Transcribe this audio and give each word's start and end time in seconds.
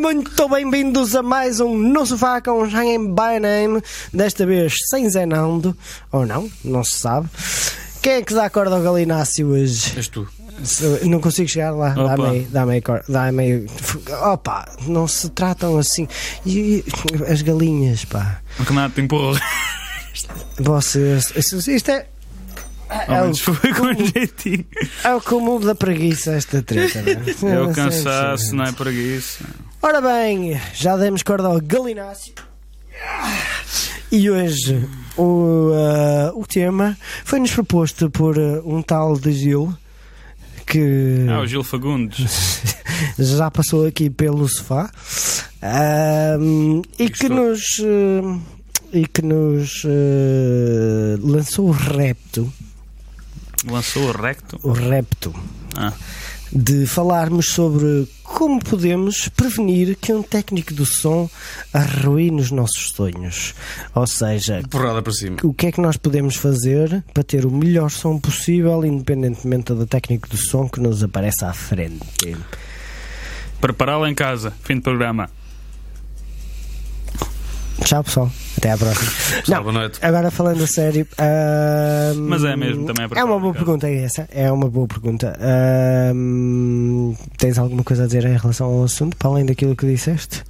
muito 0.00 0.48
bem-vindos 0.48 1.14
a 1.14 1.22
mais 1.22 1.60
um 1.60 1.76
No 1.76 2.06
Sofá 2.06 2.40
com 2.40 2.62
Hanging 2.64 3.08
by 3.14 3.38
Name. 3.40 3.82
Desta 4.12 4.46
vez 4.46 4.72
sem 4.88 5.08
Zenando, 5.10 5.76
ou 6.10 6.24
não, 6.24 6.50
não 6.64 6.82
se 6.82 6.98
sabe. 6.98 7.28
Quem 8.00 8.14
é 8.14 8.22
que 8.22 8.32
dá 8.32 8.48
corda 8.48 8.76
ao 8.76 8.82
Galinácio 8.82 9.48
hoje? 9.48 9.92
És 9.96 10.08
tu. 10.08 10.26
Se- 10.64 11.04
Não 11.06 11.20
consigo 11.20 11.48
chegar 11.48 11.72
lá. 11.72 11.90
Opa. 11.92 12.16
Dá-me 12.16 12.28
aí, 12.28 12.48
dá-me 12.50 12.72
aí, 12.74 12.80
cor- 12.80 13.04
dá-me 13.08 13.42
aí. 13.42 13.66
Opa, 14.32 14.66
não 14.86 15.06
se 15.06 15.28
tratam 15.30 15.76
assim. 15.78 16.08
E, 16.46 16.82
e 16.82 16.84
as 17.30 17.42
galinhas, 17.42 18.04
pá. 18.06 18.40
O 18.58 18.62
Renato 18.62 19.00
empurrou. 19.00 19.36
Vocês. 20.58 21.30
Isto, 21.36 21.70
isto 21.70 21.90
é. 21.90 22.06
É 23.06 23.20
o, 23.20 23.22
menos 23.22 23.38
foi 23.40 23.54
com 23.74 23.92
jeitinho. 23.94 24.64
é 25.04 25.14
o 25.14 25.20
cúmulo 25.20 25.64
da 25.64 25.74
preguiça, 25.76 26.32
esta 26.32 26.60
treta, 26.62 27.02
não 27.42 27.50
é? 27.50 27.54
É 27.54 27.60
o 27.60 27.72
cansaço, 27.72 28.54
não 28.56 28.64
é 28.64 28.72
preguiça. 28.72 29.44
Ora 29.82 30.00
bem, 30.00 30.60
já 30.74 30.96
demos 30.96 31.22
corda 31.22 31.48
ao 31.48 31.60
Galinácio. 31.60 32.34
E 34.12 34.28
hoje 34.30 34.86
o, 35.16 35.70
ah, 35.74 36.32
o 36.34 36.44
tema 36.46 36.96
foi-nos 37.24 37.50
proposto 37.52 38.10
por 38.10 38.38
ah, 38.38 38.60
um 38.64 38.82
tal 38.82 39.18
de 39.18 39.32
Gil 39.32 39.74
que 40.66 41.26
Ah, 41.28 41.40
o 41.40 41.46
Gil 41.46 41.64
Fagundes. 41.64 42.60
já 43.18 43.50
passou 43.50 43.86
aqui 43.86 44.10
pelo 44.10 44.46
sofá 44.48 44.90
Ahm, 45.62 46.82
e 46.98 47.08
que 47.10 47.28
nos 47.28 47.60
e 48.92 49.06
que 49.06 49.22
nos 49.22 49.82
lançou 51.22 51.68
o 51.68 51.72
repto, 51.72 52.52
Lançou 53.66 54.04
o 54.04 54.12
recto. 54.12 54.58
o 54.62 54.72
repto 54.72 55.34
Ah, 55.76 55.92
de 56.52 56.86
falarmos 56.86 57.50
sobre 57.50 58.08
como 58.24 58.58
podemos 58.62 59.28
prevenir 59.28 59.96
que 59.96 60.12
um 60.12 60.22
técnico 60.22 60.72
do 60.74 60.84
som 60.86 61.28
arruine 61.72 62.40
os 62.40 62.50
nossos 62.50 62.90
sonhos. 62.90 63.54
Ou 63.94 64.06
seja, 64.06 64.62
Porrada 64.68 65.02
para 65.02 65.12
cima. 65.12 65.36
o 65.42 65.52
que 65.54 65.66
é 65.66 65.72
que 65.72 65.80
nós 65.80 65.96
podemos 65.96 66.36
fazer 66.36 67.04
para 67.14 67.22
ter 67.22 67.44
o 67.46 67.50
melhor 67.50 67.90
som 67.90 68.18
possível, 68.18 68.84
independentemente 68.84 69.72
do 69.74 69.86
técnico 69.86 70.28
do 70.28 70.36
som 70.36 70.68
que 70.68 70.80
nos 70.80 71.02
apareça 71.02 71.48
à 71.48 71.52
frente. 71.52 72.00
prepará-la 73.60 74.08
em 74.10 74.14
casa. 74.14 74.52
Fim 74.62 74.76
de 74.76 74.82
programa. 74.82 75.28
Tchau, 77.84 78.04
pessoal. 78.04 78.30
Até 78.56 78.70
à 78.72 78.78
próxima. 78.78 79.10
Pessoal, 79.40 79.62
boa 79.62 79.72
noite. 79.72 79.98
Agora 80.02 80.30
falando 80.30 80.62
a 80.62 80.66
sério. 80.66 81.06
Mas 82.16 82.44
é 82.44 82.56
mesmo, 82.56 82.86
também 82.86 83.04
é 83.04 83.08
para 83.08 83.20
É 83.20 83.24
uma 83.24 83.38
boa 83.40 83.52
pergunta 83.54 83.88
é 83.88 84.04
essa. 84.04 84.28
É 84.30 84.50
uma 84.52 84.68
boa 84.68 84.86
pergunta. 84.86 85.36
Tens 87.38 87.58
alguma 87.58 87.82
coisa 87.82 88.04
a 88.04 88.06
dizer 88.06 88.24
em 88.26 88.36
relação 88.36 88.66
ao 88.68 88.84
assunto, 88.84 89.16
para 89.16 89.28
além 89.28 89.46
daquilo 89.46 89.74
que 89.74 89.86
disseste? 89.86 90.42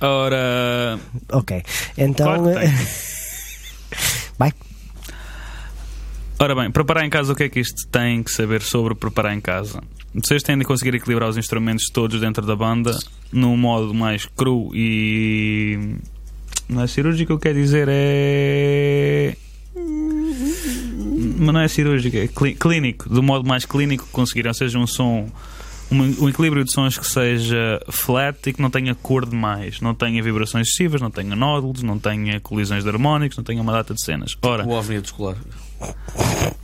Ora, 0.00 0.98
Ok. 1.30 1.62
Então. 1.96 2.44
Vai. 4.38 4.52
ora 6.38 6.54
bem, 6.54 6.70
preparar 6.70 7.04
em 7.04 7.10
casa 7.10 7.32
o 7.32 7.36
que 7.36 7.44
é 7.44 7.48
que 7.48 7.60
isto 7.60 7.86
tem 7.88 8.22
que 8.22 8.30
saber 8.32 8.62
sobre 8.62 8.94
preparar 8.94 9.34
em 9.34 9.40
casa? 9.40 9.80
Vocês 10.14 10.42
têm 10.42 10.58
de 10.58 10.64
conseguir 10.64 10.94
equilibrar 10.94 11.28
os 11.28 11.36
instrumentos 11.36 11.84
todos 11.92 12.20
dentro 12.20 12.44
da 12.44 12.56
banda 12.56 12.98
num 13.32 13.56
modo 13.56 13.94
mais 13.94 14.26
cru 14.26 14.70
e. 14.74 15.96
Não 16.72 16.82
é 16.82 16.86
cirúrgico, 16.86 17.34
o 17.34 17.38
que 17.38 17.44
quer 17.48 17.54
dizer 17.54 17.86
é. 17.90 19.36
Mas 21.38 21.52
não 21.54 21.60
é 21.60 21.68
cirúrgico, 21.68 22.16
é 22.16 22.28
clí- 22.28 22.54
clínico, 22.54 23.08
do 23.08 23.22
modo 23.22 23.46
mais 23.46 23.64
clínico 23.64 24.04
que 24.06 24.12
conseguirem, 24.12 24.48
ou 24.50 24.54
seja, 24.54 24.78
um 24.78 24.86
som. 24.86 25.28
Um, 25.90 26.24
um 26.24 26.28
equilíbrio 26.28 26.64
de 26.64 26.72
sons 26.72 26.96
que 26.96 27.06
seja 27.06 27.78
flat 27.90 28.38
e 28.48 28.52
que 28.54 28.62
não 28.62 28.70
tenha 28.70 28.94
cor 28.94 29.26
demais, 29.28 29.78
não 29.82 29.94
tenha 29.94 30.22
vibrações 30.22 30.68
excessivas, 30.68 31.02
não 31.02 31.10
tenha 31.10 31.36
nódulos, 31.36 31.82
não 31.82 31.98
tenha 31.98 32.40
colisões 32.40 32.82
de 32.82 32.88
harmónicos, 32.88 33.36
não 33.36 33.44
tenha 33.44 33.60
uma 33.60 33.72
data 33.72 33.92
de 33.92 34.02
cenas. 34.02 34.34
Ora, 34.40 34.64
O 34.64 34.70
ovni 34.70 34.96
escolar. 34.96 35.36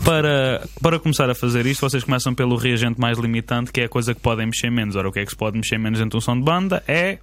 para, 0.02 0.66
para 0.80 0.98
começar 0.98 1.28
a 1.28 1.34
fazer 1.34 1.66
isto, 1.66 1.80
vocês 1.82 2.02
começam 2.04 2.34
pelo 2.34 2.56
reagente 2.56 2.98
mais 2.98 3.18
limitante, 3.18 3.70
que 3.70 3.82
é 3.82 3.84
a 3.84 3.88
coisa 3.88 4.14
que 4.14 4.20
podem 4.22 4.46
mexer 4.46 4.70
menos. 4.70 4.96
Ora, 4.96 5.10
o 5.10 5.12
que 5.12 5.18
é 5.20 5.24
que 5.26 5.30
se 5.30 5.36
pode 5.36 5.58
mexer 5.58 5.76
menos 5.78 5.98
dentro 5.98 6.12
de 6.12 6.16
um 6.16 6.20
som 6.24 6.34
de 6.38 6.42
banda? 6.44 6.82
É. 6.88 7.18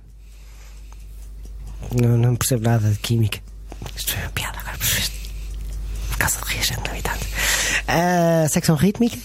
Não, 1.94 2.18
não 2.18 2.36
percebo 2.36 2.64
nada 2.64 2.90
de 2.90 3.00
química. 3.00 3.40
Isto 3.96 4.14
foi 4.14 4.22
uma 4.22 4.30
piada 4.32 4.60
agora? 4.60 4.78
Por 6.10 6.18
causa 6.18 6.40
de 6.40 6.54
reagente 6.54 6.90
limitante. 6.90 7.26
A 7.88 8.48
secção 8.50 8.76
rítmica? 8.76 9.18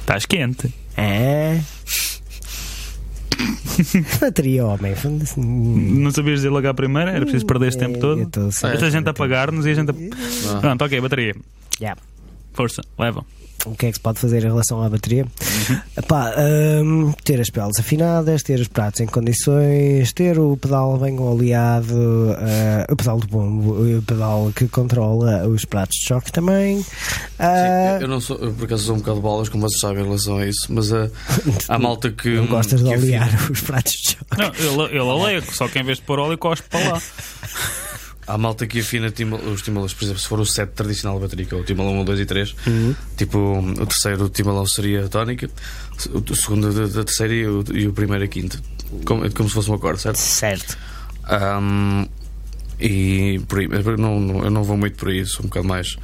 Estás 0.00 0.26
quente. 0.26 0.72
É. 0.96 1.60
Bateria, 4.20 4.66
homem. 4.66 4.94
foda-se. 4.94 5.38
Não 5.38 6.10
sabias 6.10 6.40
dizer 6.40 6.50
logo 6.50 6.66
à 6.66 6.74
primeira? 6.74 7.10
Era 7.10 7.20
preciso 7.20 7.46
perder 7.46 7.68
este 7.68 7.78
tempo 7.78 7.96
Eu 7.96 8.26
todo? 8.26 8.48
Esta 8.48 8.90
gente 8.90 9.08
a 9.08 9.14
pagar-nos 9.14 9.66
e 9.66 9.70
a 9.70 9.74
gente 9.74 9.90
a. 9.90 9.94
Ah. 10.56 10.60
Pronto, 10.60 10.84
ok, 10.84 11.00
bateria. 11.00 11.34
Yeah. 11.80 12.00
Força, 12.52 12.82
leva. 12.98 13.24
O 13.66 13.74
que 13.74 13.86
é 13.86 13.88
que 13.90 13.96
se 13.96 14.00
pode 14.00 14.18
fazer 14.20 14.38
em 14.44 14.46
relação 14.48 14.82
à 14.82 14.88
bateria? 14.88 15.24
Uhum. 15.24 15.80
Epá, 15.96 16.32
hum, 16.84 17.12
ter 17.24 17.40
as 17.40 17.50
peles 17.50 17.78
afinadas, 17.78 18.42
ter 18.42 18.60
os 18.60 18.68
pratos 18.68 19.00
em 19.00 19.06
condições, 19.06 20.12
ter 20.12 20.38
o 20.38 20.56
pedal 20.56 20.96
bem 20.96 21.18
oleado, 21.18 22.36
ah, 22.38 22.86
o 22.90 22.96
pedal 22.96 23.18
de 23.18 23.26
bombo, 23.26 23.72
o 23.98 24.02
pedal 24.02 24.52
que 24.54 24.68
controla 24.68 25.46
os 25.48 25.64
pratos 25.64 25.96
de 25.98 26.06
choque 26.06 26.30
também. 26.32 26.84
Ah, 27.38 27.96
Sim, 27.98 28.04
eu 28.04 28.08
não 28.08 28.20
sou, 28.20 28.36
eu 28.38 28.52
por 28.52 28.64
acaso 28.64 28.84
sou 28.84 28.94
um 28.94 28.98
bocado 28.98 29.16
de 29.16 29.22
bolas, 29.22 29.48
como 29.48 29.68
vocês 29.68 29.80
sabem, 29.80 30.02
em 30.02 30.06
relação 30.06 30.38
a 30.38 30.46
isso, 30.46 30.66
mas 30.70 30.92
ah, 30.92 31.10
há 31.68 31.78
malta 31.78 32.10
que. 32.10 32.28
não 32.36 32.46
gostas 32.46 32.82
de 32.82 32.94
afina- 32.94 33.02
olear 33.26 33.28
os 33.50 33.60
pratos 33.60 33.92
de 33.92 34.10
choque. 34.12 34.38
Não, 34.38 34.82
ele, 34.84 34.96
ele 34.98 35.10
aleia, 35.10 35.42
só 35.52 35.66
que 35.68 35.78
em 35.78 35.84
vez 35.84 35.98
de 35.98 36.04
pôr 36.04 36.18
óleo, 36.20 36.38
cospe 36.38 36.68
para 36.70 36.92
lá. 36.92 37.02
Há 38.28 38.36
malta 38.36 38.66
que 38.66 38.80
afina 38.80 39.08
os 39.52 39.62
timbalos, 39.62 39.94
por 39.94 40.04
exemplo, 40.04 40.20
se 40.20 40.28
for 40.28 40.38
o 40.38 40.44
set 40.46 40.70
tradicional 40.74 41.18
da 41.18 41.24
bateria, 41.26 41.46
que 41.46 41.54
é 41.54 41.56
o 41.58 41.64
timbalão 41.64 41.98
1, 42.00 42.04
2 42.04 42.20
e 42.20 42.26
3, 42.26 42.54
Uhum. 42.66 42.94
tipo 43.16 43.38
o 43.38 43.86
terceiro 43.86 44.28
timbalão 44.28 44.66
seria 44.66 45.06
a 45.06 45.08
tónica, 45.08 45.48
o 46.12 46.34
segundo 46.36 46.70
da, 46.88 47.04
terceira 47.04 47.32
e 47.34 47.46
o, 47.46 47.64
e 47.72 47.88
o 47.88 47.92
primeiro 47.94 48.24
a 48.24 48.28
quinta. 48.28 48.60
Como, 49.04 49.30
como 49.32 49.48
se 49.48 49.54
fosse 49.54 49.70
um 49.70 49.74
acorde, 49.74 50.02
certo? 50.02 50.16
Certo. 50.18 50.76
Ahm, 51.24 52.06
e 52.80 53.40
por 53.48 53.58
aí, 53.58 53.68
não, 53.98 54.20
não- 54.20 54.44
eu 54.44 54.50
não 54.50 54.62
vou 54.62 54.76
muito 54.76 54.96
por 54.96 55.08
aí, 55.08 55.24
sou 55.26 55.44
um 55.44 55.48
bocado 55.48 55.66
mais. 55.68 55.96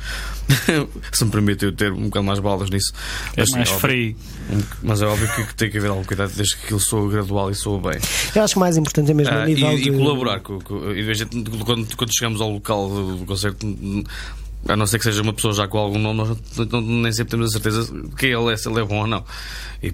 se 1.12 1.24
me 1.24 1.30
permite 1.30 1.64
eu 1.64 1.72
ter 1.72 1.92
um 1.92 2.04
bocado 2.04 2.24
mais 2.26 2.38
balas 2.40 2.68
nisso. 2.70 2.92
É 3.36 3.40
Mas, 3.40 3.48
sim, 3.50 3.56
mais 3.56 3.68
óbvio- 3.70 3.80
frio. 3.80 4.16
um- 4.50 4.62
mas 4.82 5.02
é 5.02 5.06
óbvio 5.06 5.28
que, 5.34 5.54
tem 5.54 5.70
que 5.70 5.78
haver 5.78 5.90
algum 5.90 6.04
cuidado 6.04 6.32
desde 6.34 6.56
que 6.56 6.64
aquilo 6.64 6.80
soa 6.80 7.10
gradual 7.10 7.50
e 7.50 7.54
soa 7.54 7.78
bem. 7.92 8.00
Eu 8.34 8.42
acho 8.42 8.54
que 8.54 8.58
o 8.58 8.60
mais 8.60 8.76
importante 8.76 9.10
é 9.10 9.14
mesmo 9.14 9.32
a 9.34 9.42
Ah, 9.42 9.50
e, 9.50 9.54
nível 9.54 9.72
e 9.78 9.82
de... 9.82 9.90
colaborar 9.92 10.40
com, 10.40 10.58
com- 10.60 10.92
e 10.92 11.08
a 11.10 11.14
gente, 11.14 11.36
quando, 11.64 11.96
quando 11.96 12.10
chegamos 12.16 12.40
ao 12.40 12.50
local 12.50 12.88
do, 12.88 13.16
do 13.18 13.24
concerto, 13.24 13.66
a 14.68 14.76
não 14.76 14.86
ser 14.86 14.98
que 14.98 15.04
seja 15.04 15.22
uma 15.22 15.32
pessoa 15.32 15.52
já 15.54 15.68
com 15.68 15.78
algum 15.78 15.98
nome, 15.98 16.18
nós 16.18 16.36
não- 16.70 16.80
nem 16.80 17.12
sempre 17.12 17.30
temos 17.32 17.48
a 17.48 17.52
certeza 17.52 17.92
que 18.16 18.26
ele 18.26 18.52
é, 18.52 18.56
se 18.56 18.68
ele 18.68 18.80
é 18.80 18.84
bom 18.84 19.00
ou 19.00 19.06
não. 19.06 19.24
E, 19.82 19.92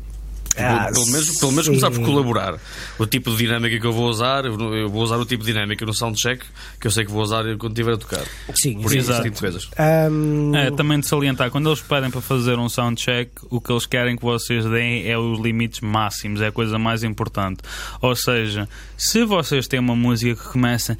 Ah, 0.56 0.88
pelo, 0.92 1.06
menos, 1.06 1.38
pelo 1.38 1.52
menos 1.52 1.66
começar 1.68 1.90
por 1.90 2.04
colaborar. 2.04 2.58
O 2.98 3.06
tipo 3.06 3.30
de 3.30 3.36
dinâmica 3.36 3.78
que 3.78 3.86
eu 3.86 3.92
vou 3.92 4.08
usar, 4.08 4.44
eu 4.44 4.88
vou 4.88 5.02
usar 5.02 5.16
o 5.16 5.24
tipo 5.24 5.44
de 5.44 5.52
dinâmica 5.52 5.86
no 5.86 5.94
soundcheck 5.94 6.44
que 6.80 6.86
eu 6.86 6.90
sei 6.90 7.04
que 7.04 7.10
vou 7.10 7.22
usar 7.22 7.44
quando 7.56 7.72
estiver 7.72 7.94
a 7.94 7.96
tocar. 7.96 8.24
Sim, 8.54 8.80
Por 8.80 8.90
sim. 8.90 8.98
isso, 8.98 9.10
Exato. 9.10 9.22
tipo 9.22 9.34
de 9.36 9.40
coisas. 9.40 9.70
Hum, 10.10 10.52
É, 10.54 10.70
também 10.72 10.98
de 11.00 11.06
salientar, 11.06 11.50
quando 11.50 11.68
eles 11.68 11.80
pedem 11.80 12.10
para 12.10 12.20
fazer 12.20 12.58
um 12.58 12.68
soundcheck, 12.68 13.30
o 13.48 13.60
que 13.60 13.72
eles 13.72 13.86
querem 13.86 14.16
que 14.16 14.22
vocês 14.22 14.64
deem 14.64 15.08
é 15.08 15.16
os 15.16 15.38
limites 15.40 15.80
máximos, 15.80 16.40
é 16.40 16.48
a 16.48 16.52
coisa 16.52 16.78
mais 16.78 17.02
importante. 17.04 17.60
Ou 18.02 18.14
seja, 18.16 18.68
se 18.96 19.24
vocês 19.24 19.66
têm 19.68 19.78
uma 19.80 19.94
música 19.96 20.34
que 20.42 20.48
começa 20.52 20.96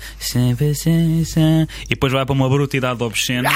e 1.84 1.88
depois 1.90 2.12
vai 2.12 2.24
para 2.24 2.32
uma 2.32 2.48
brutalidade 2.48 3.02
obscena, 3.02 3.50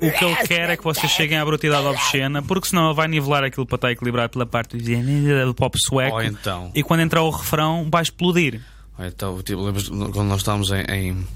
o 0.00 0.10
que 0.10 0.24
ele 0.24 0.36
quer 0.46 0.70
é 0.70 0.76
que 0.76 0.84
vocês 0.84 1.10
cheguem 1.12 1.38
à 1.38 1.44
brutalidade 1.44 1.86
obscena, 1.86 2.42
porque 2.42 2.68
senão 2.68 2.86
ele 2.86 2.94
vai 2.94 3.08
nivelar 3.08 3.44
aquilo 3.44 3.64
para 3.66 3.76
estar 3.76 3.92
equilibrado 3.92 4.31
pela 4.32 4.46
parte 4.46 4.76
do 4.76 5.54
pop 5.54 5.76
sueco. 5.86 6.16
Ou 6.16 6.22
então, 6.22 6.70
E 6.74 6.82
quando 6.82 7.00
entrar 7.00 7.22
o 7.22 7.30
refrão, 7.30 7.88
vai 7.90 8.02
explodir. 8.02 8.60
ou 8.98 9.04
então 9.04 9.42
tipo, 9.42 9.62
lembras 9.62 9.88
quando 9.88 10.28
nós 10.28 10.38
estávamos 10.38 10.70
em. 10.70 10.82
em 10.90 11.26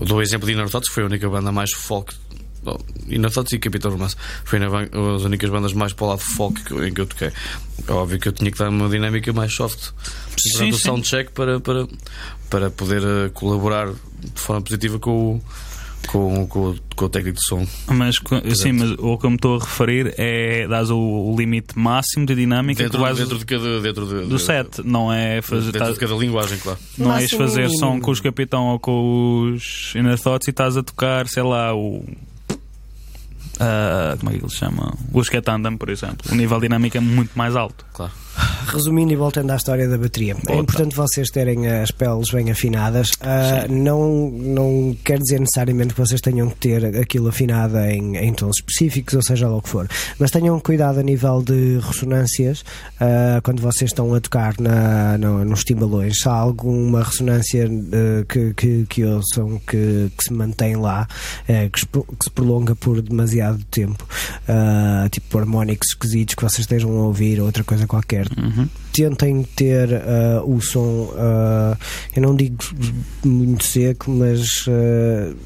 eu 0.00 0.06
dou 0.06 0.18
o 0.18 0.22
exemplo 0.22 0.46
de 0.46 0.54
Inner 0.54 0.70
Thoughts, 0.70 0.88
que 0.88 0.94
foi 0.94 1.02
a 1.02 1.06
única 1.06 1.28
banda 1.28 1.52
mais 1.52 1.72
folk. 1.72 2.14
Bom, 2.62 2.78
Thoughts 3.32 3.52
e 3.54 3.58
Capitão 3.58 3.90
Romance 3.90 4.14
foi 4.44 4.58
as 4.62 5.22
únicas 5.22 5.48
bandas 5.50 5.72
mais 5.72 5.92
para 5.94 6.04
o 6.04 6.08
lado 6.10 6.20
folk 6.20 6.60
em 6.86 6.92
que 6.92 7.00
eu 7.00 7.06
toquei. 7.06 7.32
É 7.88 7.92
óbvio 7.92 8.18
que 8.18 8.28
eu 8.28 8.32
tinha 8.32 8.50
que 8.50 8.58
dar 8.58 8.68
uma 8.68 8.88
dinâmica 8.88 9.32
mais 9.32 9.54
soft 9.54 9.92
Sim, 10.36 10.52
durante 10.52 10.72
o 10.72 10.76
sim. 10.76 10.82
soundcheck 10.82 11.32
para, 11.32 11.58
para, 11.58 11.88
para 12.50 12.70
poder 12.70 13.02
eh, 13.02 13.30
colaborar 13.32 13.88
de 13.88 14.40
forma 14.40 14.60
positiva 14.60 14.98
com 14.98 15.36
o, 15.36 15.42
com, 16.08 16.46
com, 16.46 16.70
o- 16.70 16.76
com 16.96 17.04
o 17.04 17.08
técnico 17.08 17.38
de 17.38 17.46
som. 17.46 17.66
Mas, 17.88 18.16
sim, 18.56 18.72
mas 18.72 18.90
o 18.98 19.16
que 19.18 19.26
eu 19.26 19.30
me 19.30 19.36
estou 19.36 19.56
a 19.56 19.60
referir 19.60 20.14
é 20.18 20.66
dás 20.68 20.90
o, 20.90 20.96
o 20.98 21.34
limite 21.36 21.78
máximo 21.78 22.26
de 22.26 22.34
dinâmica 22.34 22.82
Dentro, 22.82 22.98
que 22.98 23.04
vais 23.04 23.16
dentro 23.18 23.38
de 23.38 23.44
cada. 23.44 23.80
Dentro 23.80 24.06
de, 24.06 24.26
do 24.28 24.38
set, 24.38 24.82
não 24.84 25.12
é 25.12 25.40
fazer 25.42 25.72
Dentro 25.72 25.88
tá- 25.88 25.92
de 25.92 25.98
cada 26.00 26.14
linguagem, 26.14 26.58
claro. 26.58 26.78
não 26.98 27.14
és 27.16 27.30
fazer 27.30 27.62
mínimo. 27.62 27.78
som 27.78 28.00
com 28.00 28.10
os 28.10 28.20
capitão 28.20 28.66
ou 28.68 28.78
com 28.78 29.52
os 29.54 29.92
Inner 29.94 30.18
Thoughts 30.18 30.48
e 30.48 30.50
estás 30.50 30.76
a 30.76 30.82
tocar, 30.82 31.28
sei 31.28 31.42
lá, 31.42 31.74
o 31.74 32.04
ah, 33.62 34.16
como 34.18 34.30
é 34.30 34.38
que 34.38 34.42
ele 34.44 34.50
se 34.50 34.56
chama? 34.56 34.94
O 35.12 35.20
Sketandam, 35.20 35.76
por 35.76 35.90
exemplo. 35.90 36.32
O 36.32 36.34
nível 36.34 36.58
dinâmico 36.60 36.96
é 36.96 37.00
muito 37.00 37.32
mais 37.36 37.54
alto. 37.54 37.84
claro. 37.92 38.12
Resumindo 38.72 39.12
e 39.12 39.16
voltando 39.16 39.50
à 39.50 39.56
história 39.56 39.88
da 39.88 39.98
bateria, 39.98 40.36
é 40.48 40.56
importante 40.56 40.94
vocês 40.94 41.28
terem 41.28 41.68
as 41.68 41.90
peles 41.90 42.30
bem 42.30 42.50
afinadas. 42.50 43.10
Uh, 43.10 43.70
não, 43.70 44.30
não 44.30 44.96
quer 45.04 45.18
dizer 45.18 45.40
necessariamente 45.40 45.94
que 45.94 46.00
vocês 46.00 46.20
tenham 46.20 46.48
que 46.50 46.56
ter 46.56 46.96
aquilo 47.00 47.28
afinado 47.28 47.78
em, 47.78 48.16
em 48.16 48.32
tons 48.32 48.56
específicos, 48.56 49.14
ou 49.14 49.22
seja 49.22 49.48
lá 49.48 49.56
o 49.56 49.62
que 49.62 49.68
for, 49.68 49.88
mas 50.18 50.30
tenham 50.30 50.58
cuidado 50.60 51.00
a 51.00 51.02
nível 51.02 51.42
de 51.42 51.78
ressonâncias 51.78 52.60
uh, 52.60 53.42
quando 53.42 53.60
vocês 53.60 53.90
estão 53.90 54.14
a 54.14 54.20
tocar 54.20 54.54
na, 54.60 55.18
no, 55.18 55.44
nos 55.44 55.64
timbalões. 55.64 56.18
Se 56.20 56.28
há 56.28 56.32
alguma 56.32 57.02
ressonância 57.02 57.66
uh, 57.68 58.24
que, 58.26 58.54
que, 58.54 58.86
que 58.88 59.04
ouçam 59.04 59.60
que, 59.66 60.10
que 60.16 60.24
se 60.24 60.32
mantém 60.32 60.76
lá, 60.76 61.08
que, 61.46 61.86
que, 61.86 62.24
se 62.24 62.30
prolonga 62.30 62.74
por 62.76 63.02
demasiado 63.02 63.62
tempo, 63.70 64.06
tipo 65.10 65.38
harmónicos 65.38 65.88
esquisitos 65.88 66.34
que 66.34 66.42
vocês 66.42 66.60
estejam 66.60 66.90
a 66.90 67.06
ouvir, 67.06 67.40
outra 67.40 67.64
coisa 67.64 67.86
qualquer. 67.86 68.19
Uhum. 68.36 68.68
Tentem 68.92 69.42
ter 69.56 69.88
uh, 69.88 70.54
o 70.54 70.60
som, 70.60 71.12
uh, 71.12 71.76
eu 72.14 72.22
não 72.22 72.34
digo 72.34 72.56
muito 73.24 73.64
seco, 73.64 74.10
mas 74.10 74.66
uh, 74.66 75.36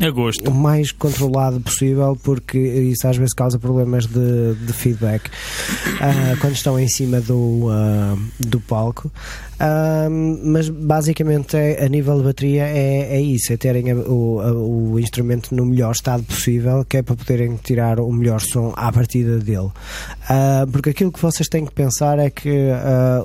a 0.00 0.10
gosto. 0.10 0.50
o 0.50 0.54
mais 0.54 0.90
controlado 0.92 1.60
possível, 1.60 2.18
porque 2.22 2.58
isso 2.58 3.06
às 3.06 3.16
vezes 3.16 3.34
causa 3.34 3.58
problemas 3.58 4.06
de, 4.06 4.54
de 4.66 4.72
feedback 4.72 5.28
uh, 5.28 6.36
quando 6.40 6.54
estão 6.54 6.78
em 6.78 6.88
cima 6.88 7.20
do, 7.20 7.68
uh, 7.68 8.18
do 8.40 8.60
palco. 8.60 9.10
Uh, 9.54 10.10
mas 10.44 10.68
basicamente 10.68 11.56
é, 11.56 11.84
a 11.84 11.88
nível 11.88 12.18
de 12.18 12.24
bateria 12.24 12.64
é, 12.64 13.16
é 13.16 13.20
isso, 13.20 13.52
é 13.52 13.56
terem 13.56 13.90
a, 13.90 13.94
o, 13.96 14.40
a, 14.40 14.52
o 14.52 14.98
instrumento 14.98 15.54
no 15.54 15.64
melhor 15.64 15.92
estado 15.92 16.22
possível, 16.24 16.84
que 16.84 16.96
é 16.96 17.02
para 17.02 17.14
poderem 17.14 17.56
tirar 17.62 18.00
o 18.00 18.12
melhor 18.12 18.40
som 18.40 18.72
à 18.76 18.90
partida 18.92 19.38
dele. 19.38 19.70
porque 20.72 20.90
aquilo 20.90 21.12
que 21.12 21.20
vocês 21.20 21.48
têm 21.48 21.64
que 21.64 21.72
pensar 21.72 22.18
é 22.18 22.30
que 22.30 22.68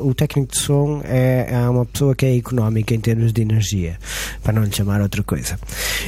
o 0.01 0.13
técnico 0.13 0.53
de 0.53 0.59
som 0.59 1.01
é, 1.03 1.47
é 1.49 1.69
uma 1.69 1.85
pessoa 1.85 2.15
que 2.15 2.25
é 2.25 2.35
económica 2.35 2.93
em 2.93 2.99
termos 2.99 3.33
de 3.33 3.41
energia, 3.41 3.97
para 4.43 4.53
não 4.53 4.63
lhe 4.63 4.71
chamar 4.71 5.01
outra 5.01 5.23
coisa. 5.23 5.59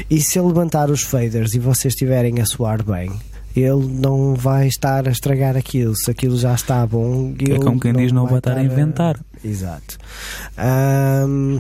E 0.10 0.22
se 0.22 0.38
ele 0.40 0.48
levantar 0.48 0.90
os 0.90 1.02
faders 1.02 1.54
e 1.54 1.60
vocês 1.60 1.94
estiverem 1.94 2.40
a 2.40 2.46
soar 2.46 2.84
bem, 2.84 3.12
ele 3.56 3.86
não 4.00 4.34
vai 4.36 4.68
estar 4.68 5.08
a 5.08 5.12
estragar 5.12 5.58
aquilo. 5.58 5.96
Se 5.96 6.10
aquilo 6.12 6.38
já 6.38 6.54
está 6.54 6.86
bom, 6.86 7.34
é 7.40 7.58
como 7.58 7.80
quem 7.80 7.94
diz, 7.94 8.12
não 8.12 8.26
vai 8.26 8.38
estar 8.38 8.58
a 8.58 8.64
inventar. 8.64 9.18
A... 9.18 9.31
Exato. 9.44 9.98
Um, 10.58 11.60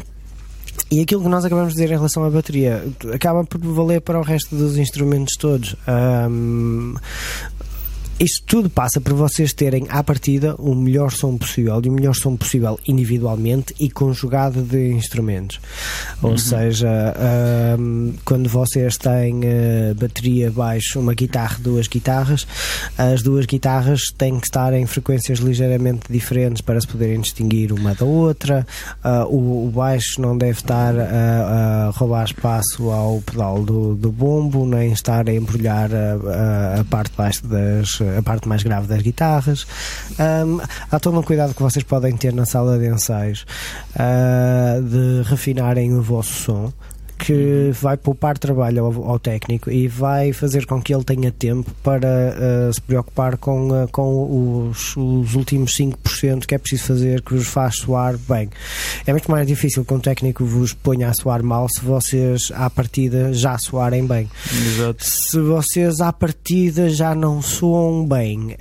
e 0.89 1.01
aquilo 1.01 1.24
que 1.24 1.30
nós 1.30 1.45
acabamos 1.45 1.74
de 1.74 1.80
dizer 1.80 1.94
em 1.94 1.98
relação 1.98 2.24
à 2.24 2.30
bateria 2.30 2.83
acaba 3.13 3.44
por 3.44 3.60
valer 3.60 4.01
para 4.01 4.19
o 4.19 4.22
resto 4.22 4.56
dos 4.56 4.78
instrumentos 4.78 5.36
todos. 5.39 5.75
Um, 5.88 6.95
isto 8.21 8.44
tudo 8.45 8.69
passa 8.69 9.01
por 9.01 9.13
vocês 9.13 9.51
terem 9.51 9.88
à 9.89 10.03
partida 10.03 10.56
o 10.59 10.75
melhor 10.75 11.12
som 11.12 11.35
possível 11.38 11.81
e 11.83 11.89
o 11.89 11.91
melhor 11.91 12.13
som 12.13 12.35
possível 12.35 12.79
individualmente 12.88 13.73
e 13.79 13.89
conjugado 13.89 14.62
de 14.62 14.91
instrumentos. 14.91 15.59
Ou 16.21 16.31
uhum. 16.31 16.38
seja, 16.38 17.15
um, 17.79 18.13
quando 18.23 18.47
vocês 18.47 18.95
têm 18.95 19.39
uh, 19.39 19.95
bateria, 19.95 20.51
baixo, 20.51 21.00
uma 21.00 21.15
guitarra, 21.15 21.57
duas 21.62 21.88
guitarras, 21.88 22.45
as 22.95 23.23
duas 23.23 23.47
guitarras 23.47 24.12
têm 24.15 24.39
que 24.39 24.45
estar 24.45 24.71
em 24.73 24.85
frequências 24.85 25.39
ligeiramente 25.39 26.01
diferentes 26.07 26.62
para 26.62 26.79
se 26.79 26.88
poderem 26.88 27.21
distinguir 27.21 27.73
uma 27.73 27.95
da 27.95 28.06
outra. 28.06 28.68
Uh, 29.03 29.35
o, 29.35 29.68
o, 29.68 29.71
baixo 29.71 30.21
não 30.21 30.38
deve 30.38 30.59
estar 30.59 30.94
a, 30.95 31.88
a, 31.88 31.89
roubar 31.89 32.25
espaço 32.25 32.91
ao 32.91 33.19
pedal 33.21 33.63
do, 33.63 33.95
do 33.95 34.12
bombo, 34.12 34.63
nem 34.63 34.91
estar 34.91 35.27
a 35.27 35.33
embrulhar 35.33 35.89
a, 35.91 36.77
a, 36.77 36.81
a 36.81 36.83
parte 36.83 37.09
de 37.09 37.18
baixo 37.18 37.47
das 37.47 38.00
a 38.17 38.21
parte 38.21 38.47
mais 38.47 38.63
grave 38.63 38.87
das 38.87 39.01
guitarras. 39.01 39.65
Um, 40.11 40.59
há 40.91 40.99
todo 40.99 41.19
um 41.19 41.23
cuidado 41.23 41.53
que 41.53 41.61
vocês 41.61 41.83
podem 41.83 42.15
ter 42.15 42.33
na 42.33 42.45
sala 42.45 42.77
de 42.77 42.87
ensaios 42.87 43.45
uh, 43.95 44.81
de 44.81 45.29
refinarem 45.29 45.93
o 45.93 46.01
vosso 46.01 46.33
som 46.33 46.73
que 47.23 47.69
vai 47.79 47.95
poupar 47.95 48.35
trabalho 48.35 48.83
ao, 48.83 49.09
ao, 49.12 49.19
técnico 49.19 49.69
e 49.69 49.88
vai 49.88 50.33
fazer 50.33 50.65
com 50.65 50.81
que 50.81 50.94
ele 50.94 51.03
tenha 51.03 51.31
tempo 51.31 51.69
para 51.83 52.07
uh, 52.07 52.73
se 52.73 52.81
preocupar 52.81 53.38
com, 53.38 53.69
uh, 53.69 53.88
com 53.91 54.69
os, 54.69 54.97
os, 54.97 55.35
últimos 55.35 55.77
5% 55.77 56.47
que 56.47 56.56
é 56.56 56.57
preciso 56.57 56.85
fazer 56.85 57.21
que 57.21 57.35
vos 57.35 57.47
faz 57.47 57.75
soar 57.77 58.18
bem. 58.27 58.50
É 59.06 59.12
muito 59.12 59.29
mais 59.29 59.45
difícil 59.45 59.85
que 59.85 59.94
um 59.94 60.00
técnico 60.00 60.44
vos 60.44 60.73
ponha 60.73 61.09
a 61.09 61.13
soar 61.13 61.44
mal 61.44 61.68
se 61.69 61.85
vocês 61.85 62.51
à 62.56 62.68
partida 62.71 63.31
já 63.33 63.56
soarem 63.59 64.07
bem. 64.07 64.27
Exato. 64.51 65.06
Se 65.06 65.39
vocês 65.39 66.01
à 66.01 66.12
partida 66.12 66.89
já 66.89 67.13
não 67.13 67.39
soam 67.39 68.03
bem, 68.03 68.53
uh, 68.53 68.57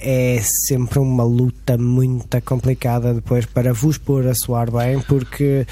é 0.00 0.40
sempre 0.66 0.98
uma 0.98 1.24
luta 1.24 1.76
muito 1.76 2.40
complicada 2.42 3.12
depois 3.12 3.44
para 3.44 3.74
vos 3.74 3.98
pôr 3.98 4.26
a 4.26 4.34
soar 4.34 4.70
bem 4.70 5.00
porque 5.00 5.66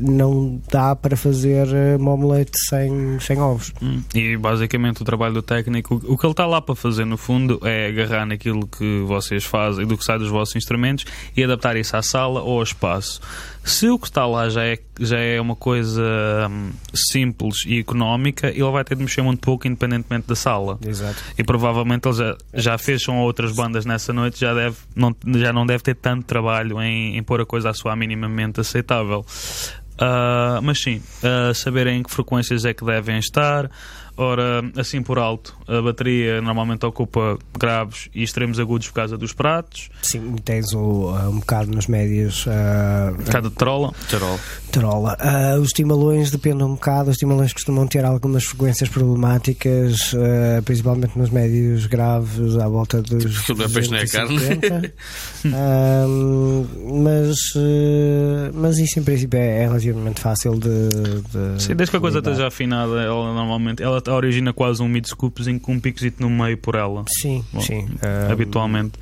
não 0.00 0.58
dá 0.70 0.96
para 0.96 1.16
fazer 1.16 1.57
fazer 1.58 1.76
eh, 1.76 1.96
uma 1.96 2.12
omelete 2.12 2.52
sem, 2.68 3.18
sem 3.20 3.40
ovos. 3.40 3.72
Hum. 3.82 4.02
E 4.14 4.36
basicamente 4.36 5.02
o 5.02 5.04
trabalho 5.04 5.34
do 5.34 5.42
técnico, 5.42 6.00
o 6.04 6.16
que 6.16 6.26
ele 6.26 6.32
está 6.32 6.46
lá 6.46 6.60
para 6.60 6.74
fazer 6.74 7.04
no 7.04 7.16
fundo 7.16 7.60
é 7.64 7.88
agarrar 7.88 8.26
naquilo 8.26 8.66
que 8.66 9.02
vocês 9.06 9.44
fazem, 9.44 9.86
do 9.86 9.96
que 9.96 10.04
sai 10.04 10.18
dos 10.18 10.28
vossos 10.28 10.54
instrumentos 10.56 11.04
e 11.36 11.42
adaptar 11.42 11.76
isso 11.76 11.96
à 11.96 12.02
sala 12.02 12.40
ou 12.40 12.58
ao 12.58 12.62
espaço. 12.62 13.20
Se 13.64 13.88
o 13.90 13.98
que 13.98 14.06
está 14.06 14.24
lá 14.26 14.48
já 14.48 14.64
é, 14.64 14.78
já 14.98 15.18
é 15.18 15.38
uma 15.38 15.54
coisa 15.54 16.02
hum, 16.50 16.70
simples 16.94 17.66
e 17.66 17.78
económica, 17.78 18.48
ele 18.48 18.70
vai 18.70 18.82
ter 18.82 18.96
de 18.96 19.02
mexer 19.02 19.20
muito 19.20 19.40
pouco 19.40 19.66
independentemente 19.66 20.26
da 20.26 20.34
sala. 20.34 20.78
Exato. 20.86 21.22
E 21.36 21.44
provavelmente 21.44 22.08
ele 22.08 22.16
já, 22.16 22.36
já 22.54 22.78
fez 22.78 23.04
com 23.04 23.18
outras 23.20 23.52
bandas 23.52 23.84
nessa 23.84 24.12
noite, 24.12 24.40
já, 24.40 24.54
deve, 24.54 24.76
não, 24.96 25.14
já 25.36 25.52
não 25.52 25.66
deve 25.66 25.82
ter 25.82 25.96
tanto 25.96 26.24
trabalho 26.24 26.80
em, 26.80 27.18
em 27.18 27.22
pôr 27.22 27.42
a 27.42 27.46
coisa 27.46 27.68
a 27.68 27.74
soar 27.74 27.96
minimamente 27.96 28.60
aceitável. 28.60 29.24
Uh, 30.00 30.62
mas 30.62 30.80
sim, 30.80 31.02
uh, 31.22 31.52
saberem 31.54 31.98
em 31.98 32.02
que 32.04 32.10
frequências 32.10 32.64
é 32.64 32.72
que 32.72 32.84
devem 32.84 33.18
estar, 33.18 33.68
Ora, 34.20 34.64
assim 34.76 35.00
por 35.00 35.16
alto, 35.16 35.56
a 35.68 35.80
bateria 35.80 36.42
normalmente 36.42 36.84
ocupa 36.84 37.38
graves 37.56 38.08
e 38.12 38.24
extremos 38.24 38.58
agudos 38.58 38.88
por 38.88 38.94
causa 38.94 39.16
dos 39.16 39.32
pratos. 39.32 39.90
Sim, 40.02 40.34
tens 40.44 40.72
o, 40.72 41.12
uh, 41.12 41.28
um 41.30 41.38
bocado 41.38 41.70
nos 41.70 41.86
médios. 41.86 42.44
Uh, 42.44 43.12
um 43.12 43.24
bocado 43.24 43.48
de 43.48 43.54
trola. 43.54 43.92
Tarola. 44.10 44.40
Tarola. 44.72 45.16
Uh, 45.20 45.60
os 45.60 45.68
timalões 45.68 46.32
dependem 46.32 46.66
um 46.66 46.74
bocado. 46.74 47.10
Os 47.10 47.16
timalões 47.16 47.52
costumam 47.52 47.86
ter 47.86 48.04
algumas 48.04 48.42
frequências 48.42 48.88
problemáticas, 48.88 50.12
uh, 50.14 50.62
principalmente 50.64 51.16
nos 51.16 51.30
médios 51.30 51.86
graves, 51.86 52.56
à 52.56 52.66
volta 52.66 53.00
dos. 53.00 53.44
Tipo, 53.44 53.62
é 53.62 53.68
peixe 53.68 53.90
não 53.90 53.98
é 53.98 54.06
carne. 54.06 54.92
uh, 55.46 56.66
mas, 57.04 57.36
uh, 57.54 58.50
mas 58.52 58.78
isso 58.78 58.98
em 58.98 59.04
princípio 59.04 59.38
é, 59.38 59.62
é 59.62 59.66
relativamente 59.66 60.20
fácil 60.20 60.58
de. 60.58 60.88
de 60.88 61.62
Sim, 61.62 61.76
desde 61.76 61.92
que 61.92 61.96
a 61.96 62.00
coisa 62.00 62.18
esteja 62.18 62.48
afinada, 62.48 63.00
ela 63.00 63.32
normalmente. 63.32 63.80
Ela 63.80 63.98
origina 64.14 64.52
quase 64.52 64.82
um 64.82 64.88
mid-scoop 64.88 65.58
com 65.60 65.72
um 65.72 65.80
picozito 65.80 66.22
no 66.22 66.30
meio 66.30 66.56
por 66.58 66.74
ela. 66.74 67.04
Sim, 67.20 67.44
Bom, 67.52 67.60
sim. 67.60 67.86
Habitualmente. 68.30 68.92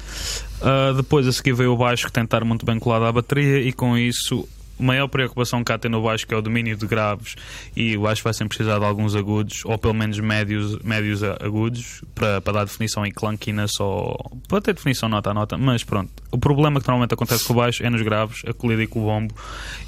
Uh, 0.61 0.95
depois 0.95 1.27
a 1.27 1.33
seguir 1.33 1.53
veio 1.53 1.73
o 1.73 1.77
baixo 1.77 2.07
que 2.07 2.13
tem 2.13 2.23
de 2.23 2.29
estar 2.29 2.45
muito 2.45 2.65
bem 2.65 2.79
colado 2.79 3.05
à 3.05 3.13
bateria 3.13 3.61
e 3.61 3.73
com 3.73 3.97
isso 3.97 4.49
maior 4.79 5.09
preocupação 5.09 5.65
que 5.65 5.73
há 5.73 5.79
tem 5.79 5.91
no 5.91 6.03
baixo 6.03 6.27
é 6.29 6.37
o 6.37 6.43
domínio 6.43 6.77
de 6.77 6.87
graves 6.87 7.37
e 7.75 7.97
o 7.97 8.03
baixo 8.03 8.23
vai 8.23 8.33
sempre 8.33 8.57
precisar 8.57 8.79
de 8.79 8.85
alguns 8.85 9.15
agudos 9.15 9.65
ou 9.65 9.79
pelo 9.79 9.95
menos 9.95 10.19
médios, 10.19 10.79
médios 10.83 11.23
agudos 11.23 12.03
para, 12.15 12.41
para 12.41 12.53
dar 12.53 12.65
definição 12.65 13.07
e 13.07 13.13
clunkiness 13.13 13.81
ou 13.81 14.17
para 14.49 14.61
ter 14.61 14.75
definição 14.75 15.09
nota 15.09 15.31
a 15.31 15.35
nota. 15.35 15.57
Mas 15.57 15.85
pronto, 15.85 16.11
o 16.31 16.39
problema 16.39 16.81
que 16.81 16.87
normalmente 16.87 17.15
acontece 17.15 17.45
com 17.45 17.53
o 17.53 17.57
baixo 17.57 17.85
é 17.85 17.91
nos 17.91 18.03
graves, 18.03 18.43
a 18.47 18.53
colida 18.53 18.83
e 18.83 18.87
com 18.87 19.01
o 19.01 19.05
bombo. 19.05 19.35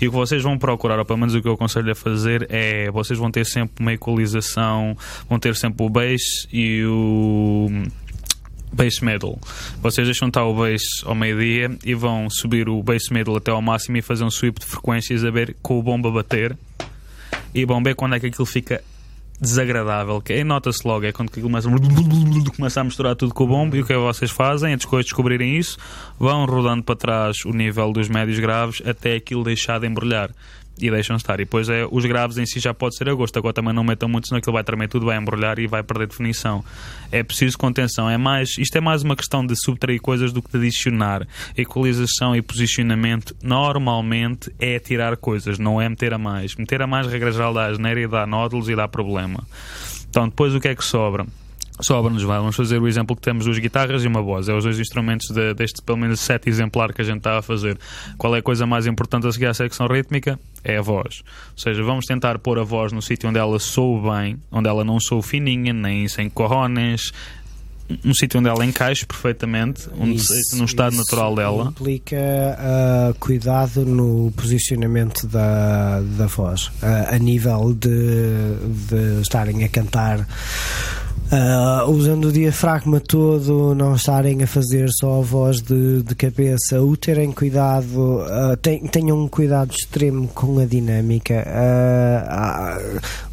E 0.01 0.09
o 0.09 0.11
que 0.11 0.17
vocês 0.17 0.43
vão 0.43 0.59
procurar, 0.59 0.99
ou 0.99 1.05
pelo 1.05 1.19
menos 1.19 1.35
o 1.35 1.43
que 1.43 1.49
eu 1.49 1.53
aconselho 1.53 1.91
a 1.91 1.95
fazer 1.95 2.47
é, 2.51 2.91
vocês 2.91 3.19
vão 3.19 3.31
ter 3.31 3.45
sempre 3.45 3.83
uma 3.83 3.93
equalização, 3.93 4.97
vão 5.29 5.39
ter 5.39 5.55
sempre 5.57 5.85
o 5.85 5.89
bass 5.89 6.47
e 6.53 6.85
o 6.85 7.69
base 8.79 9.05
metal. 9.05 9.39
Vocês 9.83 10.07
deixam 10.07 10.29
estar 10.29 10.45
o 10.45 10.55
bass 10.55 10.83
ao 11.05 11.15
meio-dia 11.15 11.77
e 11.85 11.95
vão 11.95 12.31
subir 12.31 12.69
o 12.69 12.81
base 12.81 13.13
metal 13.13 13.37
até 13.37 13.51
ao 13.51 13.61
máximo 13.61 13.97
e 13.97 14.03
fazer 14.03 14.23
um 14.23 14.31
sweep 14.31 14.61
de 14.61 14.67
frequências 14.67 15.25
a 15.25 15.31
ver 15.31 15.57
com 15.61 15.79
o 15.79 15.83
bombo 15.83 16.09
a 16.09 16.13
bater. 16.13 16.57
E 17.53 17.67
bom, 17.67 17.83
ver 17.83 17.97
quando 17.97 18.15
é 18.15 18.21
que 18.21 18.27
aquilo 18.27 18.47
fica 18.47 18.81
desagradável, 19.41 20.21
que 20.21 20.43
nota-se 20.43 20.87
logo, 20.87 21.07
é 21.07 21.13
quando 21.13 21.29
aquilo 21.29 21.49
começa, 21.49 21.69
começa 22.57 22.81
a 22.81 22.85
misturar 22.85 23.15
tudo 23.15 23.33
com 23.33 23.45
o 23.45 23.47
bombo 23.47 23.77
e 23.77 23.81
o 23.81 23.87
que 23.87 23.93
é 23.93 23.97
que 23.97 24.03
vocês 24.03 24.31
fazem? 24.31 24.75
Antes 24.75 24.89
de 24.89 24.97
descobrirem 24.97 25.57
isso, 25.57 25.79
vão 26.19 26.45
rodando 26.45 26.83
para 26.83 26.97
trás 26.97 27.45
o 27.45 27.51
nível 27.51 27.93
dos 27.93 28.09
médios 28.09 28.39
graves 28.39 28.83
até 28.85 29.15
aquilo 29.15 29.45
deixar 29.45 29.79
de 29.79 29.87
embrulhar 29.87 30.31
e 30.81 30.91
deixam 30.91 31.17
estar. 31.17 31.35
E 31.35 31.45
depois 31.45 31.69
é, 31.69 31.87
os 31.91 32.05
graves 32.05 32.39
em 32.39 32.47
si 32.47 32.61
já 32.61 32.73
pode 32.73 32.97
ser 32.97 33.09
a 33.09 33.15
gosto. 33.15 33.39
Agora 33.39 33.55
também 33.55 33.73
não 33.73 33.85
metam 33.85 34.09
muito, 34.09 34.29
senão 34.29 34.39
aquilo 34.39 34.53
vai 34.53 34.65
tremer 34.65 34.89
tudo, 34.89 35.07
vai 35.07 35.17
embrulhar 35.17 35.59
e 35.59 35.67
vai 35.67 35.83
perder 35.83 36.07
definição. 36.09 36.65
É 37.11 37.23
preciso 37.23 37.57
contenção. 37.59 38.09
É 38.09 38.17
mais, 38.17 38.57
isto 38.59 38.77
é 38.77 38.81
mais 38.81 39.03
uma 39.03 39.17
questão 39.17 39.45
de 39.45 39.55
subtrair 39.57 40.01
coisas 40.01 40.33
do 40.33 40.43
que 40.43 40.51
de 40.51 40.59
adicionar. 40.59 41.27
Equalização 41.57 42.35
e 42.37 42.43
posicionamento 42.43 43.35
normalmente 43.43 44.53
é 44.59 44.79
tirar 44.79 45.17
coisas, 45.17 45.59
não 45.59 45.81
é 45.81 45.89
meter 45.89 46.15
a 46.15 46.19
mais. 46.19 46.55
Meter 46.57 46.83
a 46.83 46.87
mais, 46.87 47.07
regra 47.07 47.33
geral, 47.33 47.53
dá 47.53 47.69
e 47.71 48.07
dá 48.07 48.27
nódulos 48.27 48.69
e 48.69 48.77
dá 48.77 48.87
problema. 48.87 49.47
Então, 50.09 50.29
depois 50.29 50.55
o 50.55 50.61
que 50.61 50.69
é 50.69 50.75
que 50.75 50.85
sobra? 50.85 51.27
Sobra-nos, 51.81 52.23
vamos 52.23 52.57
fazer 52.57 52.81
o 52.81 52.89
exemplo 52.89 53.15
que 53.15 53.23
temos 53.23 53.45
duas 53.45 53.59
guitarras 53.59 54.03
e 54.03 54.09
uma 54.09 54.21
voz. 54.21 54.49
É 54.49 54.55
os 54.55 54.65
dois 54.65 54.79
instrumentos 54.81 55.29
de, 55.29 55.55
deste, 55.55 55.81
pelo 55.81 55.99
menos, 55.99 56.19
set 56.21 56.49
exemplar 56.49 56.93
que 56.93 57.01
a 57.03 57.05
gente 57.05 57.19
está 57.19 57.39
a 57.39 57.43
fazer. 57.43 57.79
Qual 58.17 58.35
é 58.35 58.41
a 58.41 58.43
coisa 58.43 58.67
mais 58.67 58.87
importante 58.87 59.27
a 59.27 59.33
seguir 59.33 59.47
à 59.47 59.55
secção 59.55 59.87
rítmica? 59.87 60.39
É 60.65 60.79
a 60.79 60.83
voz. 60.83 61.23
Ou 61.53 61.59
seja, 61.59 61.83
vamos 61.85 62.05
tentar 62.05 62.39
pôr 62.41 62.59
a 62.59 62.65
voz 62.65 62.93
no 62.93 63.01
sítio 63.01 63.29
onde 63.29 63.39
ela 63.39 63.59
soa 63.61 64.17
bem, 64.19 64.39
onde 64.51 64.69
ela 64.69 64.85
não 64.85 64.99
soa 64.99 65.23
fininha, 65.23 65.73
nem 65.73 66.09
sem 66.09 66.29
corrones, 66.29 67.13
um 68.05 68.13
sítio 68.13 68.41
onde 68.41 68.49
ela 68.49 68.65
encaixe 68.67 69.07
perfeitamente, 69.07 69.89
onde 69.99 70.17
Isso- 70.17 70.57
no 70.57 70.65
estado 70.65 70.93
isso 70.93 71.01
natural 71.03 71.35
dela. 71.35 71.69
Implica 71.71 72.17
ah, 72.59 73.15
cuidado 73.19 73.85
no 73.87 74.33
posicionamento 74.37 75.27
da, 75.27 76.01
da 76.01 76.27
voz, 76.27 76.71
ah, 76.83 77.15
a 77.15 77.19
nível 77.19 77.73
de, 77.73 77.89
de 78.89 79.23
estarem 79.23 79.65
a 79.65 79.69
cantar. 79.69 80.27
Ah, 81.31 81.85
usando 81.87 82.27
o 82.29 82.33
diafragma 82.33 83.01
todo, 83.01 83.75
não 83.75 83.95
estarem 83.95 84.43
a 84.43 84.47
fazer 84.47 84.89
só 84.91 85.21
a 85.21 85.23
voz 85.23 85.61
de, 85.61 86.03
de 86.03 86.15
cabeça, 86.15 86.81
o 86.81 86.97
terem 86.97 87.33
cuidado, 87.33 88.21
ah, 88.29 88.57
ten- 88.61 88.87
tenham 88.87 89.19
um 89.25 89.29
cuidado 89.29 89.73
extremo 89.73 90.27
com 90.29 90.59
a 90.59 90.65
dinâmica. 90.65 91.45
Ah, 91.47 92.79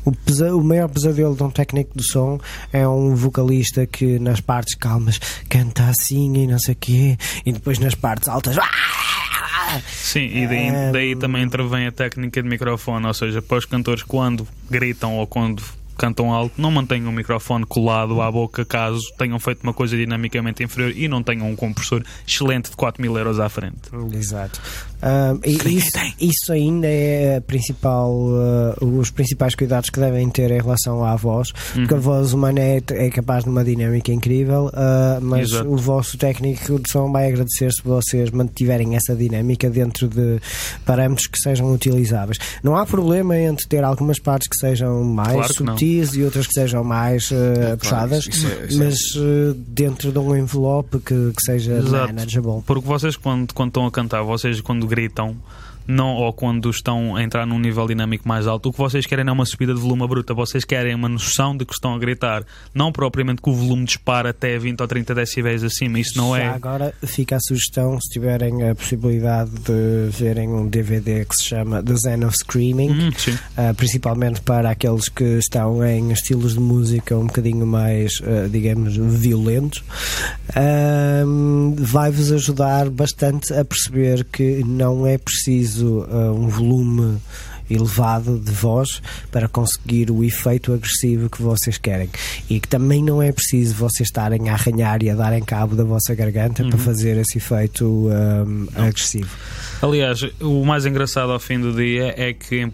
o, 0.03 0.11
pesa- 0.11 0.53
o 0.55 0.63
maior 0.63 0.89
pesadelo 0.89 1.35
de 1.35 1.43
um 1.43 1.49
técnico 1.49 1.95
do 1.97 2.03
som 2.03 2.39
é 2.73 2.87
um 2.87 3.15
vocalista 3.15 3.85
que 3.85 4.19
nas 4.19 4.39
partes 4.41 4.75
calmas 4.75 5.19
canta 5.49 5.83
assim 5.89 6.33
e 6.43 6.47
não 6.47 6.59
sei 6.59 6.73
o 6.73 6.77
quê, 6.79 7.17
e 7.45 7.51
depois 7.51 7.79
nas 7.79 7.95
partes 7.95 8.27
altas. 8.27 8.55
Sim, 9.91 10.27
e 10.27 10.47
daí, 10.47 10.91
daí 10.91 11.15
também 11.15 11.43
intervém 11.43 11.87
a 11.87 11.91
técnica 11.91 12.41
de 12.41 12.47
microfone, 12.47 13.05
ou 13.07 13.13
seja, 13.13 13.41
para 13.41 13.57
os 13.57 13.65
cantores 13.65 14.03
quando 14.03 14.47
gritam 14.69 15.15
ou 15.17 15.25
quando 15.27 15.63
cantam 15.95 16.31
alto, 16.31 16.59
não 16.59 16.71
mantenham 16.71 17.09
o 17.09 17.13
microfone 17.13 17.65
colado 17.65 18.21
à 18.21 18.31
boca 18.31 18.65
caso 18.65 19.01
tenham 19.17 19.39
feito 19.39 19.63
uma 19.63 19.73
coisa 19.73 19.95
dinamicamente 19.95 20.63
inferior 20.63 20.91
e 20.95 21.07
não 21.07 21.23
tenham 21.23 21.49
um 21.49 21.55
compressor 21.55 22.03
excelente 22.27 22.69
de 22.69 22.75
4 22.75 23.01
mil 23.01 23.17
euros 23.17 23.39
à 23.39 23.49
frente. 23.49 23.89
Exato. 24.13 24.61
E 25.43 25.77
isso, 25.77 25.91
isso 26.19 26.51
ainda 26.51 26.87
é 26.87 27.39
principal, 27.39 28.11
ah, 28.33 28.75
os 28.83 29.09
principais 29.11 29.53
cuidados 29.55 29.89
que 29.89 29.99
devem 29.99 30.29
ter 30.29 30.49
em 30.51 30.61
relação 30.61 31.03
à 31.03 31.15
voz, 31.15 31.51
porque 31.73 31.93
Uhum. 31.93 31.99
a 31.99 32.01
voz 32.01 32.33
humana 32.33 32.59
é, 32.59 32.81
é 32.89 33.09
capaz 33.09 33.43
de 33.43 33.49
uma 33.49 33.63
dinâmica 33.63 34.11
incrível, 34.11 34.69
ah, 34.73 35.19
mas 35.21 35.49
Exato. 35.51 35.69
o 35.69 35.77
vosso 35.77 36.17
técnico 36.17 36.79
de 36.79 36.89
som 36.91 37.11
vai 37.11 37.27
agradecer 37.27 37.71
se 37.71 37.81
vocês 37.83 38.31
mantiverem 38.31 38.95
essa 38.95 39.15
dinâmica 39.15 39.69
dentro 39.69 40.07
de 40.07 40.39
parâmetros 40.85 41.27
que 41.27 41.37
sejam 41.39 41.71
utilizáveis. 41.73 42.37
Não 42.63 42.75
há 42.75 42.85
problema 42.85 43.37
entre 43.37 43.67
ter 43.67 43.83
algumas 43.83 44.19
partes 44.19 44.47
que 44.47 44.57
sejam 44.57 45.03
mais 45.03 45.33
Claro 45.33 45.53
que 45.53 45.63
não. 45.63 45.73
subtis 45.77 46.15
e 46.15 46.23
outras 46.23 46.47
que 46.47 46.53
sejam 46.53 46.83
mais 46.83 47.29
ah, 47.31 47.77
puxadas, 47.77 48.25
isso 48.27 48.47
é- 48.47 48.65
isso 48.65 48.81
é- 48.81 48.85
mas 48.85 48.95
ah, 49.17 49.55
dentro 49.67 50.11
de 50.11 50.19
um 50.19 50.35
envelope 50.35 50.99
que, 50.99 51.13
que 51.31 51.41
seja 51.45 51.73
Exato. 51.77 52.07
manageable. 52.13 52.61
Porque 52.65 52.85
vocês, 52.87 53.15
quando, 53.15 53.53
quando 53.53 53.69
estão 53.69 53.85
a 53.85 53.91
cantar, 53.91 54.23
vocês, 54.23 54.59
quando 54.61 54.87
gritam, 54.95 55.35
não, 55.87 56.15
ou 56.15 56.33
quando 56.33 56.69
estão 56.69 57.15
a 57.15 57.23
entrar 57.23 57.45
num 57.45 57.59
nível 57.59 57.87
dinâmico 57.87 58.27
mais 58.27 58.47
alto, 58.47 58.69
o 58.69 58.71
que 58.71 58.77
vocês 58.77 59.05
querem 59.05 59.23
não 59.23 59.31
é 59.31 59.35
uma 59.35 59.45
subida 59.45 59.73
de 59.73 59.79
volume 59.79 60.07
bruta, 60.07 60.33
vocês 60.33 60.63
querem 60.63 60.95
uma 60.95 61.09
noção 61.09 61.55
de 61.55 61.65
que 61.65 61.73
estão 61.73 61.93
a 61.93 61.99
gritar. 61.99 62.43
Não 62.73 62.91
propriamente 62.91 63.41
que 63.41 63.49
o 63.49 63.53
volume 63.53 63.85
dispara 63.85 64.29
até 64.29 64.57
20 64.57 64.81
ou 64.81 64.87
30 64.87 65.15
decibéis 65.15 65.63
acima, 65.63 65.99
isso 65.99 66.17
não 66.17 66.35
Já 66.35 66.43
é. 66.43 66.47
agora 66.47 66.93
fica 67.05 67.35
a 67.35 67.39
sugestão, 67.39 67.99
se 68.01 68.09
tiverem 68.09 68.67
a 68.69 68.75
possibilidade 68.75 69.51
de 69.51 70.09
verem 70.09 70.49
um 70.49 70.67
DVD 70.67 71.25
que 71.25 71.35
se 71.35 71.43
chama 71.43 71.83
The 71.83 71.95
Zen 71.95 72.25
of 72.25 72.35
Screaming, 72.37 72.85
Hum, 72.95 73.09
ah, 73.57 73.73
principalmente 73.75 74.41
para 74.41 74.69
aqueles 74.69 75.09
que 75.09 75.23
estão 75.23 75.83
em 75.85 76.11
estilos 76.11 76.53
de 76.53 76.59
música 76.59 77.17
um 77.17 77.27
bocadinho 77.27 77.65
mais, 77.65 78.13
ah, 78.23 78.47
digamos, 78.49 78.95
violentos, 78.95 79.83
ahm, 80.55 81.73
vai-vos 81.77 82.31
ajudar 82.31 82.89
bastante 82.89 83.53
a 83.53 83.63
perceber 83.65 84.25
que 84.25 84.63
não 84.65 85.05
é 85.05 85.17
preciso 85.17 85.74
ah, 85.83 86.31
um 86.31 86.47
volume 86.47 87.19
elevado 87.69 88.37
de 88.37 88.51
voz 88.51 89.01
para 89.31 89.47
conseguir 89.47 90.11
o 90.11 90.23
efeito 90.23 90.73
agressivo 90.73 91.29
que 91.29 91.41
vocês 91.41 91.77
querem 91.77 92.09
e 92.49 92.59
que 92.59 92.67
também 92.67 93.03
não 93.03 93.21
é 93.21 93.31
preciso 93.31 93.73
vocês 93.75 94.07
estarem 94.07 94.49
a 94.49 94.53
arranhar 94.53 95.01
e 95.03 95.09
a 95.09 95.15
darem 95.15 95.43
cabo 95.43 95.75
da 95.75 95.83
vossa 95.83 96.13
garganta 96.13 96.63
para 96.63 96.77
fazer 96.77 97.17
esse 97.17 97.37
efeito 97.37 98.09
ahm, 98.09 98.67
agressivo. 98.75 99.29
Aliás, 99.81 100.21
o 100.39 100.63
mais 100.63 100.85
engraçado 100.85 101.31
ao 101.31 101.39
fim 101.39 101.59
do 101.59 101.73
dia 101.73 102.13
é 102.17 102.33
que, 102.33 102.69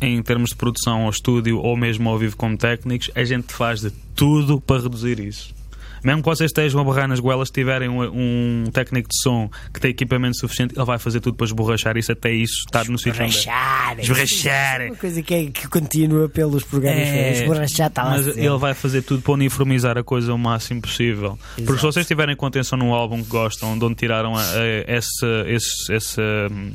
em, 0.00 0.16
em 0.18 0.22
termos 0.22 0.50
de 0.50 0.56
produção 0.56 1.04
ao 1.04 1.10
estúdio 1.10 1.58
ou 1.58 1.76
mesmo 1.76 2.08
ao 2.08 2.18
vivo 2.18 2.36
como 2.36 2.56
técnicos, 2.56 3.10
a 3.14 3.24
gente 3.24 3.52
faz 3.52 3.80
de 3.80 3.90
tudo 4.14 4.60
para 4.60 4.82
reduzir 4.82 5.18
isso. 5.20 5.57
Mesmo 6.04 6.22
que 6.22 6.28
vocês 6.28 6.50
estejam 6.50 6.80
a 6.80 6.84
barrar 6.84 7.08
nas 7.08 7.20
goelas, 7.20 7.50
tiverem 7.50 7.88
um, 7.88 8.02
um 8.02 8.64
técnico 8.72 9.08
de 9.08 9.20
som 9.20 9.50
que 9.72 9.80
tem 9.80 9.90
equipamento 9.90 10.36
suficiente, 10.38 10.74
ele 10.76 10.84
vai 10.84 10.98
fazer 10.98 11.20
tudo 11.20 11.36
para 11.36 11.46
esborrachar 11.46 11.96
isso 11.96 12.12
até 12.12 12.32
isso 12.32 12.64
estar 12.66 12.86
no 12.88 12.98
sítio 12.98 13.22
onde 13.24 13.36
é. 13.36 13.38
Esborrachar! 13.40 14.00
Esborrachar. 14.00 14.82
Uma 14.86 14.96
coisa 14.96 15.22
que, 15.22 15.34
é, 15.34 15.46
que 15.46 15.68
continua 15.68 16.28
pelos 16.28 16.64
programas. 16.64 17.00
É, 17.02 17.32
Esborrachar 17.32 17.88
está 17.88 18.02
lá 18.04 18.10
mas 18.10 18.26
ele 18.36 18.48
vai 18.58 18.74
fazer 18.74 19.02
tudo 19.02 19.22
para 19.22 19.32
uniformizar 19.32 19.96
a 19.98 20.02
coisa 20.04 20.32
o 20.32 20.38
máximo 20.38 20.80
possível. 20.82 21.38
Porque 21.54 21.62
se 21.66 21.72
Exato. 21.72 21.92
vocês 21.92 22.06
tiverem 22.06 22.36
com 22.36 22.46
atenção 22.46 22.78
num 22.78 22.92
álbum 22.92 23.22
que 23.22 23.28
gostam, 23.28 23.78
de 23.78 23.84
onde 23.84 23.94
tiraram 23.96 24.36
a- 24.36 24.40
a- 24.42 24.84
essa, 24.86 25.44
esse- 25.46 25.92
essa 25.92 26.22
hum, 26.50 26.72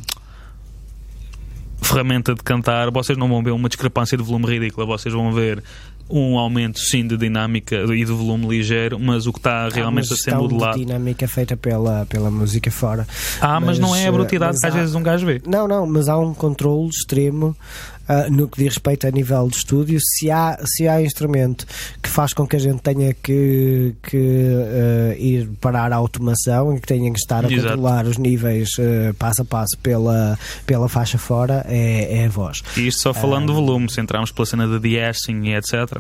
ferramenta 1.81 2.33
de 2.33 2.41
cantar, 2.43 2.89
vocês 2.91 3.17
não 3.17 3.27
vão 3.27 3.43
ver 3.43 3.51
uma 3.51 3.67
discrepância 3.67 4.17
de 4.17 4.23
volume 4.23 4.45
ridícula, 4.47 4.85
vocês 4.85 5.13
vão 5.13 5.31
ver 5.33 5.61
um 6.09 6.37
aumento 6.37 6.79
sim 6.79 7.07
de 7.07 7.17
dinâmica 7.17 7.75
e 7.75 8.05
de 8.05 8.11
volume 8.11 8.47
ligeiro, 8.47 8.99
mas 8.99 9.25
o 9.25 9.33
que 9.33 9.39
está 9.39 9.67
realmente 9.69 10.13
a 10.13 10.15
ser 10.15 10.31
de 10.31 10.37
modelado. 10.37 10.77
dinâmica 10.77 11.27
feita 11.27 11.55
pela, 11.57 12.05
pela 12.07 12.29
música 12.29 12.69
fora. 12.69 13.07
Ah, 13.41 13.59
mas, 13.59 13.79
não 13.79 13.95
é 13.95 14.03
a 14.03 14.07
eh, 14.07 14.11
brutalidade 14.11 14.53
mas 14.53 14.59
que 14.61 14.67
às 14.67 14.75
há- 14.75 14.77
vezes 14.79 14.95
um 14.95 15.01
gajo 15.03 15.25
vê. 15.25 15.41
Não, 15.47 15.67
não, 15.67 15.87
mas 15.87 16.07
há 16.09 16.17
um 16.17 16.33
controle 16.33 16.87
extremo 16.89 17.55
ah, 18.07 18.27
no 18.29 18.47
que 18.47 18.57
diz 18.63 18.73
respeito 18.73 19.07
a 19.07 19.11
nível 19.11 19.47
de 19.47 19.57
estúdio. 19.57 19.99
Se 20.01 20.29
há, 20.31 20.57
se 20.65 20.87
há 20.87 21.01
instrumento 21.01 21.65
que 22.01 22.09
faz 22.09 22.33
com 22.33 22.45
que 22.47 22.55
a 22.55 22.59
gente 22.59 22.81
tenha 22.81 23.13
que, 23.13 23.93
que 24.03 24.47
ah, 25.11 25.15
ir 25.17 25.47
parar 25.61 25.91
a 25.93 25.95
automação 25.95 26.75
e 26.75 26.79
que 26.79 26.87
tenha 26.87 27.11
que 27.11 27.19
estar 27.19 27.45
a 27.45 27.51
Exato. 27.51 27.69
controlar 27.69 28.05
os 28.05 28.17
níveis 28.17 28.69
ah, 28.79 29.13
passo 29.17 29.41
a 29.41 29.45
passo 29.45 29.77
pela, 29.81 30.37
pela 30.65 30.87
faixa 30.89 31.17
fora, 31.17 31.65
é, 31.67 32.19
é 32.21 32.25
a 32.25 32.29
voz. 32.29 32.61
E 32.77 32.87
isto 32.87 33.01
só 33.01 33.13
falando 33.13 33.47
de 33.47 33.53
volume, 33.53 33.89
se 33.91 33.99
entrarmos 34.01 34.31
pela 34.31 34.45
cena 34.45 34.67
de 34.67 34.79
de-easing 34.79 35.43
e 35.47 35.55
etc. 35.55 35.97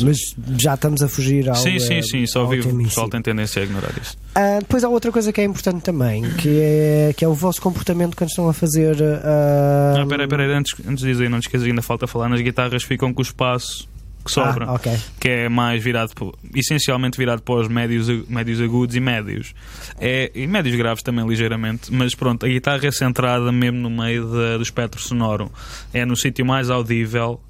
Mas 0.00 0.18
já 0.58 0.74
estamos 0.74 1.02
a 1.02 1.08
fugir 1.08 1.48
ao. 1.48 1.54
Sim, 1.56 1.78
sim, 1.78 1.98
ah, 1.98 2.02
sim, 2.02 2.26
só 2.26 2.44
vivo. 2.46 2.70
O 2.70 2.82
pessoal 2.84 3.08
tem 3.08 3.20
tendência 3.22 3.60
a 3.62 3.64
ignorar 3.64 3.92
isso. 4.00 4.16
Ah, 4.34 4.58
depois 4.60 4.82
há 4.84 4.88
outra 4.88 5.10
coisa 5.12 5.32
que 5.32 5.40
é 5.40 5.44
importante 5.44 5.82
também, 5.82 6.22
que 6.36 6.58
é, 6.60 7.12
que 7.16 7.24
é 7.24 7.28
o 7.28 7.34
vosso 7.34 7.60
comportamento 7.60 8.16
quando 8.16 8.30
estão 8.30 8.48
a 8.48 8.52
fazer. 8.52 8.96
ah, 9.02 9.94
Ah, 10.02 10.06
peraí, 10.06 10.26
peraí, 10.28 10.52
antes, 10.52 10.74
antes 10.86 11.02
de 11.04 11.10
dizer, 11.10 11.28
não 11.30 11.38
te 11.40 11.44
esqueças, 11.44 11.66
ainda 11.66 11.82
falta 11.82 12.06
falar 12.06 12.28
nas 12.28 12.40
guitarras, 12.40 12.82
ficam 12.82 13.12
com 13.12 13.20
o 13.20 13.22
espaço 13.22 13.88
que 14.24 14.30
sobra, 14.30 14.66
Ah, 14.66 14.74
ok. 14.74 14.96
que 15.18 15.28
é 15.28 15.48
mais 15.48 15.82
virado, 15.82 16.12
essencialmente 16.54 17.18
virado 17.18 17.42
para 17.42 17.56
os 17.56 17.66
médios, 17.68 18.06
médios 18.28 18.60
agudos 18.60 18.94
e 18.94 19.00
médios. 19.00 19.52
É, 19.98 20.30
e 20.32 20.46
médios 20.46 20.76
graves 20.76 21.02
também, 21.02 21.26
ligeiramente, 21.26 21.92
mas 21.92 22.14
pronto, 22.14 22.46
a 22.46 22.48
guitarra 22.48 22.86
é 22.86 22.92
centrada 22.92 23.50
mesmo 23.50 23.78
no 23.80 23.90
meio 23.90 24.26
da- 24.26 24.56
do 24.58 24.62
espectro 24.62 25.00
sonoro. 25.00 25.50
É 25.92 26.04
no 26.04 26.14
sítio 26.16 26.46
mais 26.46 26.70
audível. 26.70 27.40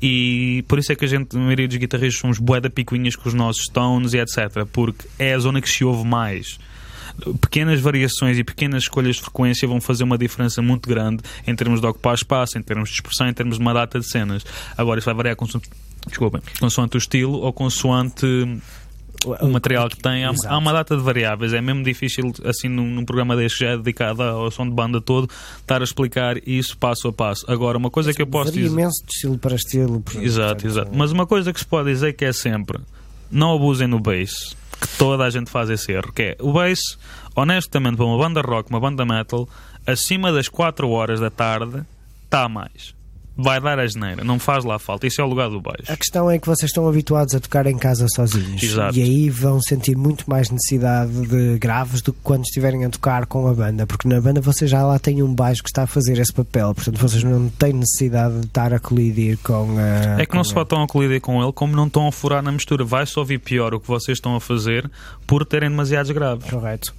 E 0.00 0.62
por 0.68 0.78
isso 0.78 0.92
é 0.92 0.94
que 0.94 1.04
a 1.04 1.08
gente, 1.08 1.34
a 1.34 1.40
maioria 1.40 1.66
dos 1.66 1.76
guitarristas, 1.76 2.20
somos 2.20 2.38
bué 2.38 2.60
da 2.60 2.70
picuinhas 2.70 3.16
com 3.16 3.28
os 3.28 3.34
nossos 3.34 3.64
tones 3.66 4.12
e 4.14 4.18
etc. 4.18 4.64
Porque 4.72 5.06
é 5.18 5.34
a 5.34 5.38
zona 5.38 5.60
que 5.60 5.68
se 5.68 5.82
ouve 5.84 6.06
mais 6.06 6.58
pequenas 7.40 7.80
variações 7.80 8.38
e 8.38 8.44
pequenas 8.44 8.84
escolhas 8.84 9.16
de 9.16 9.22
frequência 9.22 9.66
vão 9.66 9.80
fazer 9.80 10.04
uma 10.04 10.18
diferença 10.18 10.62
muito 10.62 10.88
grande 10.88 11.22
em 11.46 11.54
termos 11.54 11.80
de 11.80 11.86
ocupar 11.86 12.14
espaço, 12.14 12.58
em 12.58 12.62
termos 12.62 12.88
de 12.88 12.96
expressão, 12.96 13.28
em 13.28 13.32
termos 13.32 13.56
de 13.56 13.62
uma 13.62 13.74
data 13.74 13.98
de 13.98 14.08
cenas. 14.08 14.44
Agora, 14.76 14.98
isso 14.98 15.06
vai 15.06 15.14
variar 15.14 15.36
consoante, 15.36 15.68
desculpem, 16.06 16.40
consoante 16.60 16.96
o 16.96 16.98
estilo 16.98 17.38
ou 17.38 17.52
consoante 17.52 18.26
o 19.26 19.48
material 19.48 19.88
que 19.88 19.96
tem. 19.96 20.24
Há, 20.24 20.32
há 20.46 20.58
uma 20.58 20.72
data 20.72 20.96
de 20.96 21.02
variáveis. 21.02 21.52
É 21.52 21.60
mesmo 21.60 21.82
difícil, 21.82 22.32
assim, 22.44 22.68
num, 22.68 22.86
num 22.86 23.04
programa 23.04 23.36
deste 23.36 23.64
já 23.64 23.70
é 23.70 23.76
dedicado 23.76 24.22
ao 24.22 24.50
som 24.50 24.68
de 24.68 24.74
banda 24.74 25.00
todo, 25.00 25.28
estar 25.58 25.80
a 25.80 25.84
explicar 25.84 26.36
isso 26.46 26.76
passo 26.76 27.08
a 27.08 27.12
passo. 27.12 27.44
Agora, 27.50 27.76
uma 27.78 27.90
coisa 27.90 28.12
que 28.12 28.22
eu 28.22 28.26
posso 28.26 28.52
dizer. 28.52 28.68
imenso 28.68 29.04
de 29.04 29.12
estilo 29.12 29.38
para 29.38 29.54
estilo. 29.54 30.00
portanto, 30.00 30.24
Exato, 30.24 30.66
exato. 30.66 30.90
Mas 30.94 31.10
uma 31.10 31.26
coisa 31.26 31.52
que 31.52 31.58
se 31.58 31.66
pode 31.66 31.90
dizer 31.90 32.12
que 32.12 32.24
é 32.24 32.32
sempre 32.32 32.78
não 33.30 33.54
abusem 33.54 33.86
no 33.86 34.00
bass, 34.00 34.56
que 34.80 34.88
toda 34.96 35.24
a 35.24 35.30
gente 35.30 35.50
faz 35.50 35.70
esse 35.70 35.92
erro, 35.92 36.12
que 36.12 36.22
é 36.22 36.36
o 36.40 36.52
bass, 36.52 36.98
honestamente, 37.34 37.96
para 37.96 38.06
uma 38.06 38.18
banda 38.18 38.40
rock, 38.40 38.70
uma 38.70 38.80
banda 38.80 39.04
metal, 39.04 39.48
acima 39.86 40.32
das 40.32 40.48
4 40.48 40.88
horas 40.88 41.20
da 41.20 41.30
tarde, 41.30 41.82
está 42.24 42.48
mais. 42.48 42.97
Vai 43.38 43.60
dar 43.60 43.78
a 43.78 43.86
geneira, 43.86 44.24
não 44.24 44.38
faz 44.38 44.64
lá 44.64 44.78
falta. 44.80 45.06
Isso 45.06 45.20
é 45.20 45.24
o 45.24 45.28
lugar 45.28 45.48
do 45.48 45.60
baixo. 45.60 45.84
A 45.90 45.96
questão 45.96 46.28
é 46.28 46.38
que 46.38 46.46
vocês 46.46 46.68
estão 46.68 46.88
habituados 46.88 47.34
a 47.36 47.40
tocar 47.40 47.66
em 47.66 47.78
casa 47.78 48.06
sozinhos. 48.14 48.60
Exato. 48.60 48.98
E 48.98 49.02
aí 49.02 49.30
vão 49.30 49.60
sentir 49.62 49.96
muito 49.96 50.28
mais 50.28 50.50
necessidade 50.50 51.12
de 51.12 51.56
graves 51.58 52.02
do 52.02 52.12
que 52.12 52.18
quando 52.22 52.42
estiverem 52.42 52.84
a 52.84 52.90
tocar 52.90 53.26
com 53.26 53.46
a 53.46 53.54
banda. 53.54 53.86
Porque 53.86 54.08
na 54.08 54.20
banda 54.20 54.40
vocês 54.40 54.68
já 54.68 54.82
lá 54.82 54.98
têm 54.98 55.22
um 55.22 55.32
baixo 55.32 55.62
que 55.62 55.70
está 55.70 55.84
a 55.84 55.86
fazer 55.86 56.18
esse 56.18 56.32
papel. 56.32 56.74
Portanto, 56.74 56.98
vocês 56.98 57.22
não 57.22 57.48
têm 57.48 57.72
necessidade 57.72 58.40
de 58.40 58.46
estar 58.46 58.74
a 58.74 58.80
colidir 58.80 59.38
com 59.38 59.76
a. 59.78 60.20
É 60.20 60.26
que 60.26 60.34
não 60.34 60.42
com 60.42 60.50
só 60.50 60.62
estão 60.62 60.82
a 60.82 60.88
colidir 60.88 61.20
com 61.20 61.40
ele, 61.40 61.52
como 61.52 61.76
não 61.76 61.86
estão 61.86 62.08
a 62.08 62.12
furar 62.12 62.42
na 62.42 62.50
mistura. 62.50 62.84
Vai 62.84 63.06
só 63.06 63.20
ouvir 63.20 63.38
pior 63.38 63.72
o 63.72 63.78
que 63.78 63.86
vocês 63.86 64.18
estão 64.18 64.34
a 64.34 64.40
fazer 64.40 64.90
por 65.26 65.46
terem 65.46 65.70
demasiados 65.70 66.10
graves. 66.10 66.50
Correto. 66.50 66.92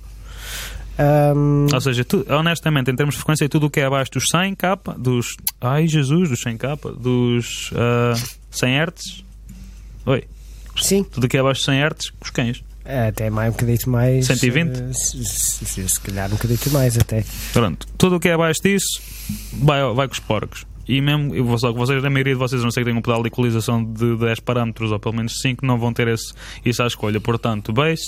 Ahm, 1.00 1.68
Ou 1.74 1.80
seja, 1.82 2.04
tu- 2.04 2.26
honestamente, 2.30 2.92
em 2.92 2.96
termos 2.96 3.16
de 3.16 3.20
frequência, 3.20 3.48
tudo 3.48 3.68
o 3.68 3.70
que 3.70 3.80
é 3.80 3.86
abaixo 3.86 4.12
dos 4.12 4.26
100 4.30 4.54
k 4.56 4.76
dos. 4.98 5.38
Ai 5.62 5.88
Jesus, 5.88 6.30
dos 6.30 6.42
100 6.42 6.58
k 6.58 6.76
dos 7.00 7.72
ah, 7.76 8.14
100 8.52 8.80
Hz. 8.82 9.24
Oi, 10.06 10.24
sim, 10.78 11.04
tudo 11.04 11.24
o 11.24 11.28
que 11.30 11.38
é 11.38 11.40
abaixo 11.40 11.60
dos 11.62 11.66
100 11.66 11.80
Hz, 11.84 12.12
os 12.22 12.30
cães. 12.30 12.64
até 12.86 13.30
mais 13.30 13.50
um 13.50 13.52
bocadito 13.54 13.90
mais. 13.90 14.26
120? 14.28 14.78
eh, 14.78 14.94
se, 14.94 15.24
se- 15.26 15.88
se- 15.90 16.02
calhar 16.02 16.28
um 16.28 16.36
bocadito 16.36 16.70
mais 16.72 16.98
até. 16.98 17.24
Pronto, 17.54 17.88
tudo 17.98 18.18
o 18.18 18.20
que 18.20 18.28
é 18.28 18.34
abaixo 18.34 18.62
disso 18.62 19.02
vai, 19.54 19.82
vai 19.94 20.08
com 20.08 20.14
os 20.14 20.20
porcos. 20.20 20.66
E 20.88 21.00
mesmo, 21.02 21.36
eu 21.36 21.46
vou 21.46 21.56
só 21.60 21.72
que 21.72 21.78
vocês, 21.78 22.04
a 22.04 22.10
maioria 22.10 22.34
de 22.34 22.40
vocês, 22.40 22.64
não 22.64 22.72
sei 22.72 22.82
que 22.82 22.86
tenham 22.90 22.98
um 22.98 23.02
pedal 23.04 23.22
de 23.22 23.28
equalização 23.28 23.84
de 23.84 24.18
10 24.18 24.40
parâmetros 24.40 24.92
ou 24.92 25.00
pelo 25.00 25.16
menos 25.16 25.34
5, 25.40 25.64
não 25.64 25.78
vão 25.78 25.94
ter 25.94 26.08
esse, 26.08 26.34
isso 26.66 26.82
à 26.82 26.88
escolha. 26.88 27.22
Portanto, 27.22 27.72
bass, 27.72 28.00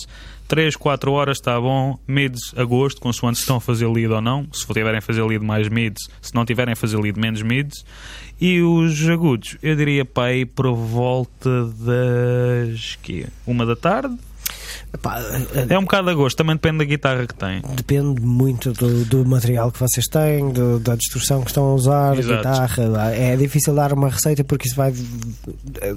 3, 0.51 0.75
4 0.75 1.13
horas 1.13 1.37
está 1.37 1.57
bom, 1.61 1.97
mids 2.05 2.53
a 2.57 2.65
gosto, 2.65 2.99
consoante 2.99 3.37
se 3.37 3.43
estão 3.43 3.55
a 3.55 3.61
fazer 3.61 3.87
lead 3.87 4.11
ou 4.11 4.19
não. 4.19 4.45
Se 4.51 4.67
tiverem 4.67 4.97
a 4.97 5.01
fazer 5.01 5.23
lead 5.23 5.45
mais 5.45 5.69
mids, 5.69 6.09
se 6.21 6.35
não 6.35 6.43
tiverem 6.43 6.73
a 6.73 6.75
fazer 6.75 6.97
lead 6.97 7.17
menos 7.17 7.41
mids. 7.41 7.85
E 8.37 8.61
os 8.61 9.07
agudos, 9.07 9.55
eu 9.63 9.77
diria 9.77 10.03
para 10.03 10.23
aí 10.23 10.45
por 10.45 10.69
volta 10.75 11.67
das. 11.67 12.97
Que, 13.01 13.27
uma 13.47 13.65
da 13.65 13.77
tarde. 13.77 14.13
Epá, 14.93 15.19
É 15.69 15.77
um 15.77 15.83
bocado 15.83 16.09
a 16.09 16.13
gosto, 16.13 16.37
também 16.37 16.55
depende 16.55 16.79
da 16.79 16.83
guitarra 16.85 17.25
que 17.27 17.33
tem. 17.33 17.61
Depende 17.75 18.21
muito 18.21 18.71
do, 18.73 19.05
do 19.05 19.25
material 19.25 19.71
que 19.71 19.79
vocês 19.79 20.05
têm, 20.07 20.51
do- 20.51 20.79
da 20.79 20.95
distorção 20.95 21.41
que 21.41 21.47
estão 21.49 21.63
a 21.65 21.73
usar, 21.73 22.11
a 22.13 22.17
Exato. 22.19 22.37
guitarra. 22.37 23.11
É 23.15 23.35
difícil 23.35 23.73
dar 23.73 23.93
uma 23.93 24.09
receita 24.09 24.43
porque 24.43 24.67
isso 24.67 24.75
vai. 24.75 24.93
eh, 25.81 25.95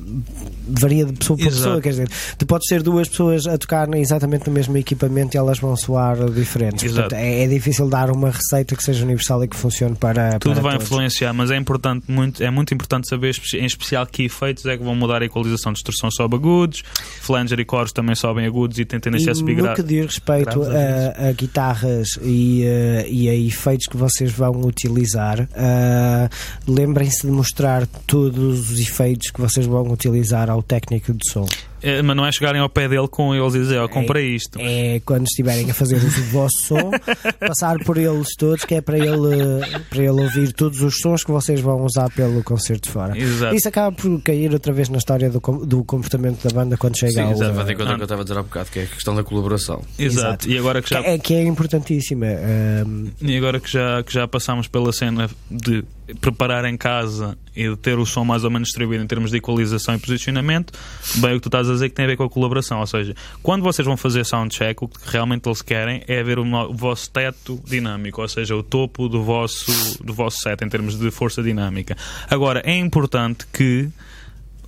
varia 0.68 1.04
de 1.04 1.12
pessoa 1.12 1.36
para 1.38 1.46
Exato. 1.46 1.62
pessoa. 1.64 1.80
Quer 1.80 1.88
dizer, 1.90 2.08
tu 2.38 2.46
podes 2.46 2.66
ter 2.68 2.82
duas 2.82 3.08
pessoas 3.08 3.46
a 3.46 3.58
tocar 3.58 3.92
exatamente 3.94 4.46
no 4.46 4.52
mesmo 4.52 4.76
equipamento 4.76 5.36
e 5.36 5.38
elas 5.38 5.58
vão 5.58 5.76
soar 5.76 6.16
diferentes. 6.30 6.84
Exato. 6.84 7.08
Portanto, 7.10 7.18
é, 7.20 7.44
é 7.44 7.48
difícil 7.48 7.88
dar 7.88 8.10
uma 8.10 8.30
receita 8.30 8.74
que 8.76 8.82
seja 8.82 9.04
universal 9.04 9.42
e 9.44 9.48
que 9.48 9.56
funcione 9.56 9.94
para. 9.96 10.38
Tudo 10.38 10.54
para 10.54 10.62
vai 10.62 10.72
todos. 10.74 10.86
influenciar, 10.86 11.32
mas 11.32 11.50
é 11.50 11.56
importante 11.56 12.10
muito, 12.10 12.42
é 12.42 12.50
muito 12.50 12.72
importante 12.74 13.08
saber 13.08 13.34
em 13.54 13.64
especial 13.66 14.06
que 14.06 14.24
efeitos 14.24 14.64
é 14.66 14.76
que 14.76 14.84
vão 14.84 14.94
mudar 14.94 15.22
a 15.22 15.24
equalização 15.24 15.72
de 15.72 15.76
distorção 15.76 16.10
sobe 16.10 16.36
agudos, 16.36 16.82
flanger 17.20 17.58
e 17.60 17.64
coros 17.64 17.92
também 17.92 18.14
sobem 18.14 18.46
agudos 18.46 18.73
e 18.78 18.84
tem 18.84 18.98
tendência 19.00 19.32
a 19.32 19.34
subir 19.34 19.56
no 19.56 19.62
gra- 19.64 19.74
que 19.74 19.82
diz 19.82 20.04
respeito 20.06 20.60
graves 20.60 20.74
a, 21.18 21.28
a 21.28 21.32
guitarras 21.32 22.08
e, 22.22 22.62
eh, 22.64 23.06
e 23.08 23.28
a 23.28 23.34
efeitos 23.34 23.86
que 23.86 23.96
vocês 23.96 24.30
vão 24.32 24.60
utilizar, 24.62 25.48
eh, 25.54 26.28
lembrem-se 26.66 27.26
de 27.26 27.32
mostrar 27.32 27.86
todos 28.06 28.70
os 28.70 28.80
efeitos 28.80 29.30
que 29.30 29.40
vocês 29.40 29.66
vão 29.66 29.90
utilizar 29.90 30.50
ao 30.50 30.62
técnico 30.62 31.12
de 31.12 31.30
som. 31.30 31.46
É, 31.84 32.00
mas 32.02 32.16
não 32.16 32.24
é 32.26 32.32
chegarem 32.32 32.60
ao 32.60 32.68
pé 32.68 32.88
dele 32.88 33.06
com 33.08 33.34
eles 33.34 33.54
e 33.54 33.58
dizer, 33.58 33.78
ó, 33.78 33.86
comprei 33.88 34.34
isto. 34.34 34.58
É 34.60 35.00
quando 35.04 35.24
estiverem 35.24 35.70
a 35.70 35.74
fazer 35.74 36.00
do 36.00 36.08
vosso 36.30 36.56
som, 36.66 36.90
passar 37.38 37.76
por 37.84 37.98
eles 37.98 38.28
todos, 38.38 38.64
que 38.64 38.74
é 38.74 38.80
para 38.80 38.96
ele, 38.98 39.60
para 39.90 39.98
ele 39.98 40.10
ouvir 40.22 40.52
todos 40.54 40.80
os 40.80 40.98
sons 41.00 41.22
que 41.22 41.30
vocês 41.30 41.60
vão 41.60 41.84
usar 41.84 42.10
pelo 42.10 42.42
concerto 42.42 42.88
de 42.88 42.90
fora. 42.92 43.16
Exato. 43.18 43.54
Isso 43.54 43.68
acaba 43.68 43.94
por 43.94 44.20
cair 44.22 44.52
outra 44.52 44.72
vez 44.72 44.88
na 44.88 44.98
história 44.98 45.28
do, 45.28 45.40
do 45.64 45.84
comportamento 45.84 46.42
da 46.48 46.54
banda 46.54 46.76
quando 46.76 46.98
chega 46.98 47.12
Sim, 47.12 47.20
ao. 47.20 47.32
exato, 47.32 47.50
eh, 47.50 47.54
vai 47.54 47.64
ter 47.66 47.74
conta 47.76 47.94
que 47.94 48.00
eu 48.00 48.04
estava 48.04 48.20
a 48.22 48.24
dizer 48.24 48.38
há 48.38 48.42
bocado, 48.42 48.70
que 48.70 48.78
é 48.78 48.82
a 48.84 48.86
questão 48.86 49.14
da 49.14 49.22
colaboração. 49.22 49.82
Exato. 49.98 50.26
exato. 50.46 50.48
E 50.50 50.58
agora 50.58 50.80
que 50.80 50.90
já 50.90 51.02
que 51.02 51.08
é, 51.08 51.18
que 51.18 51.34
é 51.34 51.42
importantíssima. 51.42 52.26
ehm, 52.26 53.08
E 53.20 53.36
agora 53.36 53.60
que 53.60 53.70
já, 53.70 54.02
que 54.02 54.12
já 54.12 54.26
passámos 54.26 54.68
pela 54.68 54.92
cena 54.92 55.28
de 55.50 55.84
preparar 56.20 56.64
em 56.66 56.76
casa 56.76 57.36
e 57.56 57.68
de 57.68 57.76
ter 57.76 57.98
o 57.98 58.04
som 58.04 58.24
mais 58.24 58.44
ou 58.44 58.50
menos 58.50 58.68
distribuído 58.68 59.02
em 59.02 59.06
termos 59.06 59.30
de 59.30 59.38
equalização 59.38 59.94
e 59.94 59.98
posicionamento, 59.98 60.72
bem 61.16 61.32
o 61.32 61.34
que 61.36 61.42
tu 61.42 61.48
estás 61.48 61.68
a 61.68 61.72
dizer 61.72 61.88
que 61.88 61.94
tem 61.94 62.04
a 62.04 62.08
ver 62.08 62.16
com 62.16 62.24
a 62.24 62.28
colaboração. 62.28 62.80
Ou 62.80 62.86
seja, 62.86 63.14
quando 63.42 63.62
vocês 63.62 63.86
vão 63.86 63.96
fazer 63.96 64.24
soundcheck, 64.24 64.84
o 64.84 64.88
que 64.88 64.98
realmente 65.04 65.48
eles 65.48 65.62
querem 65.62 66.02
é 66.06 66.22
ver 66.22 66.38
o, 66.38 66.74
vosso 66.74 67.10
teto 67.10 67.60
dinâmico, 67.64 68.20
ou 68.20 68.28
seja, 68.28 68.54
o 68.54 68.62
topo 68.62 69.08
do 69.08 69.22
vosso, 69.22 70.02
do 70.02 70.12
vosso 70.12 70.38
set 70.38 70.62
em 70.62 70.68
termos 70.68 70.98
de 70.98 71.10
força 71.10 71.42
dinâmica. 71.42 71.96
Agora, 72.28 72.60
é 72.64 72.76
importante 72.76 73.46
que 73.52 73.88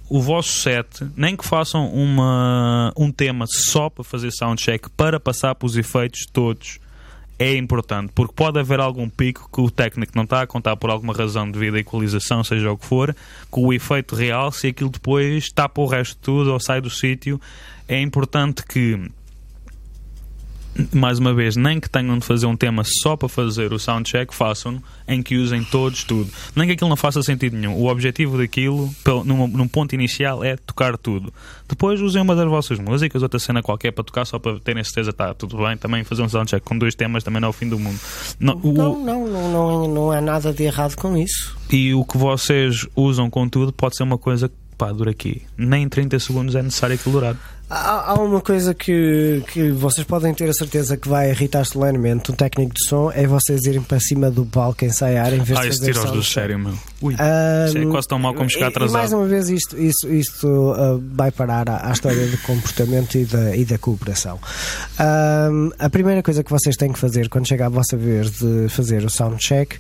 o 0.08 0.20
vosso 0.22 0.52
set, 0.60 0.86
nem 1.16 1.36
que 1.36 1.44
façam 1.44 1.88
uma, 1.88 2.92
um 2.96 3.10
tema 3.10 3.44
só 3.48 3.90
para 3.90 4.04
fazer 4.04 4.30
soundcheck, 4.30 4.88
para 4.90 5.18
passar 5.18 5.54
pelos 5.54 5.76
efeitos 5.76 6.26
todos, 6.32 6.78
é 7.38 7.54
importante, 7.54 8.12
porque 8.14 8.32
pode 8.34 8.58
haver 8.58 8.80
algum 8.80 9.08
pico 9.08 9.48
que 9.52 9.60
o 9.60 9.70
técnico 9.70 10.12
não 10.14 10.24
está 10.24 10.42
a 10.42 10.46
contar 10.46 10.76
por 10.76 10.90
alguma 10.90 11.12
razão 11.12 11.50
devido 11.50 11.76
à 11.76 11.80
equalização, 11.80 12.42
seja 12.42 12.70
o 12.70 12.78
que 12.78 12.86
for, 12.86 13.14
com 13.50 13.66
o 13.66 13.72
efeito 13.72 14.14
real, 14.14 14.50
se 14.50 14.68
aquilo 14.68 14.90
depois 14.90 15.50
tapa 15.50 15.80
o 15.80 15.86
resto 15.86 16.14
de 16.14 16.20
tudo 16.20 16.52
ou 16.52 16.58
sai 16.58 16.80
do 16.80 16.88
sítio, 16.88 17.40
é 17.86 18.00
importante 18.00 18.64
que 18.64 18.98
mais 20.92 21.18
uma 21.18 21.32
vez, 21.34 21.56
nem 21.56 21.80
que 21.80 21.88
tenham 21.88 22.18
de 22.18 22.24
fazer 22.24 22.46
um 22.46 22.56
tema 22.56 22.82
só 22.84 23.16
para 23.16 23.28
fazer 23.28 23.72
o 23.72 23.78
soundcheck, 23.78 24.34
façam 24.34 24.82
em 25.08 25.22
que 25.22 25.36
usem 25.36 25.62
todos 25.64 26.04
tudo. 26.04 26.30
Nem 26.54 26.66
que 26.66 26.72
aquilo 26.74 26.88
não 26.90 26.96
faça 26.96 27.22
sentido 27.22 27.56
nenhum. 27.56 27.74
O 27.74 27.86
objetivo 27.88 28.38
daquilo, 28.38 28.90
pelo- 29.04 29.24
num, 29.24 29.46
num 29.48 29.68
ponto 29.68 29.94
inicial, 29.94 30.42
é 30.44 30.56
tocar 30.56 30.96
tudo. 30.98 31.32
Depois 31.68 32.00
usem 32.00 32.20
uma 32.22 32.34
das 32.34 32.48
vossas 32.48 32.78
músicas, 32.78 33.22
outra 33.22 33.38
cena 33.38 33.62
qualquer 33.62 33.92
para 33.92 34.04
tocar, 34.04 34.24
só 34.24 34.38
para 34.38 34.58
terem 34.60 34.82
certeza 34.84 35.10
está 35.10 35.32
tudo 35.34 35.56
bem. 35.58 35.76
Também 35.76 36.04
fazer 36.04 36.22
um 36.22 36.28
soundcheck 36.28 36.64
com 36.64 36.76
dois 36.78 36.94
temas 36.94 37.22
também 37.24 37.40
não 37.40 37.48
é 37.48 37.50
o 37.50 37.52
fim 37.52 37.68
do 37.68 37.78
mundo. 37.78 37.98
Não, 38.38 38.56
o- 38.62 38.72
Não, 38.72 38.98
não, 39.04 39.26
não, 39.28 39.50
não, 39.52 39.88
não 39.94 40.10
há 40.12 40.20
nada 40.20 40.52
de 40.52 40.62
errado 40.64 40.94
com 40.96 41.16
isso. 41.16 41.56
e 41.70 41.94
o 41.94 42.04
que 42.04 42.16
vocês 42.18 42.86
usam 42.94 43.28
com 43.30 43.48
tudo 43.48 43.72
pode 43.72 43.96
ser 43.96 44.02
uma 44.02 44.18
coisa 44.18 44.48
que 44.48 44.54
pá, 44.78 44.92
dura 44.92 45.10
aqui. 45.10 45.40
Nem 45.56 45.84
em 45.84 45.88
30 45.88 46.18
segundos 46.18 46.54
é 46.54 46.62
necessário 46.62 46.96
aquilo 46.96 47.14
durar. 47.14 47.34
Há, 47.68 48.12
há 48.12 48.14
uma 48.14 48.40
coisa 48.40 48.72
que, 48.72 49.42
que 49.52 49.72
vocês 49.72 50.06
podem 50.06 50.32
ter 50.32 50.48
a 50.48 50.52
certeza 50.52 50.96
que 50.96 51.08
vai 51.08 51.30
irritar 51.30 51.64
solenemente 51.64 52.30
um 52.30 52.34
técnico 52.34 52.72
de 52.72 52.88
som 52.88 53.10
é 53.10 53.26
vocês 53.26 53.64
irem 53.64 53.82
para 53.82 53.98
cima 53.98 54.30
do 54.30 54.46
palco 54.46 54.84
ensaiar 54.84 55.34
em 55.34 55.40
vez 55.42 55.58
Ah, 55.58 55.62
de 55.62 55.68
fazer 55.70 55.92
tira-os 55.92 56.12
do 56.12 56.22
sério, 56.22 56.58
meu. 56.60 56.74
Ui. 57.02 57.14
Ahm, 57.18 57.66
Isso 57.66 57.78
é 57.78 57.86
quase 57.86 58.06
tão 58.06 58.20
mau 58.20 58.32
como 58.34 58.48
chegar 58.48 58.70
e- 58.70 58.74
E 58.76 58.78
mais 58.78 58.92
atrasado. 58.92 59.18
uma 59.18 59.26
vez, 59.26 59.48
isto, 59.48 59.76
isto, 59.76 60.08
isto 60.14 60.74
ah, 60.76 61.00
vai 61.14 61.32
parar 61.32 61.68
à, 61.68 61.88
à 61.88 61.92
história 61.92 62.24
do 62.28 62.38
comportamento 62.38 63.16
e 63.18 63.24
da, 63.24 63.56
e 63.56 63.64
da 63.64 63.78
cooperação. 63.78 64.38
Ahm, 64.96 65.70
a 65.76 65.90
primeira 65.90 66.22
coisa 66.22 66.44
que 66.44 66.50
vocês 66.52 66.76
têm 66.76 66.92
que 66.92 66.98
fazer 67.00 67.28
quando 67.28 67.48
chega 67.48 67.66
a 67.66 67.68
vossa 67.68 67.96
vez 67.96 68.30
de 68.30 68.68
fazer 68.68 69.04
o 69.04 69.10
soundcheck 69.10 69.76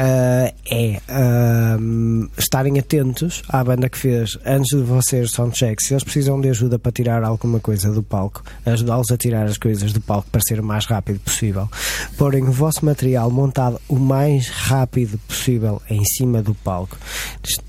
ah, 0.00 0.54
é 0.70 1.00
ahm, 1.08 2.28
estarem 2.38 2.78
atentos 2.78 3.42
à 3.48 3.64
banda 3.64 3.88
que 3.88 3.98
fez 3.98 4.38
antes 4.46 4.76
de 4.76 4.84
vocês 4.84 5.32
soundcheck. 5.32 5.82
Se 5.82 5.92
eles 5.92 6.04
precisam 6.04 6.40
de 6.40 6.48
ajuda 6.48 6.78
para 6.78 6.92
tirar 6.92 7.24
alguma 7.24 7.58
coisa 7.58 7.90
do 7.90 8.00
palco, 8.00 8.44
ajudá-los 8.64 9.10
a 9.10 9.16
tirar 9.16 9.46
as 9.46 9.58
coisas 9.58 9.92
do 9.92 10.00
palco 10.00 10.30
para 10.30 10.40
ser 10.40 10.60
o 10.60 10.62
mais 10.62 10.86
rápido 10.86 11.18
possível. 11.18 11.68
Porem 12.16 12.44
o 12.44 12.52
vosso 12.52 12.84
material 12.84 13.28
montado 13.28 13.80
o 13.88 13.96
mais 13.96 14.48
rápido 14.48 15.18
possível 15.26 15.82
em 15.90 16.04
cima 16.04 16.44
do 16.44 16.54
palco. 16.54 16.96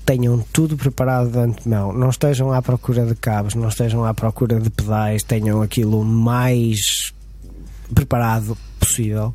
Tenham 0.06 0.38
tudo 0.52 0.76
preparado 0.76 1.32
de 1.32 1.38
antemão. 1.38 1.92
Não 1.92 2.10
estejam 2.10 2.52
à 2.52 2.62
procura 2.62 3.04
de 3.06 3.16
cabos, 3.16 3.56
não 3.56 3.66
estejam 3.66 4.04
à 4.04 4.14
procura 4.14 4.60
de 4.60 4.70
pedais, 4.70 5.24
tenham 5.24 5.62
aquilo 5.62 6.04
mais 6.04 7.12
preparado 7.92 8.56
possível. 8.80 9.34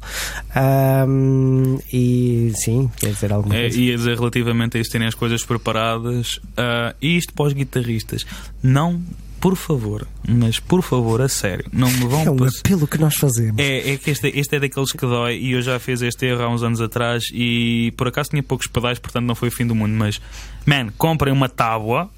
Ahm, 0.55 1.77
e 1.93 2.51
sim, 2.55 2.89
quer 2.97 3.11
dizer 3.11 3.31
alguma 3.31 3.55
É, 3.55 3.61
coisa. 3.61 3.79
ia 3.79 3.95
dizer 3.95 4.17
relativamente 4.17 4.77
a 4.77 4.81
isso 4.81 4.91
terem 4.91 5.07
as 5.07 5.13
coisas 5.15 5.43
preparadas 5.43 6.39
ah, 6.57 6.93
e 7.01 7.15
isto 7.17 7.33
para 7.33 7.45
os 7.45 7.53
guitarristas 7.53 8.25
não, 8.63 9.01
por 9.39 9.55
favor 9.55 10.07
mas 10.27 10.59
por 10.59 10.81
favor, 10.81 11.21
a 11.21 11.29
sério 11.29 11.65
não 11.71 11.89
me 11.91 12.07
vão 12.07 12.21
É 12.23 12.31
um 12.31 12.35
pass- 12.35 12.59
apelo 12.59 12.87
que 12.87 12.97
nós 12.97 13.15
fazemos. 13.15 13.55
é, 13.59 13.91
é 13.91 13.97
que 13.97 14.09
este, 14.09 14.27
este 14.37 14.55
é 14.55 14.59
daqueles 14.59 14.91
que 14.91 15.05
dói 15.05 15.37
e 15.37 15.51
eu 15.51 15.61
já 15.61 15.77
fiz 15.79 16.01
este 16.01 16.25
erro 16.25 16.41
há 16.43 16.49
uns 16.49 16.63
anos 16.63 16.81
atrás 16.81 17.25
e 17.33 17.93
por 17.95 18.07
acaso 18.07 18.29
tinha 18.31 18.41
poucos 18.43 18.67
pedais, 18.67 18.97
portanto 18.99 19.25
não 19.25 19.35
foi 19.35 19.49
o 19.49 19.51
fim 19.51 19.67
do 19.67 19.75
mundo 19.75 19.93
mas, 19.93 20.19
man, 20.65 20.89
comprem 20.97 21.31
uma 21.33 21.47
tábua 21.47 22.09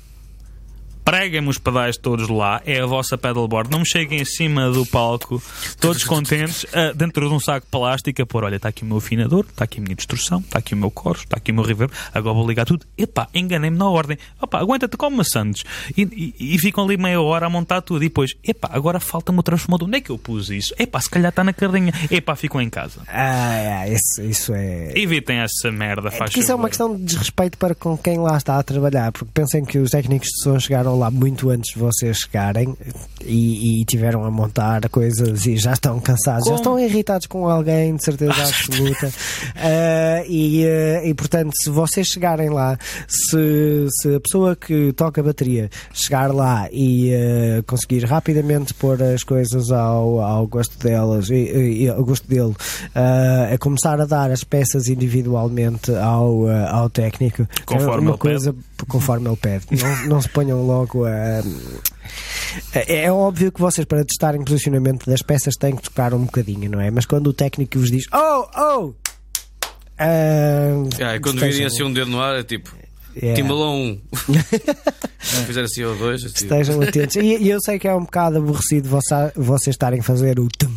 preguem-me 1.07 1.47
os 1.47 1.57
pedais 1.57 1.95
todos 1.95 2.27
lá, 2.27 2.61
é 2.65 2.81
a 2.81 2.85
vossa 2.85 3.17
pedalboard. 3.17 3.71
Não 3.71 3.79
me 3.79 3.87
cheguem 3.87 4.19
em 4.19 4.25
cima 4.25 4.69
do 4.69 4.85
palco, 4.85 5.41
todos 5.79 6.03
contentes, 6.03 6.65
uh, 6.65 6.93
dentro 6.93 7.29
de 7.29 7.33
um 7.33 7.39
saco 7.39 7.65
de 7.65 7.71
plástico, 7.71 8.21
a 8.21 8.25
pôr: 8.25 8.43
olha, 8.43 8.57
está 8.57 8.67
aqui 8.67 8.83
o 8.83 8.85
meu 8.85 8.97
afinador, 8.97 9.45
está 9.49 9.63
aqui 9.63 9.79
a 9.79 9.83
minha 9.83 9.95
distorção, 9.95 10.39
está 10.39 10.59
aqui 10.59 10.73
o 10.73 10.77
meu 10.77 10.91
coro, 10.91 11.19
está 11.19 11.37
aqui 11.37 11.53
o 11.53 11.55
meu 11.55 11.63
reverb, 11.63 11.93
agora 12.13 12.35
vou 12.35 12.45
ligar 12.45 12.65
tudo. 12.65 12.85
Epá, 12.97 13.29
enganei-me 13.33 13.77
na 13.77 13.89
ordem. 13.89 14.17
Opa, 14.41 14.59
aguenta-te 14.59 14.97
como 14.97 15.15
maçantes. 15.15 15.63
E, 15.95 16.01
e, 16.39 16.55
e, 16.55 16.59
ficam 16.59 16.83
ali 16.83 16.97
meia 16.97 17.21
hora 17.21 17.45
a 17.45 17.49
montar 17.49 17.79
tudo. 17.79 18.03
E 18.03 18.09
depois, 18.09 18.31
epá, 18.43 18.69
agora 18.73 18.99
falta-me 18.99 19.39
o 19.39 19.43
transformador. 19.43 19.87
Onde 19.87 19.99
é 19.99 20.01
que 20.01 20.09
eu 20.09 20.17
pus 20.17 20.49
isso? 20.49 20.73
Epá, 20.77 20.99
se 20.99 21.09
calhar 21.09 21.29
está 21.29 21.41
na 21.41 21.53
carrinha. 21.53 21.93
Epá, 22.11 22.35
ficou 22.35 22.59
em 22.59 22.69
casa. 22.69 22.99
Ah, 23.07 23.85
é, 23.85 23.93
isso, 23.93 24.21
isso 24.23 24.53
é. 24.53 24.91
Evitem 24.93 25.37
essa 25.37 25.71
merda, 25.71 26.11
faz 26.11 26.35
é, 26.35 26.39
Isso 26.39 26.51
é 26.51 26.55
uma 26.55 26.67
questão 26.67 26.93
de 26.93 27.03
desrespeito 27.03 27.57
para 27.57 27.73
com 27.73 27.97
quem 27.97 28.17
lá 28.17 28.35
está 28.35 28.59
a 28.59 28.63
trabalhar, 28.63 29.13
porque 29.13 29.31
pensem 29.33 29.63
que 29.63 29.77
os 29.77 29.91
técnicos 29.91 30.27
de 30.27 30.43
som 30.43 30.59
chegaram 30.59 30.96
lá 30.97 31.11
muito 31.11 31.49
antes 31.49 31.73
de 31.73 31.79
vocês 31.79 32.17
chegarem 32.17 32.75
e, 33.23 33.81
e 33.81 33.85
tiveram 33.85 34.23
a 34.23 34.31
montar 34.31 34.87
coisas 34.89 35.45
e 35.45 35.57
já 35.57 35.73
estão 35.73 35.99
cansados, 35.99 36.43
Como? 36.43 36.55
já 36.55 36.61
estão 36.61 36.79
irritados 36.79 37.27
com 37.27 37.47
alguém, 37.47 37.95
de 37.95 38.03
certeza 38.03 38.33
absoluta. 38.43 39.07
uh, 39.07 40.25
e, 40.27 40.65
uh, 40.65 41.05
e 41.05 41.13
portanto, 41.13 41.51
se 41.55 41.69
vocês 41.69 42.07
chegarem 42.07 42.49
lá, 42.49 42.77
se, 43.07 43.87
se 44.01 44.15
a 44.15 44.19
pessoa 44.19 44.55
que 44.55 44.93
toca 44.93 45.21
a 45.21 45.23
bateria 45.23 45.69
chegar 45.93 46.33
lá 46.33 46.67
e 46.71 47.11
uh, 47.13 47.63
conseguir 47.63 48.05
rapidamente 48.05 48.73
pôr 48.73 49.01
as 49.01 49.23
coisas 49.23 49.71
ao, 49.71 50.19
ao 50.19 50.47
gosto 50.47 50.77
delas 50.79 51.29
e, 51.29 51.83
e 51.83 51.89
ao 51.89 52.03
gosto 52.03 52.27
dele, 52.27 52.55
a 53.53 53.57
começar 53.57 53.99
a 53.99 54.05
dar 54.05 54.31
as 54.31 54.43
peças 54.43 54.87
individualmente 54.87 55.91
ao, 55.91 56.47
ao 56.47 56.89
técnico, 56.89 57.43
é 57.43 57.47
conforme 57.65 58.09
uma 58.09 58.17
coisa 58.17 58.53
pede. 58.53 58.66
Conforme 58.85 59.27
ele 59.27 59.37
pede. 59.37 59.65
Não, 59.71 60.05
não 60.07 60.21
se 60.21 60.29
ponham 60.29 60.65
logo 60.65 61.05
a 61.05 61.41
é, 62.73 63.05
é 63.05 63.11
óbvio 63.11 63.51
que 63.51 63.59
vocês, 63.59 63.85
para 63.85 64.03
testarem 64.03 64.41
o 64.41 64.45
posicionamento 64.45 65.05
das 65.05 65.21
peças, 65.21 65.55
têm 65.55 65.75
que 65.75 65.83
tocar 65.83 66.13
um 66.13 66.25
bocadinho, 66.25 66.69
não 66.69 66.79
é? 66.79 66.89
Mas 66.89 67.05
quando 67.05 67.27
o 67.27 67.33
técnico 67.33 67.79
vos 67.79 67.91
diz 67.91 68.05
Oh, 68.13 68.47
oh! 68.57 68.93
Uh, 69.99 70.87
yeah, 70.97 71.19
quando 71.19 71.39
virem 71.39 71.65
assim 71.65 71.83
um 71.83 71.91
dedo 71.91 72.11
no 72.11 72.21
ar, 72.21 72.39
é 72.39 72.43
tipo. 72.43 72.75
Yeah. 73.15 73.35
Timbalão 73.35 73.75
1. 73.75 74.01
Se 75.19 75.43
fizer 75.45 75.63
assim 75.63 75.83
ou 75.83 75.95
dois. 75.97 76.23
Assim. 76.23 76.43
Estejam 76.43 76.79
atentos. 76.81 77.15
E, 77.15 77.37
e, 77.37 77.49
eu 77.49 77.59
sei 77.61 77.79
que 77.79 77.87
é 77.87 77.95
um 77.95 78.03
bocado 78.03 78.37
aborrecido 78.37 78.87
vocês 78.87 79.73
estarem 79.73 80.01
a 80.01 80.03
fazer 80.03 80.39
o 80.39 80.47
tum 80.47 80.71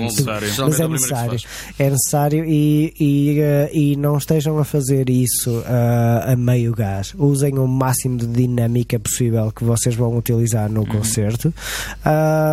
é 0.00 0.04
necessário. 0.04 0.48
Mas 0.58 0.80
é 0.80 0.88
necessário. 0.88 1.40
É 1.78 1.90
necessário 1.90 2.44
e, 2.44 2.94
e, 2.98 3.40
uh, 3.40 3.70
e 3.72 3.96
não 3.96 4.16
estejam 4.16 4.58
a 4.58 4.64
fazer 4.64 5.08
isso 5.10 5.50
uh, 5.50 6.32
a 6.32 6.36
meio 6.36 6.74
gás. 6.74 7.14
Usem 7.16 7.58
o 7.58 7.66
máximo 7.66 8.16
de 8.18 8.26
dinâmica 8.26 8.98
possível 8.98 9.52
que 9.52 9.64
vocês 9.64 9.94
vão 9.94 10.16
utilizar 10.16 10.70
no 10.70 10.80
uhum. 10.80 10.86
concerto. 10.86 11.52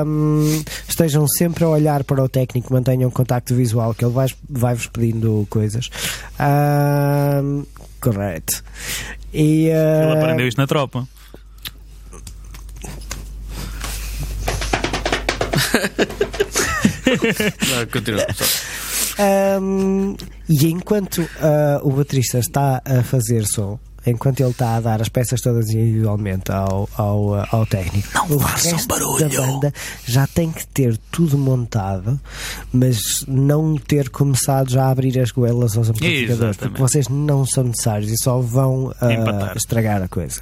Um, 0.05 0.63
estejam 0.87 1.27
sempre 1.27 1.63
a 1.63 1.69
olhar 1.69 2.03
para 2.03 2.23
o 2.23 2.29
técnico, 2.29 2.73
mantenham 2.73 3.09
contacto 3.11 3.55
visual, 3.55 3.93
que 3.93 4.03
ele 4.03 4.13
vai-vos 4.13 4.37
vai 4.49 4.77
pedindo 4.91 5.47
coisas. 5.49 5.89
Um, 6.39 7.63
correto. 8.01 8.63
E, 9.33 9.69
uh, 9.69 10.11
ele 10.11 10.19
aprendeu 10.19 10.47
isto 10.47 10.57
na 10.57 10.67
tropa. 10.67 11.07
Não, 17.09 17.85
continua. 17.91 18.25
Um, 19.61 20.15
e 20.47 20.67
enquanto 20.67 21.21
uh, 21.21 21.27
o 21.83 21.91
baterista 21.91 22.39
está 22.39 22.81
a 22.85 23.03
fazer 23.03 23.45
som, 23.45 23.79
enquanto 24.05 24.39
ele 24.39 24.51
está 24.51 24.75
a 24.75 24.81
dar 24.81 25.01
as 25.01 25.09
peças 25.09 25.41
todas 25.41 25.69
individualmente 25.69 26.51
ao, 26.51 26.89
ao, 26.95 27.35
ao 27.55 27.65
técnico. 27.65 28.07
Não 28.13 28.37
o 28.37 28.39
façam 28.39 28.79
barulho. 28.87 29.29
da 29.29 29.41
banda 29.41 29.73
já 30.05 30.27
tem 30.27 30.51
que 30.51 30.65
ter 30.67 30.97
tudo 31.11 31.37
montado, 31.37 32.19
mas 32.71 33.25
não 33.27 33.75
ter 33.77 34.09
começado 34.09 34.69
já 34.71 34.85
a 34.85 34.91
abrir 34.91 35.19
as 35.19 35.31
goelas 35.31 35.77
aos 35.77 35.89
amplificadores, 35.89 36.57
porque 36.57 36.79
vocês 36.79 37.07
não 37.07 37.45
são 37.45 37.63
necessários 37.63 38.11
e 38.11 38.15
só 38.21 38.39
vão 38.39 38.87
uh, 38.87 39.57
estragar 39.57 40.01
a 40.01 40.07
coisa. 40.07 40.39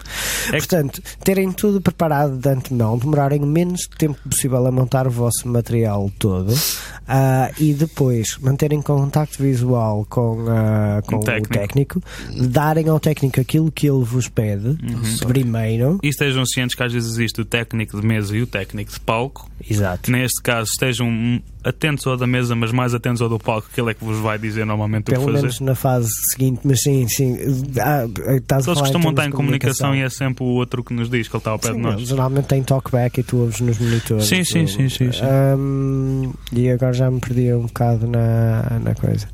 É 0.52 0.58
Portanto, 0.58 1.02
terem 1.24 1.52
tudo 1.52 1.82
preparado 1.82 2.38
de 2.38 2.50
antemão, 2.50 2.98
demorarem 2.98 3.42
o 3.42 3.48
menos 3.48 3.82
tempo 3.98 4.20
possível 4.30 4.66
a 4.66 4.72
montar 4.72 5.08
o 5.08 5.12
vosso 5.12 5.48
material 5.48 6.10
todo 6.20 6.52
uh, 6.52 7.54
e 7.58 7.74
depois 7.74 8.38
manterem 8.40 8.82
contacto 8.82 9.42
visual 9.42 10.06
com, 10.10 10.44
uh, 10.44 11.02
com 11.06 11.20
técnico. 11.20 11.48
o 11.48 11.58
técnico, 11.58 12.04
darem 12.50 12.90
ao 12.90 13.00
técnico 13.00 13.40
aquilo 13.48 13.72
que 13.72 13.88
ele 13.88 14.04
vos 14.04 14.28
pede 14.28 14.68
uhum. 14.68 15.28
primeiro. 15.28 16.00
E 16.04 16.10
estejam 16.10 16.46
cientes 16.46 16.76
que 16.76 16.84
às 16.84 16.92
vezes 16.92 17.14
existe 17.14 17.40
o 17.40 17.46
técnico 17.46 18.00
de 18.00 18.06
mesa 18.06 18.36
e 18.36 18.42
o 18.42 18.48
técnico 18.48 18.92
de 18.92 19.00
palco. 19.00 19.50
Exato. 19.68 20.12
Neste 20.12 20.42
caso, 20.42 20.70
estejam 20.70 21.42
atentos 21.64 22.06
ao 22.06 22.18
da 22.18 22.28
mesa, 22.28 22.56
mas 22.56 22.72
mais 22.72 22.94
atentos 22.94 23.22
ao 23.22 23.30
do 23.30 23.40
palco, 23.40 23.70
que 23.74 23.80
ele 23.80 23.92
é 23.92 23.94
que 23.94 24.04
vos 24.04 24.20
vai 24.20 24.38
dizer 24.38 24.66
normalmente 24.66 25.06
Pelo 25.06 25.24
o 25.24 25.26
que 25.26 25.32
fazer. 25.32 25.42
menos 25.44 25.60
na 25.62 25.76
fase 25.76 26.10
seguinte, 26.30 26.62
mas 26.64 26.82
sim, 26.82 27.08
sim. 27.08 27.38
Ah, 27.80 28.06
estás 28.36 28.66
Todos 28.66 28.82
costumam 28.82 29.12
estar 29.12 29.26
em 29.26 29.32
comunicação. 29.32 29.88
comunicação 29.88 29.96
e 29.96 30.02
é 30.02 30.10
sempre 30.10 30.44
o 30.44 30.48
outro 30.48 30.84
que 30.84 30.94
nos 30.94 31.10
diz 31.10 31.28
que 31.28 31.36
ele 31.36 31.40
está 31.40 31.52
ao 31.52 31.60
pé 31.60 31.70
sim, 31.70 31.76
de 31.76 31.80
nós. 31.80 32.02
Geralmente 32.02 32.46
tem 32.46 32.64
talkback 32.64 33.20
e 33.20 33.24
tu 33.24 33.38
ouves 33.38 33.62
nos 33.62 33.80
monitores. 33.80 34.26
Sim, 34.26 34.44
sim, 34.44 34.68
sim. 34.68 34.90
sim, 34.90 35.12
sim. 35.12 35.22
Um, 35.58 36.34
e 36.52 36.70
agora 36.70 36.94
já 36.94 37.10
me 37.10 37.20
perdi 37.20 37.54
um 37.54 37.64
bocado 37.64 38.08
na, 38.08 38.80
na 38.84 38.94
coisa. 38.94 39.28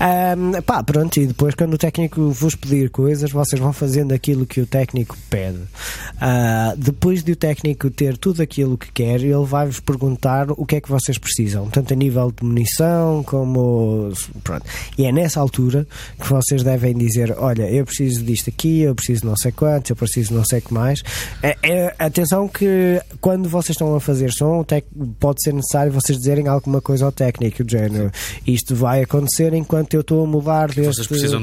Um, 0.00 0.62
pá, 0.62 0.82
pronto, 0.82 1.18
e 1.18 1.26
depois 1.26 1.54
quando 1.54 1.74
o 1.74 1.78
técnico 1.78 2.30
vos 2.30 2.54
pedir 2.54 2.90
coisas, 2.90 3.30
vocês 3.30 3.60
vão 3.60 3.72
fazendo 3.72 4.12
aquilo 4.12 4.46
que 4.46 4.60
o 4.60 4.66
técnico 4.66 5.16
pede. 5.28 5.58
Uh, 5.58 6.76
depois 6.76 7.22
de 7.22 7.32
o 7.32 7.36
técnico 7.36 7.90
ter 7.90 8.16
tudo 8.16 8.42
aquilo 8.42 8.78
que 8.78 8.90
quer, 8.92 9.20
ele 9.20 9.44
vai-vos 9.44 9.80
perguntar 9.80 10.50
o 10.50 10.64
que 10.64 10.76
é 10.76 10.80
que 10.80 10.88
vocês 10.88 11.18
precisam, 11.18 11.68
tanto 11.68 11.92
a 11.92 11.96
nível 11.96 12.32
de 12.32 12.44
munição 12.44 13.22
como. 13.24 14.12
Pronto. 14.42 14.64
E 14.96 15.04
é 15.04 15.12
nessa 15.12 15.40
altura 15.40 15.86
que 16.20 16.28
vocês 16.28 16.62
devem 16.62 16.96
dizer: 16.96 17.34
Olha, 17.38 17.70
eu 17.70 17.84
preciso 17.84 18.22
disto 18.24 18.50
aqui, 18.50 18.80
eu 18.82 18.94
preciso 18.94 19.26
não 19.26 19.36
sei 19.36 19.52
quanto, 19.52 19.90
eu 19.90 19.96
preciso 19.96 20.34
não 20.34 20.44
sei 20.44 20.58
o 20.58 20.62
que 20.62 20.74
mais. 20.74 21.02
É, 21.42 21.56
é, 21.62 21.94
atenção 21.98 22.48
que 22.48 23.00
quando 23.20 23.48
vocês 23.48 23.70
estão 23.70 23.94
a 23.94 24.00
fazer 24.00 24.32
som, 24.32 24.64
pode 25.18 25.42
ser 25.42 25.52
necessário 25.52 25.92
vocês 25.92 26.18
dizerem 26.18 26.48
alguma 26.48 26.80
coisa 26.80 27.04
ao 27.04 27.12
técnico, 27.12 27.64
do 27.64 27.70
género. 27.70 28.10
Isto 28.46 28.74
vai 28.74 29.02
acontecer 29.02 29.47
enquanto 29.54 29.94
eu 29.94 30.00
estou 30.00 30.24
a 30.24 30.26
mudar 30.26 30.68
deste 30.68 31.08
pedal 31.08 31.40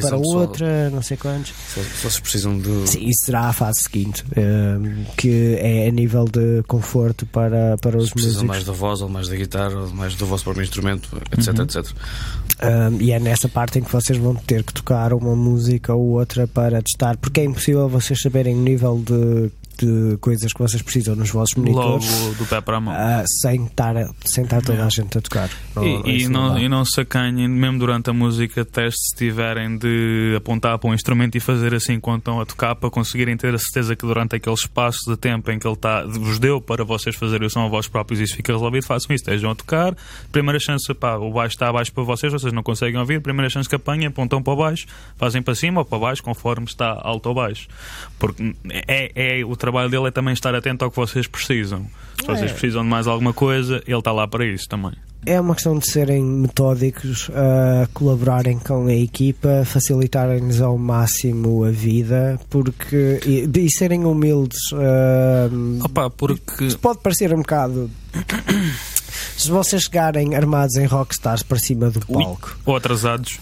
para 0.00 0.16
outra, 0.16 0.90
não 0.90 1.02
sei 1.02 1.16
quantos. 1.16 1.52
Se 1.74 1.80
vocês 1.80 2.20
precisam 2.20 2.58
de. 2.58 2.88
Sim, 2.88 3.06
isso 3.06 3.26
será 3.26 3.48
a 3.48 3.52
fase 3.52 3.82
seguinte, 3.82 4.24
um, 4.36 5.04
que 5.16 5.56
é 5.58 5.88
a 5.88 5.90
nível 5.90 6.24
de 6.24 6.62
conforto 6.66 7.26
para, 7.26 7.76
para 7.78 7.96
os 7.96 8.04
músicos. 8.04 8.22
Precisam 8.22 8.44
mais 8.44 8.64
da 8.64 8.72
voz, 8.72 9.00
ou 9.00 9.08
mais 9.08 9.28
da 9.28 9.36
guitarra, 9.36 9.80
ou 9.80 9.88
mais 9.90 10.14
do 10.14 10.26
vosso 10.26 10.44
próprio 10.44 10.62
instrumento, 10.62 11.08
etc, 11.32 11.54
uhum. 11.56 11.64
etc. 11.64 11.86
Um, 12.60 13.00
e 13.00 13.12
é 13.12 13.20
nessa 13.20 13.48
parte 13.48 13.78
em 13.78 13.82
que 13.82 13.92
vocês 13.92 14.18
vão 14.18 14.34
ter 14.34 14.64
que 14.64 14.74
tocar 14.74 15.12
uma 15.12 15.36
música 15.36 15.94
ou 15.94 16.18
outra 16.18 16.46
para 16.46 16.82
testar, 16.82 17.16
porque 17.16 17.40
é 17.40 17.44
impossível 17.44 17.88
vocês 17.88 18.18
saberem 18.20 18.56
o 18.56 18.60
nível 18.60 19.00
de 19.04 19.50
de 19.78 20.16
coisas 20.18 20.52
que 20.52 20.58
vocês 20.58 20.82
precisam 20.82 21.14
nos 21.14 21.30
vossos 21.30 21.54
monitores. 21.54 22.20
Logo 22.20 22.34
do 22.34 22.46
pé 22.46 22.60
para 22.60 22.76
a 22.78 22.80
mão. 22.80 22.94
Uh, 22.94 23.24
sem, 23.40 23.64
estar, 23.64 23.94
sem 24.24 24.44
estar 24.44 24.60
toda 24.60 24.84
a 24.84 24.88
gente 24.88 25.16
a 25.16 25.20
tocar. 25.20 25.48
E, 26.04 26.24
e, 26.24 26.28
não, 26.28 26.58
e 26.58 26.68
não 26.68 26.84
se 26.84 27.00
acanhem, 27.00 27.48
mesmo 27.48 27.78
durante 27.78 28.10
a 28.10 28.12
música 28.12 28.64
teste, 28.64 28.98
se 29.10 29.16
tiverem 29.16 29.78
de 29.78 30.34
apontar 30.36 30.78
para 30.78 30.90
um 30.90 30.94
instrumento 30.94 31.36
e 31.36 31.40
fazer 31.40 31.74
assim 31.74 31.94
enquanto 31.94 32.22
estão 32.22 32.40
a 32.40 32.46
tocar, 32.46 32.74
para 32.74 32.90
conseguirem 32.90 33.36
ter 33.36 33.54
a 33.54 33.58
certeza 33.58 33.94
que 33.94 34.04
durante 34.04 34.34
aquele 34.34 34.54
espaço 34.54 34.98
de 35.08 35.16
tempo 35.16 35.50
em 35.50 35.58
que 35.58 35.66
ele 35.66 35.74
está, 35.74 36.02
vos 36.04 36.38
deu 36.38 36.60
para 36.60 36.84
vocês 36.84 37.14
fazerem 37.14 37.46
o 37.46 37.50
som 37.50 37.64
a 37.64 37.68
vós 37.68 37.86
próprios 37.86 38.20
e 38.20 38.24
isso 38.24 38.36
fica 38.36 38.52
resolvido, 38.52 38.84
façam 38.84 39.14
isso, 39.14 39.22
estejam 39.22 39.52
a 39.52 39.54
tocar. 39.54 39.96
Primeira 40.32 40.58
chance, 40.58 40.92
pá, 40.94 41.16
o 41.16 41.32
baixo 41.32 41.54
está 41.54 41.68
abaixo 41.68 41.92
para 41.92 42.02
vocês, 42.02 42.32
vocês 42.32 42.52
não 42.52 42.62
conseguem 42.62 42.98
ouvir. 42.98 43.20
Primeira 43.20 43.48
chance 43.48 43.68
que 43.68 43.74
apanhem, 43.76 44.06
apontam 44.06 44.42
para 44.42 44.56
baixo, 44.56 44.86
fazem 45.16 45.40
para 45.40 45.54
cima 45.54 45.80
ou 45.80 45.84
para 45.84 45.98
baixo, 45.98 46.22
conforme 46.22 46.66
está 46.66 46.98
alto 47.00 47.28
ou 47.28 47.34
baixo. 47.34 47.68
Porque 48.18 48.54
é, 48.88 49.38
é 49.40 49.44
o 49.44 49.54
trabalho 49.54 49.67
dele 49.88 50.08
é 50.08 50.10
também 50.10 50.32
estar 50.34 50.54
atento 50.54 50.84
ao 50.84 50.90
que 50.90 50.96
vocês 50.96 51.26
precisam. 51.26 51.86
Se 52.20 52.26
vocês 52.26 52.50
é. 52.50 52.52
precisam 52.52 52.82
de 52.82 52.88
mais 52.88 53.06
alguma 53.06 53.32
coisa, 53.32 53.82
ele 53.86 53.98
está 53.98 54.12
lá 54.12 54.26
para 54.26 54.44
isso 54.44 54.68
também. 54.68 54.92
É 55.26 55.40
uma 55.40 55.54
questão 55.54 55.76
de 55.78 55.90
serem 55.90 56.24
metódicos, 56.24 57.28
uh, 57.28 57.88
colaborarem 57.92 58.58
com 58.58 58.86
a 58.86 58.94
equipa, 58.94 59.64
facilitarem-nos 59.64 60.60
ao 60.60 60.78
máximo 60.78 61.64
a 61.64 61.70
vida, 61.70 62.40
porque 62.48 63.20
e, 63.26 63.48
e 63.52 63.70
serem 63.70 64.04
humildes. 64.04 64.58
Uh, 64.72 65.84
Opa, 65.84 66.08
porque 66.08 66.68
pode 66.80 67.00
parecer 67.00 67.34
um 67.34 67.38
bocado 67.38 67.90
se 69.36 69.50
vocês 69.50 69.82
chegarem 69.82 70.34
armados 70.34 70.76
em 70.76 70.86
rockstars 70.86 71.42
para 71.42 71.58
cima 71.58 71.90
do 71.90 72.00
Ui. 72.08 72.24
palco. 72.24 72.56
Ou 72.64 72.76
atrasados. 72.76 73.38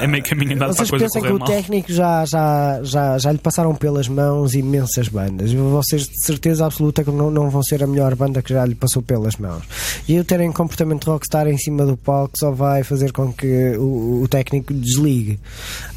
É 0.00 0.06
meio 0.06 0.22
caminho 0.24 0.54
andado 0.54 0.74
para 0.74 0.84
a 0.84 0.88
coisa 0.88 1.04
pensam 1.04 1.22
que 1.22 1.32
o 1.32 1.38
mal. 1.38 1.48
técnico 1.48 1.92
já, 1.92 2.24
já, 2.24 2.80
já, 2.82 3.18
já 3.18 3.32
lhe 3.32 3.38
passaram 3.38 3.74
pelas 3.74 4.08
mãos 4.08 4.54
imensas 4.54 5.08
bandas. 5.08 5.52
Vocês 5.52 6.08
de 6.08 6.24
certeza 6.24 6.66
absoluta 6.66 7.04
que 7.04 7.10
não, 7.10 7.30
não 7.30 7.50
vão 7.50 7.62
ser 7.62 7.82
a 7.82 7.86
melhor 7.86 8.14
banda 8.14 8.42
que 8.42 8.52
já 8.52 8.64
lhe 8.64 8.74
passou 8.74 9.02
pelas 9.02 9.36
mãos. 9.36 9.62
E 10.08 10.14
eu 10.14 10.24
terem 10.24 10.52
comportamento 10.52 11.10
rockstar 11.10 11.46
em 11.46 11.58
cima 11.58 11.84
do 11.86 11.96
palco 11.96 12.32
só 12.38 12.50
vai 12.50 12.82
fazer 12.82 13.12
com 13.12 13.32
que 13.32 13.76
o, 13.76 14.22
o 14.22 14.28
técnico 14.28 14.72
desligue. 14.74 15.38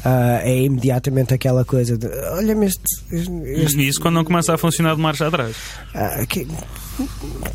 Ah, 0.04 0.40
é 0.42 0.62
imediatamente 0.62 1.32
aquela 1.32 1.64
coisa 1.64 1.96
de 1.96 2.06
olha-me 2.06 2.66
este, 2.66 2.84
este 3.10 3.88
isso 3.88 4.00
quando 4.00 4.16
não 4.16 4.24
começa 4.24 4.54
a 4.54 4.58
funcionar 4.58 4.94
de 4.94 5.00
marcha 5.00 5.26
atrás. 5.26 5.56
ah, 5.94 6.26
que, 6.26 6.46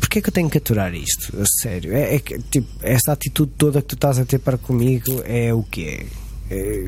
Porquê 0.00 0.18
é 0.18 0.22
que 0.22 0.28
eu 0.28 0.32
tenho 0.32 0.50
que 0.50 0.58
aturar 0.58 0.94
isto? 0.94 1.34
A 1.40 1.44
sério. 1.62 1.94
É, 1.94 2.16
é 2.16 2.18
que, 2.18 2.38
tipo, 2.38 2.68
essa 2.82 3.12
atitude 3.12 3.52
toda 3.56 3.80
que 3.80 3.88
tu 3.88 3.94
estás 3.94 4.18
a 4.18 4.24
ter 4.24 4.38
para 4.38 4.58
comigo 4.58 5.22
é 5.24 5.54
o 5.54 5.62
quê? 5.62 6.06
É, 6.50 6.84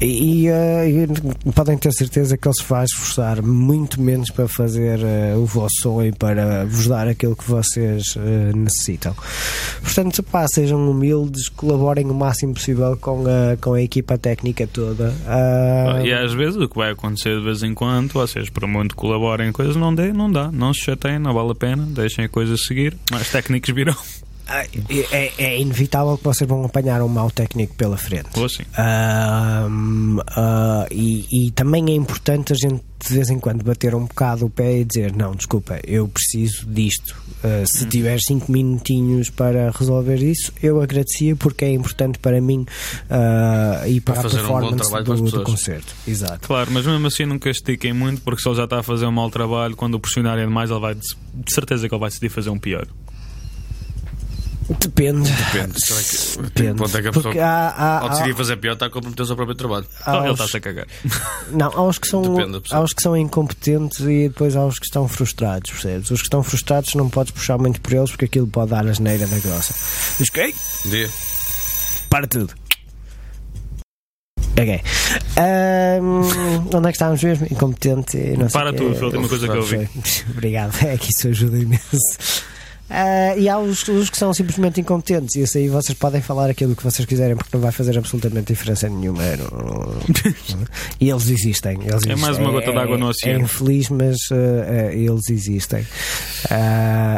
e, 0.00 0.48
ah, 0.48 0.86
e 0.86 1.52
podem 1.52 1.76
ter 1.76 1.92
certeza 1.92 2.36
que 2.36 2.46
ele 2.46 2.54
se 2.54 2.64
vai 2.64 2.84
esforçar 2.84 3.42
muito 3.42 4.00
menos 4.00 4.30
para 4.30 4.46
fazer 4.46 5.00
ah, 5.02 5.36
o 5.36 5.44
vosso 5.44 5.74
sonho, 5.82 6.14
para 6.14 6.64
vos 6.66 6.86
dar 6.86 7.08
aquilo 7.08 7.34
que 7.34 7.48
vocês 7.48 8.14
ah, 8.16 8.56
necessitam. 8.56 9.14
Portanto, 9.82 10.22
pá, 10.22 10.46
sejam 10.46 10.88
humildes, 10.90 11.48
colaborem 11.48 12.06
o 12.06 12.14
máximo 12.14 12.54
possível 12.54 12.96
com 12.96 13.24
a, 13.26 13.56
com 13.56 13.74
a 13.74 13.82
equipa 13.82 14.16
técnica 14.16 14.66
toda. 14.66 15.12
Ah, 15.26 16.00
E 16.04 16.12
às 16.12 16.32
vezes 16.32 16.56
o 16.56 16.68
que 16.68 16.76
vai 16.76 16.92
acontecer 16.92 17.36
de 17.38 17.44
vez 17.44 17.62
em 17.62 17.74
quando, 17.74 18.12
vocês 18.12 18.48
por 18.48 18.66
muito 18.66 18.94
colaborem 18.94 19.48
em 19.48 19.52
coisas, 19.52 19.76
não 19.76 19.94
dê, 19.94 20.12
não 20.12 20.30
dá. 20.30 20.50
Não 20.52 20.72
se 20.72 20.84
chateiem, 20.84 21.18
não 21.18 21.34
vale 21.34 21.50
a 21.52 21.54
pena, 21.54 21.84
deixem 21.88 22.24
a 22.24 22.28
coisa 22.28 22.56
seguir. 22.56 22.96
Mais 23.10 23.30
técnicos 23.30 23.74
virão. 23.74 23.96
Ah, 24.48 24.64
É, 25.12 25.32
é 25.38 25.60
inevitável 25.60 26.16
que 26.16 26.24
vocês 26.24 26.48
vão 26.48 26.64
apanhar 26.64 27.02
um 27.02 27.08
mau 27.08 27.30
técnico 27.30 27.74
pela 27.74 27.96
frente. 27.98 28.28
Ou 28.36 28.44
assim. 28.46 28.62
Ahm, 28.76 30.18
ah, 30.28 30.86
e, 30.90 31.26
e 31.48 31.50
também 31.50 31.90
é 31.90 31.94
importante 31.94 32.52
a 32.52 32.56
gente 32.56 32.82
de 33.06 33.14
vez 33.14 33.30
em 33.30 33.38
quando 33.38 33.62
bater 33.62 33.94
um 33.94 34.06
bocado 34.06 34.46
o 34.46 34.50
pé 34.50 34.78
e 34.78 34.84
dizer: 34.84 35.14
Não, 35.14 35.34
desculpa, 35.34 35.78
eu 35.86 36.08
preciso 36.08 36.66
disto. 36.66 37.14
Ah, 37.44 37.64
se 37.66 37.84
Hum. 37.84 37.88
tiver 37.88 38.18
5 38.20 38.50
minutinhos 38.50 39.30
para 39.30 39.70
resolver 39.70 40.16
isso, 40.22 40.52
eu 40.62 40.80
agradecia 40.80 41.36
porque 41.36 41.64
é 41.64 41.72
importante 41.72 42.18
para 42.18 42.40
mim 42.40 42.64
ah, 43.10 43.84
e 43.86 44.00
para, 44.00 44.14
Para 44.14 44.22
a 44.22 44.26
um 44.26 44.30
performance 44.30 44.94
as 44.94 45.04
do, 45.04 45.30
do 45.30 45.42
concerto. 45.44 45.94
Exato. 46.06 46.46
Claro, 46.46 46.70
mas 46.72 46.86
mesmo 46.86 47.06
assim 47.06 47.24
nunca 47.26 47.50
estiquem 47.50 47.92
muito, 47.92 48.20
porque 48.22 48.42
se 48.42 48.48
ele 48.48 48.56
já 48.56 48.64
está 48.64 48.80
a 48.80 48.82
fazer 48.82 49.06
um 49.06 49.12
mau 49.12 49.30
trabalho, 49.30 49.76
quando 49.76 49.94
o 49.94 50.00
pressionarem 50.00 50.46
demais, 50.46 50.70
ele 50.70 50.80
vai 50.80 50.94
de 50.94 51.54
certeza 51.54 51.88
que 51.88 51.94
ele 51.94 52.00
vai 52.00 52.08
decidir 52.08 52.30
fazer 52.30 52.50
um 52.50 52.58
pior. 52.58 52.86
Depende. 54.68 55.30
Depende. 55.30 55.80
Será 55.84 56.00
que, 56.02 56.42
Depende. 56.52 56.74
Ponto 56.78 56.96
é 56.98 57.00
que 57.02 57.08
a 57.08 57.10
pessoa, 57.12 57.22
Porque 57.22 57.38
há, 57.38 57.68
há- 57.68 57.98
ao 58.00 58.06
há- 58.06 58.10
decidir 58.10 58.34
fazer 58.34 58.56
pior, 58.58 58.74
está 58.74 58.86
a 58.86 58.90
comprometer 58.90 59.22
o 59.22 59.26
seu 59.26 59.34
próprio 59.36 59.56
trabalho. 59.56 59.86
há 60.04 60.10
Então, 60.10 60.24
ele 60.24 60.32
está-se 60.32 60.56
a 60.56 60.60
cagar. 60.60 60.86
Não, 61.52 61.66
há 61.68 61.82
os 61.84 61.98
que 61.98 62.06
são, 62.08 62.22
há 62.70 62.80
os 62.80 62.92
que 62.92 63.02
são 63.02 63.16
incompetentes 63.16 64.00
e 64.00 64.28
depois 64.28 64.54
há 64.56 64.66
os 64.66 64.78
que 64.78 64.84
estão 64.84 65.08
frustrados, 65.08 65.70
percebes? 65.70 66.10
Os 66.10 66.20
que 66.20 66.26
estão 66.26 66.42
frustrados 66.42 66.94
não 66.94 67.08
podes 67.08 67.32
puxar 67.32 67.56
muito 67.56 67.80
por 67.80 67.92
eles 67.94 68.10
porque 68.10 68.26
aquilo 68.26 68.46
pode 68.46 68.70
dar 68.70 68.86
a 68.86 68.92
geneira 68.92 69.26
da 69.26 69.38
grossa. 69.38 69.74
Diz 70.18 70.28
que, 70.28 70.40
"Ei, 70.40 70.54
Dia. 70.84 71.08
para 72.10 72.26
tudo. 72.26 72.52
Ok. 74.60 74.82
Ahm, 75.36 76.22
onde 76.74 76.88
é 76.88 76.90
que 76.90 76.96
estávamos 76.96 77.22
mesmo? 77.22 77.46
Incompetente. 77.50 78.16
e 78.18 78.36
Não 78.36 78.48
sei 78.48 78.60
Para 78.60 78.72
quê. 78.72 78.78
tudo, 78.78 78.94
foi 78.96 79.02
a 79.02 79.06
última 79.06 79.28
coisa 79.28 79.46
que 79.46 79.52
eu 79.52 79.60
ouvi. 79.60 79.88
Obrigado, 80.30 80.74
é 80.84 80.98
que 80.98 81.10
isso 81.10 81.28
ajuda 81.28 81.58
imenso. 81.58 82.42
Ah, 82.90 83.36
e 83.36 83.48
há 83.48 83.58
os, 83.58 83.86
os 83.88 84.08
que 84.08 84.16
são 84.16 84.32
simplesmente 84.32 84.80
incompetentes, 84.80 85.36
e 85.36 85.42
isso 85.42 85.58
aí 85.58 85.68
vocês 85.68 85.96
podem 85.96 86.22
falar 86.22 86.48
aquilo 86.48 86.74
que 86.74 86.82
vocês 86.82 87.04
quiserem, 87.06 87.36
porque 87.36 87.50
não 87.54 87.60
vai 87.62 87.70
fazer 87.72 87.98
absolutamente 87.98 88.52
diferença 88.52 88.88
nenhuma. 88.88 89.22
é, 89.22 89.36
não- 89.36 89.98
e 91.00 91.10
eles 91.10 91.28
existem. 91.28 91.78
Eles 91.82 92.02
É 92.06 92.16
mais 92.16 92.38
uma 92.38 92.46
gota 92.50 92.64
existem. 92.64 92.74
d'água 92.74 92.96
no 92.98 93.06
É 93.06 93.10
oceano. 93.10 93.44
infeliz, 93.44 93.88
mas 93.90 94.16
ah, 94.32 94.34
ah, 94.88 94.92
eles 94.94 95.28
existem. 95.28 95.86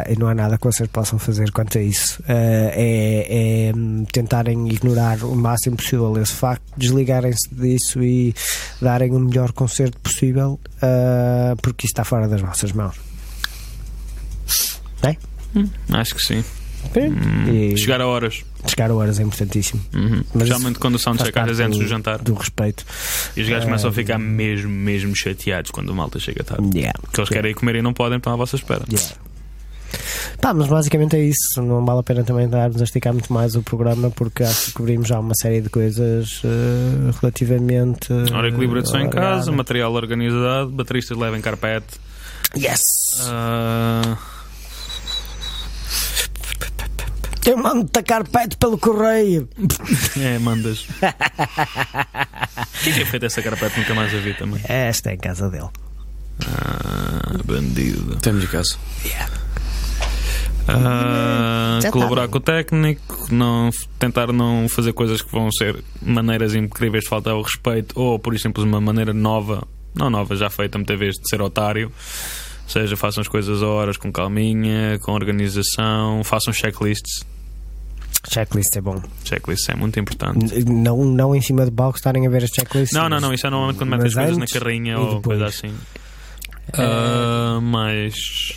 E 0.09 0.19
não 0.19 0.27
há 0.27 0.35
nada 0.35 0.57
que 0.57 0.65
vocês 0.65 0.89
possam 0.89 1.17
fazer 1.17 1.51
quanto 1.51 1.77
a 1.77 1.81
isso. 1.81 2.21
É, 2.27 3.69
é, 3.69 3.71
tentarem 4.11 4.67
ignorar 4.69 5.23
o 5.23 5.35
máximo 5.35 5.77
possível 5.77 6.17
esse 6.21 6.33
facto, 6.33 6.63
desligarem-se 6.75 7.47
disso 7.53 8.01
e 8.03 8.33
darem 8.81 9.11
o 9.11 9.19
melhor 9.19 9.51
concerto 9.53 9.97
possível, 9.99 10.59
porque 11.61 11.85
isso 11.85 11.93
está 11.93 12.03
fora 12.03 12.27
das 12.27 12.41
vossas 12.41 12.71
mãos. 12.73 12.95
Não 15.03 15.09
é? 15.55 15.97
Acho 15.97 16.15
que 16.15 16.21
sim. 16.23 16.43
Hum, 16.95 17.77
Chegar 17.77 18.01
a 18.01 18.07
horas. 18.07 18.43
chegar 18.67 18.89
a 18.89 18.93
horas 18.95 19.19
é 19.19 19.23
importantíssimo. 19.23 19.79
Uhum. 19.93 20.21
Especialmente 20.21 20.79
quando 20.79 20.95
o 20.95 20.99
soundcheck 20.99 21.37
às 21.37 21.45
vezes 21.45 21.59
antes 21.61 21.77
do 21.79 21.87
jantar. 21.87 22.17
Do 22.19 22.33
respeito. 22.33 22.83
E 23.37 23.41
os 23.41 23.47
gajos 23.47 23.63
Ah, 23.63 23.67
começam 23.67 23.89
a 23.89 23.93
ficar 23.93 24.17
mesmo, 24.17 24.69
mesmo 24.69 25.15
chateados 25.15 25.69
quando 25.71 25.89
o 25.89 25.95
malta 25.95 26.19
chega 26.19 26.43
tarde. 26.43 26.69
Yeah. 26.75 26.97
Porque 26.99 27.19
eles 27.21 27.29
querem 27.29 27.51
ir 27.51 27.53
comer 27.53 27.75
e 27.75 27.81
não 27.83 27.93
podem, 27.93 28.17
estão 28.17 28.33
à 28.33 28.35
vossa 28.35 28.55
espera. 28.55 28.83
Yeah. 28.89 29.15
Pá, 30.41 30.53
mas 30.53 30.67
basicamente 30.67 31.15
é 31.17 31.23
isso. 31.23 31.61
Não 31.61 31.85
vale 31.85 31.99
a 31.99 32.03
pena 32.03 32.23
também 32.23 32.49
darmos 32.49 32.81
a 32.81 32.83
esticar 32.83 33.13
muito 33.13 33.31
mais 33.31 33.55
o 33.55 33.61
programa 33.61 34.09
porque 34.09 34.41
acho 34.41 34.67
que 34.67 34.71
cobrimos 34.73 35.07
já 35.07 35.19
uma 35.19 35.35
série 35.35 35.61
de 35.61 35.69
coisas 35.69 36.41
eh, 36.43 37.11
relativamente. 37.21 38.11
eh, 38.11 38.33
Hora 38.33 38.47
equilíbrio 38.47 38.81
de 38.81 38.89
som 38.89 38.97
em 38.97 39.09
casa, 39.09 39.51
material 39.51 39.93
organizado, 39.93 40.69
bateristas 40.71 41.15
levem 41.17 41.41
carpete. 41.41 41.99
Yes! 42.57 42.81
Ah, 43.27 44.17
Eu 47.45 47.57
mando-te 47.57 47.99
a 47.99 48.03
carpete 48.03 48.55
pelo 48.57 48.77
correio. 48.77 49.49
é, 50.19 50.37
mandas. 50.39 50.85
Quem 52.83 52.93
é 52.93 52.95
que 52.95 53.01
é 53.01 53.05
feito 53.05 53.25
essa 53.25 53.41
carpete? 53.41 53.79
Nunca 53.79 53.93
mais 53.93 54.13
a 54.13 54.17
vi 54.17 54.33
também. 54.33 54.61
Esta 54.63 55.11
é 55.11 55.13
em 55.15 55.17
casa 55.17 55.49
dele. 55.49 55.69
Ah, 56.47 57.37
bandido. 57.43 58.15
Temos 58.17 58.41
de 58.41 58.47
casa. 58.47 58.75
Ah, 60.67 61.79
Já 61.81 61.89
tá 61.89 61.91
colaborar 61.91 62.23
bem. 62.23 62.31
com 62.31 62.37
o 62.37 62.41
técnico, 62.41 63.27
não, 63.31 63.69
tentar 63.99 64.31
não 64.31 64.67
fazer 64.69 64.93
coisas 64.93 65.21
que 65.21 65.31
vão 65.31 65.51
ser 65.51 65.83
maneiras 66.01 66.53
incríveis 66.55 67.03
de 67.03 67.09
faltar 67.09 67.33
ao 67.33 67.41
respeito, 67.41 67.99
ou 67.99 68.19
por 68.19 68.33
exemplo 68.33 68.63
uma 68.63 68.79
maneira 68.79 69.13
nova, 69.13 69.67
não 69.95 70.09
nova, 70.09 70.35
já 70.35 70.49
feita 70.49 70.77
muitas 70.77 70.97
vezes, 70.97 71.19
de 71.19 71.27
ser 71.29 71.41
otário. 71.41 71.91
Ou 72.71 72.81
seja, 72.81 72.95
façam 72.95 73.19
as 73.19 73.27
coisas 73.27 73.61
a 73.61 73.67
horas 73.67 73.97
com 73.97 74.09
calminha, 74.09 74.97
com 74.99 75.11
organização, 75.11 76.23
façam 76.23 76.53
checklists. 76.53 77.25
Checklist 78.29 78.73
é 78.77 78.81
bom. 78.81 79.01
Checklists 79.25 79.67
é 79.67 79.75
muito 79.75 79.99
importante. 79.99 80.63
Não, 80.63 81.03
não 81.03 81.35
em 81.35 81.41
cima 81.41 81.65
de 81.65 81.71
palco 81.71 81.97
estarem 81.97 82.25
a 82.25 82.29
ver 82.29 82.45
as 82.45 82.49
checklists. 82.49 82.97
Não, 82.97 83.09
não, 83.09 83.19
não, 83.19 83.33
isso 83.33 83.45
é 83.45 83.49
normalmente 83.49 83.77
quando 83.77 83.89
metem 83.89 84.07
as 84.07 84.13
coisas 84.13 84.37
na 84.37 84.45
carrinha 84.45 84.97
ou 84.97 85.15
depois. 85.15 85.39
coisa 85.39 85.45
assim. 85.47 85.75
Ah, 86.77 87.59
mas 87.61 88.13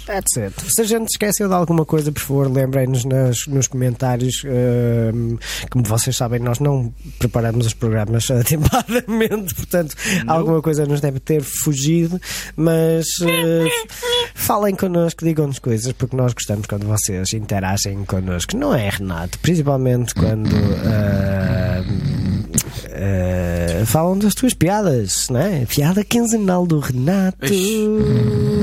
That's 0.06 0.36
it. 0.36 0.54
Se 0.72 0.82
a 0.82 0.84
gente 0.84 1.08
esqueceu 1.10 1.48
de 1.48 1.54
alguma 1.54 1.84
coisa, 1.84 2.12
por 2.12 2.20
favor, 2.20 2.50
lembrem-nos 2.50 3.04
nos 3.46 3.66
comentários. 3.68 4.42
ehm, 4.44 5.36
como 5.70 5.84
vocês 5.84 6.16
sabem, 6.16 6.40
nós 6.40 6.60
não 6.60 6.92
preparamos 7.18 7.66
os 7.66 7.74
programas 7.74 8.28
atempadamente, 8.30 9.54
portanto, 9.54 9.94
alguma 10.26 10.60
coisa 10.62 10.86
nos 10.86 11.00
deve 11.00 11.20
ter 11.20 11.42
fugido. 11.42 12.20
Mas 12.56 13.06
eh, 13.22 13.68
falem 14.34 14.74
connosco, 14.74 15.24
digam-nos 15.24 15.58
coisas, 15.58 15.92
porque 15.92 16.16
nós 16.16 16.32
gostamos 16.32 16.66
quando 16.66 16.86
vocês 16.86 17.32
interagem 17.32 18.04
connosco. 18.04 18.56
Não 18.56 18.74
é, 18.74 18.88
Renato? 18.88 19.38
Principalmente 19.38 20.14
quando. 20.14 20.50
Eh, 23.06 23.82
falam 23.86 24.18
das 24.18 24.34
tuas 24.34 24.54
piadas, 24.54 25.28
não 25.28 25.40
é? 25.40 25.64
Piada 25.66 26.02
quinzenal 26.04 26.66
do 26.66 26.78
Renato. 26.80 27.44
Ixi. 27.44 27.86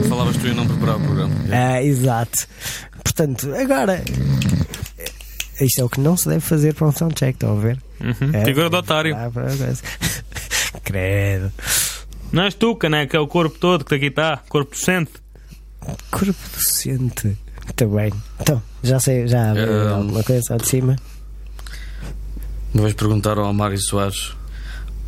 Falavas 0.09 0.35
tu 0.37 0.47
e 0.47 0.53
não 0.53 0.67
preparar 0.67 0.97
o 0.97 0.99
programa. 1.01 1.33
Ah, 1.51 1.81
exato. 1.83 2.47
Portanto, 3.03 3.53
agora. 3.55 4.03
Isto 5.59 5.81
é 5.81 5.83
o 5.83 5.89
que 5.89 5.99
não 5.99 6.17
se 6.17 6.27
deve 6.27 6.39
fazer 6.41 6.73
para 6.73 6.87
um 6.87 6.91
soundcheck, 6.91 7.33
estão 7.35 7.55
a 7.57 7.61
ver? 7.61 7.77
uhum, 8.01 8.31
É, 8.33 8.43
figura 8.45 8.67
de 8.69 8.75
otário. 8.75 9.15
Ah. 9.15 9.29
Credo. 10.83 11.51
Não 12.31 12.43
és 12.43 12.53
tu, 12.55 12.75
caneca, 12.75 13.15
é 13.17 13.19
o 13.19 13.27
corpo 13.27 13.57
todo 13.59 13.85
que 13.85 13.93
aqui 13.93 14.07
está, 14.07 14.37
corpo 14.49 14.71
docente. 14.71 15.11
Corpo 16.09 16.33
docente. 16.55 17.37
Muito 17.65 17.87
bem. 17.89 18.11
Então, 18.39 18.61
já 18.81 18.99
sei, 18.99 19.27
já 19.27 19.51
Ah. 19.53 19.95
alguma 19.97 20.23
coisa 20.23 20.41
lá 20.51 20.57
de 20.57 20.67
cima. 20.67 20.95
Uma 22.73 22.83
vez 22.83 22.93
perguntaram 22.93 23.43
ao 23.45 23.53
Mário 23.53 23.77
Soares: 23.79 24.31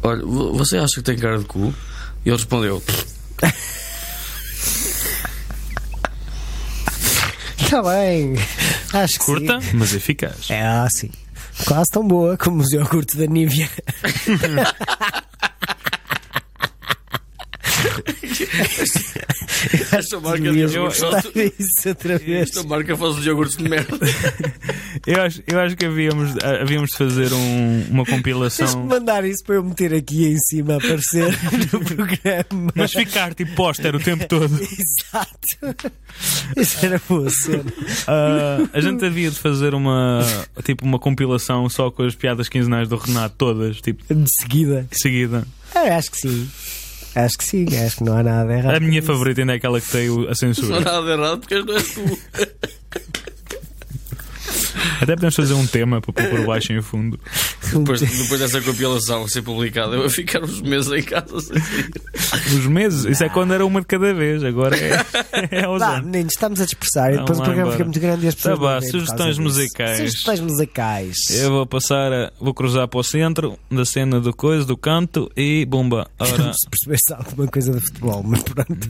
Olha, 0.01 0.23
vo- 0.25 0.53
você 0.53 0.77
acha 0.77 0.95
que 0.95 1.01
tem 1.03 1.17
cara 1.17 1.39
de 1.39 1.45
cu? 1.45 1.73
E 2.25 2.29
ele 2.29 2.35
respondeu: 2.37 2.83
Está 7.59 7.81
bem. 7.89 8.35
Acho 8.93 9.19
que 9.19 9.25
Curta, 9.25 9.61
sim. 9.61 9.71
mas 9.73 9.93
eficaz. 9.93 10.49
É 10.49 10.61
assim. 10.65 11.09
Quase 11.65 11.89
tão 11.91 12.05
boa 12.07 12.35
como 12.37 12.63
o 12.63 12.73
iogurte 12.73 13.15
da 13.15 13.25
Nívia. 13.27 13.69
Esta 19.97 20.19
marca 20.19 20.51
de 20.51 20.59
iogurtes. 20.59 20.97
isso 21.59 21.89
outra 21.89 22.17
vez. 22.17 22.49
Esta 22.49 22.63
marca 22.63 22.95
faz 22.97 23.17
os 23.17 23.25
iogurtes 23.25 23.57
de 23.57 23.69
merda. 23.69 23.97
Eu 25.05 25.21
acho, 25.21 25.41
eu 25.47 25.59
acho 25.59 25.75
que 25.75 25.85
havíamos, 25.85 26.31
ah, 26.41 26.61
havíamos 26.61 26.91
de 26.91 26.97
fazer 26.97 27.33
um- 27.33 27.85
uma 27.89 28.05
Tens 28.05 28.15
compilação. 28.15 28.85
mandar 28.85 29.25
isso 29.25 29.43
para 29.43 29.55
eu 29.55 29.63
meter 29.63 29.93
aqui 29.93 30.27
em 30.27 30.37
cima 30.37 30.75
a 30.75 30.77
aparecer 30.77 31.25
no 31.73 31.79
programa. 31.83 32.71
Mas 32.73 32.91
ficar 32.93 33.33
tipo 33.33 33.53
póster 33.53 33.93
o 33.95 33.99
tempo 33.99 34.25
todo. 34.29 34.53
Exato. 34.61 35.75
Isso 36.55 36.85
era 36.85 37.01
boa 37.09 37.29
cena. 37.29 37.65
Ah, 38.07 38.59
a 38.71 38.79
gente 38.79 39.03
havia 39.03 39.29
de 39.29 39.39
fazer 39.39 39.73
uma 39.73 40.21
tipo 40.63 40.85
uma 40.85 40.99
compilação 40.99 41.67
só 41.67 41.91
com 41.91 42.03
as 42.03 42.15
piadas 42.15 42.47
quinzenais 42.47 42.87
do 42.87 42.95
Renato, 42.95 43.35
todas, 43.37 43.81
tipo, 43.81 44.03
De 44.13 44.25
seguida. 44.39 44.87
de 44.89 44.97
seguida. 45.01 45.45
Ah, 45.75 45.97
acho 45.97 46.11
que 46.11 46.17
sim. 46.17 46.49
Acho 47.15 47.37
que 47.37 47.43
sim, 47.43 47.65
acho 47.77 47.97
que 47.97 48.03
não 48.03 48.17
há 48.17 48.23
nada 48.23 48.51
errado. 48.53 48.75
A 48.75 48.79
minha 48.79 49.01
favorita 49.03 49.41
ainda 49.41 49.53
é 49.53 49.55
aquela 49.57 49.79
que 49.79 49.89
tem 49.91 50.09
o- 50.09 50.21
a 50.21 50.23
Não 50.23 50.29
há 50.31 50.35
censura. 50.35 50.79
nada 50.79 51.11
errado 51.11 51.39
porque 51.39 51.61
não 51.61 51.75
és 51.75 51.93
tu. 51.93 52.19
Até 55.01 55.15
podemos 55.15 55.35
fazer 55.35 55.53
um 55.53 55.67
tema 55.67 56.01
para 56.01 56.13
pôr 56.13 56.25
por 56.29 56.45
baixo 56.45 56.71
em 56.73 56.81
fundo. 56.81 57.19
Depois, 57.79 57.99
depois 58.01 58.39
dessa 58.39 58.61
compilação 58.61 59.27
ser 59.27 59.41
publicada, 59.41 59.95
eu 59.95 60.01
vou 60.01 60.09
ficar 60.09 60.43
uns 60.43 60.61
meses 60.61 60.91
em 60.91 61.03
casa 61.03 61.39
sem 61.39 61.59
sair. 61.59 62.57
Os 62.57 62.65
meses, 62.67 63.05
isso 63.05 63.23
é 63.23 63.29
quando 63.29 63.53
era 63.53 63.65
uma 63.65 63.81
de 63.81 63.87
cada 63.87 64.13
vez, 64.13 64.43
agora 64.43 64.75
é, 64.77 65.05
é 65.51 65.63
aos 65.65 65.79
Vá, 65.79 65.95
anos. 65.97 66.05
meninos, 66.05 66.33
estamos 66.33 66.61
a 66.61 66.65
dispersar 66.65 67.13
e 67.13 67.17
depois 67.17 67.39
o 67.39 67.43
programa 67.43 67.61
embora. 67.61 67.71
fica 67.73 67.83
muito 67.85 67.99
grande 67.99 68.25
e 68.25 68.29
as 68.29 68.35
pessoas. 68.35 68.59
Tá 68.59 68.65
causa 68.65 68.87
sugestões 68.91 69.29
disso. 69.29 69.41
musicais. 69.41 69.97
Sugestões 69.97 70.39
musicais. 70.39 71.15
Eu 71.31 71.51
vou 71.51 71.65
passar, 71.65 72.11
a- 72.13 72.31
vou 72.39 72.53
cruzar 72.53 72.87
para 72.87 72.99
o 72.99 73.03
centro 73.03 73.57
da 73.71 73.85
cena 73.85 74.19
do 74.19 74.33
coisa, 74.33 74.65
do 74.65 74.77
canto 74.77 75.31
e 75.35 75.65
bomba. 75.65 76.07
Ora, 76.19 76.51
se 76.53 77.13
há 77.13 77.17
alguma 77.17 77.47
coisa 77.47 77.71
de 77.71 77.79
futebol, 77.79 78.23
mas 78.23 78.43
pronto. 78.43 78.89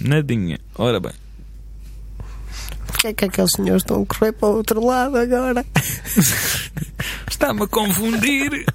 nadinha. 0.00 0.58
Ora 0.76 0.98
bem. 1.00 1.12
Porquê 2.86 3.08
é 3.08 3.12
que 3.12 3.24
aqueles 3.24 3.50
senhores 3.52 3.82
estão 3.82 4.02
a 4.02 4.06
correr 4.06 4.32
para 4.32 4.48
o 4.48 4.56
outro 4.56 4.84
lado 4.84 5.16
agora? 5.16 5.64
Está-me 7.28 7.62
a 7.62 7.66
confundir. 7.66 8.66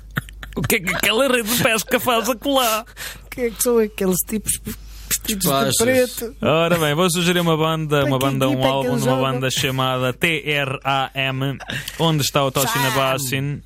O 0.55 0.61
que 0.61 0.75
é 0.75 0.79
que 0.79 0.93
aquela 0.93 1.27
rede 1.27 1.49
de 1.49 1.63
pesca 1.63 1.99
faz 1.99 2.29
acolá? 2.29 2.85
Quem 3.29 3.45
é 3.45 3.49
que 3.49 3.63
são 3.63 3.77
aqueles 3.77 4.17
tipos 4.27 4.59
vestidos 5.07 5.45
Despachas. 5.45 5.73
de 5.73 5.83
preto? 5.83 6.35
Ora 6.41 6.77
bem, 6.77 6.93
vou 6.93 7.09
sugerir 7.09 7.39
uma 7.39 7.55
banda, 7.57 8.05
uma 8.05 8.19
banda, 8.19 8.49
um 8.49 8.63
álbum 8.63 8.97
de 8.97 9.03
uma 9.03 9.17
banda 9.17 9.49
chamada 9.49 10.13
TRAM, 10.13 11.57
onde 11.99 12.23
está 12.23 12.43
o 12.43 12.51
Toshina. 12.51 12.91
Bassin 12.91 13.61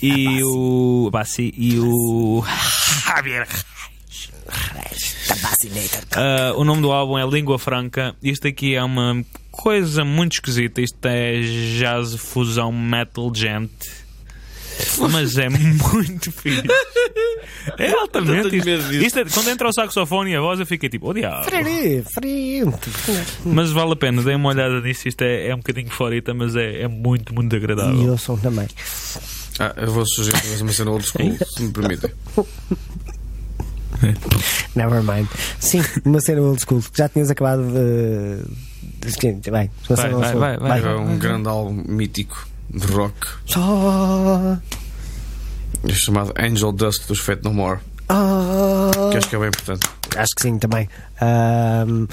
e 0.00 0.42
o 0.42 1.08
Bassi 1.10 1.52
e 1.56 1.78
o 1.78 2.42
Javier. 3.06 3.48
Ah, 6.16 6.52
o 6.56 6.64
nome 6.64 6.82
do 6.82 6.92
álbum 6.92 7.18
é 7.18 7.26
Língua 7.26 7.58
Franca. 7.58 8.14
Isto 8.22 8.48
aqui 8.48 8.74
é 8.74 8.82
uma 8.82 9.24
coisa 9.56 10.04
muito 10.04 10.32
esquisita. 10.34 10.80
Isto 10.80 11.06
é 11.06 11.40
jazz 11.78 12.14
fusão 12.16 12.70
metal 12.72 13.32
gente. 13.34 14.04
Mas 15.10 15.38
é 15.38 15.48
muito 15.48 16.32
fixe. 16.32 16.62
É 17.78 17.92
altamente. 17.92 18.56
Isto, 18.56 18.68
isto 18.94 19.18
é- 19.20 19.24
quando 19.24 19.48
entra 19.50 19.68
o 19.68 19.72
saxofone 19.72 20.32
e 20.32 20.36
a 20.36 20.40
voz, 20.40 20.58
eu 20.58 20.66
fico 20.66 20.88
tipo, 20.88 21.08
oh 21.08 21.14
diabo. 21.14 21.44
Mas 23.44 23.70
vale 23.70 23.92
a 23.92 23.96
pena, 23.96 24.20
dêem 24.22 24.36
uma 24.36 24.48
olhada 24.48 24.80
nisso. 24.80 25.06
Isto 25.08 25.22
é, 25.22 25.48
é 25.48 25.54
um 25.54 25.58
bocadinho 25.58 25.88
forita, 25.90 26.34
mas 26.34 26.56
é, 26.56 26.82
é 26.82 26.88
muito, 26.88 27.32
muito 27.34 27.54
E 27.54 27.56
agradável. 27.56 28.02
eu 28.04 28.18
sou 28.18 28.36
também. 28.36 28.66
Ah, 29.60 29.72
eu 29.76 29.92
vou 29.92 30.04
sugerir 30.04 30.60
uma 30.62 30.72
cena 30.72 30.90
old 30.90 31.06
school, 31.06 31.36
se 31.46 31.62
me 31.62 31.72
permitem. 31.72 32.10
Never 34.74 35.02
mind. 35.02 35.28
Sim, 35.60 35.82
uma 36.04 36.20
cena 36.20 36.40
old 36.42 36.60
school. 36.60 36.82
Já 36.96 37.08
tinhas 37.08 37.30
acabado 37.30 37.62
de. 37.62 38.42
Vai, 39.50 39.70
vai, 40.10 40.34
vai, 40.34 40.56
vai. 40.58 40.82
É 40.92 40.96
um 40.96 41.18
grande 41.18 41.48
álbum 41.48 41.72
mítico 41.86 42.46
de 42.70 42.86
rock 42.86 43.14
Só. 43.46 44.58
é 45.88 45.92
chamado 45.92 46.32
Angel 46.38 46.72
Dust 46.72 47.06
dos 47.06 47.20
Fat 47.20 47.40
No 47.42 47.52
More, 47.52 47.80
Ah. 48.08 48.90
que 49.10 49.16
acho 49.18 49.28
que 49.28 49.36
é 49.36 49.38
bem 49.38 49.48
importante. 49.48 49.86
Acho 50.16 50.34
que 50.34 50.42
sim 50.42 50.58
também. 50.58 50.88
Ahm, 51.20 52.06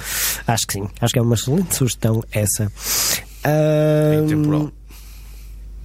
acho 0.48 0.68
que 0.68 0.74
sim. 0.74 0.88
Acho 1.00 1.14
que 1.14 1.20
é 1.20 1.22
uma 1.22 1.36
excelente 1.36 1.76
sugestão 1.76 2.24
essa. 2.32 2.72
Ahm, 3.44 4.24
Intemporal. 4.26 4.72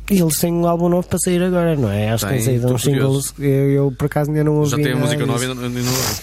E 0.09 0.21
eles 0.21 0.39
têm 0.39 0.53
um 0.53 0.67
álbum 0.67 0.89
novo 0.89 1.07
para 1.09 1.19
sair 1.19 1.43
agora, 1.43 1.75
não 1.75 1.91
é? 1.91 2.11
Acho 2.11 2.27
que 2.27 2.33
Tem, 2.35 2.39
têm 2.45 2.47
saído 2.61 2.73
uns 2.73 2.83
singles. 2.83 3.35
Eu, 3.39 3.71
eu, 3.71 3.93
por 3.99 4.07
acaso 4.07 4.31
ainda 4.31 4.45
não 4.45 4.55
ouvi. 4.59 4.71
Já 4.71 4.77
tem 4.77 4.93
a 4.93 4.97
música 4.97 5.27
nova 5.27 5.45
e 5.45 5.49
não- 5.49 5.55
ainda 5.65 5.69
não 5.81 5.93
ouvi. 5.93 6.15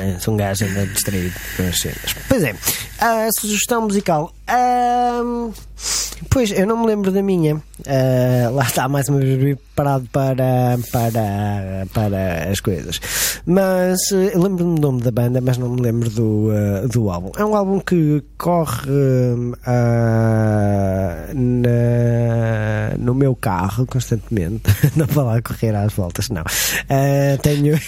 É, 0.00 0.18
Sou 0.18 0.34
um 0.34 0.36
gajo 0.36 0.64
ainda 0.64 0.86
distraído 0.86 1.34
com 1.56 1.68
as 1.68 1.78
cenas. 1.78 2.14
Pois 2.28 2.42
é, 2.42 2.54
a 2.98 3.28
sugestão 3.38 3.82
musical. 3.82 4.34
Ahm, 4.50 5.52
pois, 6.28 6.50
eu 6.50 6.66
não 6.66 6.78
me 6.80 6.86
lembro 6.86 7.10
da 7.12 7.22
minha. 7.22 7.62
Ah, 7.86 8.50
lá 8.50 8.64
está, 8.64 8.88
mais 8.88 9.08
uma 9.08 9.18
vez 9.20 9.38
preparado 9.58 10.06
para, 10.12 10.78
para, 10.92 11.86
para 11.94 12.50
as 12.50 12.60
coisas. 12.60 13.00
Mas 13.46 13.98
eu 14.10 14.42
lembro-me 14.42 14.74
do 14.74 14.80
nome 14.82 15.02
da 15.02 15.10
banda, 15.10 15.40
mas 15.40 15.56
não 15.56 15.70
me 15.70 15.80
lembro 15.80 16.10
do, 16.10 16.50
ah, 16.52 16.86
do 16.86 17.10
álbum. 17.10 17.30
É 17.38 17.44
um 17.44 17.54
álbum 17.56 17.80
que 17.80 18.22
corre 18.36 18.90
na- 21.34 22.94
no 22.98 23.14
meu 23.14 23.34
carro 23.34 23.86
constantemente. 23.86 24.62
não 24.96 25.06
vou 25.06 25.24
lá 25.24 25.40
correr 25.40 25.74
às 25.74 25.92
voltas, 25.92 26.28
não. 26.28 26.44
Tenho. 27.42 27.78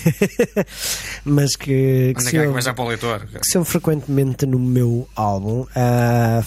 mas 1.25 1.57
que, 1.57 2.13
que 2.15 2.15
Onde 2.17 2.21
é 2.21 2.25
se 2.25 2.31
que 2.31 2.37
há 2.37 2.41
que 2.41 2.47
ouve- 2.47 2.49
começar 2.49 2.75
para 2.75 2.85
o 2.85 2.89
leitor? 2.89 3.27
que 3.27 3.47
se 3.47 3.59
ouve 3.59 3.69
frequentemente 3.71 4.47
no 4.47 4.59
meu 4.59 5.07
álbum. 5.15 5.67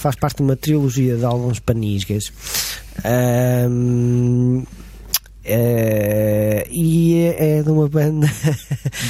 Faz 0.06 0.16
parte 0.18 0.38
de 0.38 0.44
uma 0.44 0.56
trilogia 0.56 1.18
de 1.18 1.26
álbuns 1.26 1.58
panisgas. 1.58 2.32
Ahm, 3.04 4.62
eh, 5.44 6.68
e 6.70 7.34
é 7.36 7.64
de 7.64 7.70
uma 7.72 7.90
banda 7.90 8.32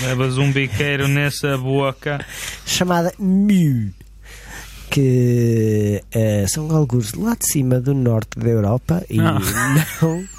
Levas 0.03 0.38
um 0.38 0.49
biqueiro 0.53 1.10
nessa 1.10 1.58
boca. 1.58 2.25
chamada 2.65 3.13
Mew. 3.19 3.91
Que 4.95 6.01
eh, 6.13 6.45
são 6.47 6.73
alguns 6.73 7.13
lá 7.15 7.36
de 7.36 7.45
cima 7.51 7.81
do 7.81 7.93
norte 7.93 8.39
da 8.39 8.47
Europa 8.49 9.03
e 9.10 9.19
Ah. 9.19 9.39
não, 10.01 10.23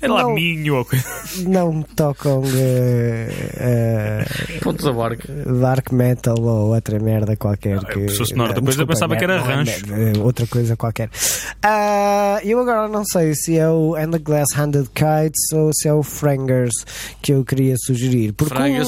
É 0.00 0.08
lá 0.08 0.22
Não. 0.22 0.34
minho. 0.34 0.76
ou 0.76 0.84
coisa. 0.84 1.04
não 1.46 1.82
tocam 1.82 2.42
eh, 2.46 3.28
eh, 3.58 4.58
Pontos 4.62 4.84
da 4.84 4.92
barca. 4.92 5.30
dark 5.60 5.92
metal 5.92 6.38
ou 6.40 6.74
outra 6.74 6.98
merda 6.98 7.36
qualquer. 7.36 7.78
Ah, 7.78 7.92
eu 7.92 8.06
que, 8.06 8.08
sou 8.10 8.24
sonoro, 8.26 8.54
depois 8.54 8.76
eu 8.76 8.86
desculpa, 8.86 8.92
pensava 8.94 9.16
que 9.16 9.24
era 9.24 9.34
é 9.34 9.38
rancho. 9.38 9.86
merda, 9.86 10.18
é 10.18 10.22
outra 10.22 10.46
coisa 10.46 10.76
qualquer. 10.76 11.10
Ah, 11.62 12.40
eu 12.44 12.58
agora 12.60 12.88
não 12.88 13.04
sei 13.04 13.34
se 13.34 13.58
é 13.58 13.68
o 13.68 13.94
And 13.96 14.10
the 14.12 14.18
Glass 14.18 14.48
Handed 14.54 14.88
Kites 14.94 15.52
ou 15.52 15.70
se 15.74 15.88
é 15.88 15.92
o 15.92 16.02
Frangers 16.02 16.74
que 17.22 17.32
eu 17.32 17.44
queria 17.44 17.74
sugerir. 17.78 18.32
Porque 18.32 18.54
Franga 18.54 18.82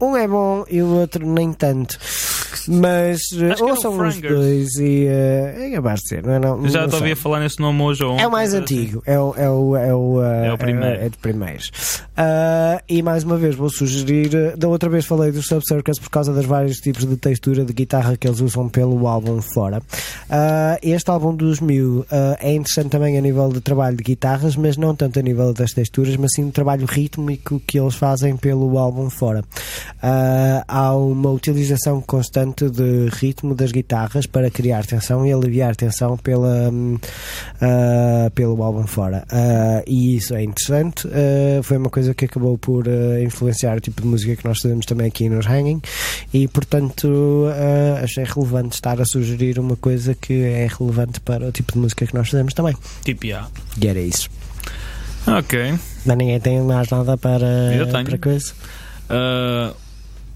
um, 0.00 0.06
um 0.10 0.16
é 0.16 0.28
bom 0.28 0.64
e 0.70 0.80
o 0.82 0.88
outro 0.96 1.26
nem 1.26 1.52
tanto. 1.52 1.98
Mas 2.68 3.20
eh, 3.34 3.54
Os 3.96 4.14
Frangers. 4.14 4.34
dois 4.34 4.74
e 4.76 5.06
eh, 5.06 5.68
é 5.68 5.70
capaz 5.74 6.00
de 6.00 6.08
ser, 6.08 6.22
não 6.22 6.32
é? 6.34 6.38
Não, 6.38 6.62
Eu 6.64 6.68
Já 6.68 6.82
não 6.82 6.88
te 6.88 6.94
ouvi 6.96 7.14
falar 7.14 7.40
nesse 7.40 7.60
nome 7.60 7.82
hoje 7.82 8.02
ou 8.04 8.18
É 8.18 8.26
o 8.26 8.30
mais 8.30 8.54
antigo, 8.54 9.02
é 9.06 9.18
o, 9.18 9.34
é 9.36 9.50
o, 9.50 9.76
é 9.76 9.94
o, 9.94 10.22
eh, 10.22 10.46
É 10.48 10.52
o 10.52 10.58
primeiro. 10.58 11.00
É, 11.00 11.06
é 11.06 11.08
de 11.08 11.16
primeiros. 11.18 11.70
Ah, 12.16 12.80
e 12.88 13.02
mais 13.02 13.24
uma 13.24 13.36
vez 13.36 13.54
vou 13.54 13.68
sugerir. 13.70 14.34
eh, 14.34 14.54
Da 14.56 14.68
outra 14.68 14.88
vez 14.88 15.04
falei 15.04 15.30
dos 15.32 15.46
Subcircus 15.46 15.98
por 15.98 16.10
causa 16.10 16.32
dos 16.32 16.44
vários 16.46 16.78
tipos 16.78 17.04
de 17.04 17.16
textura 17.16 17.64
de 17.64 17.72
guitarra 17.72 18.16
que 18.16 18.26
eles 18.26 18.40
usam 18.40 18.68
pelo 18.68 19.06
álbum 19.06 19.40
fora. 19.42 19.82
Ah, 20.30 20.78
este 20.82 21.10
álbum 21.10 21.34
dos 21.34 21.60
Mil 21.60 22.04
ah, 22.10 22.36
é 22.40 22.52
interessante 22.54 22.90
também 22.90 23.16
a 23.18 23.20
nível 23.20 23.48
de 23.50 23.60
trabalho 23.60 23.96
de 23.96 24.02
guitarras, 24.02 24.56
mas 24.56 24.76
não 24.76 24.94
tanto 24.94 25.18
a 25.18 25.22
nível 25.22 25.52
das 25.52 25.72
texturas, 25.72 26.16
mas 26.16 26.32
sim 26.34 26.44
o 26.48 26.50
trabalho 26.52 26.86
rítmico 26.86 27.60
que 27.66 27.78
eles 27.78 27.94
fazem 27.94 28.36
pelo 28.36 28.78
álbum 28.78 29.10
fora. 29.10 29.42
Há 30.68 30.94
uma 30.96 31.30
utilização 31.30 32.00
constante 32.00 32.68
de 32.70 33.08
ritmo 33.12 33.54
das 33.54 33.72
guitarras 33.72 33.85
para 34.26 34.50
criar 34.50 34.84
tensão 34.84 35.24
e 35.26 35.32
aliviar 35.32 35.76
tensão 35.76 36.16
pela, 36.16 36.70
ah, 37.60 38.30
pelo 38.34 38.62
álbum 38.62 38.86
fora. 38.86 39.24
Ah, 39.30 39.82
e 39.86 40.16
isso 40.16 40.34
é 40.34 40.42
interessante. 40.42 41.06
Ah, 41.08 41.62
foi 41.62 41.76
uma 41.76 41.90
coisa 41.90 42.14
que 42.14 42.24
acabou 42.24 42.58
por 42.58 42.84
influenciar 43.22 43.76
o 43.76 43.80
tipo 43.80 44.02
de 44.02 44.08
música 44.08 44.36
que 44.36 44.44
nós 44.44 44.60
fazemos 44.60 44.86
também 44.86 45.06
aqui 45.06 45.28
nos 45.28 45.46
Hanging 45.46 45.80
e, 46.32 46.48
portanto, 46.48 47.46
achei 48.02 48.24
relevante 48.24 48.74
estar 48.74 49.00
a 49.00 49.04
sugerir 49.04 49.58
uma 49.58 49.76
coisa 49.76 50.14
que 50.14 50.32
é 50.32 50.68
relevante 50.78 51.20
para 51.20 51.46
o 51.48 51.52
tipo 51.52 51.72
de 51.72 51.78
música 51.78 52.06
que 52.06 52.14
nós 52.14 52.28
fazemos 52.28 52.54
também. 52.54 52.74
Tipo, 53.04 53.26
já. 53.26 53.46
E 53.80 53.86
era 53.86 54.00
isso. 54.00 54.28
Ok. 55.26 55.74
Mas 56.04 56.16
ninguém 56.16 56.38
tem 56.40 56.60
mais 56.60 56.88
nada 56.88 57.16
para, 57.16 57.74
Eu 57.74 57.86
tenho. 57.90 58.04
para 58.04 58.18
coisa. 58.18 58.52
Uh, 59.10 59.74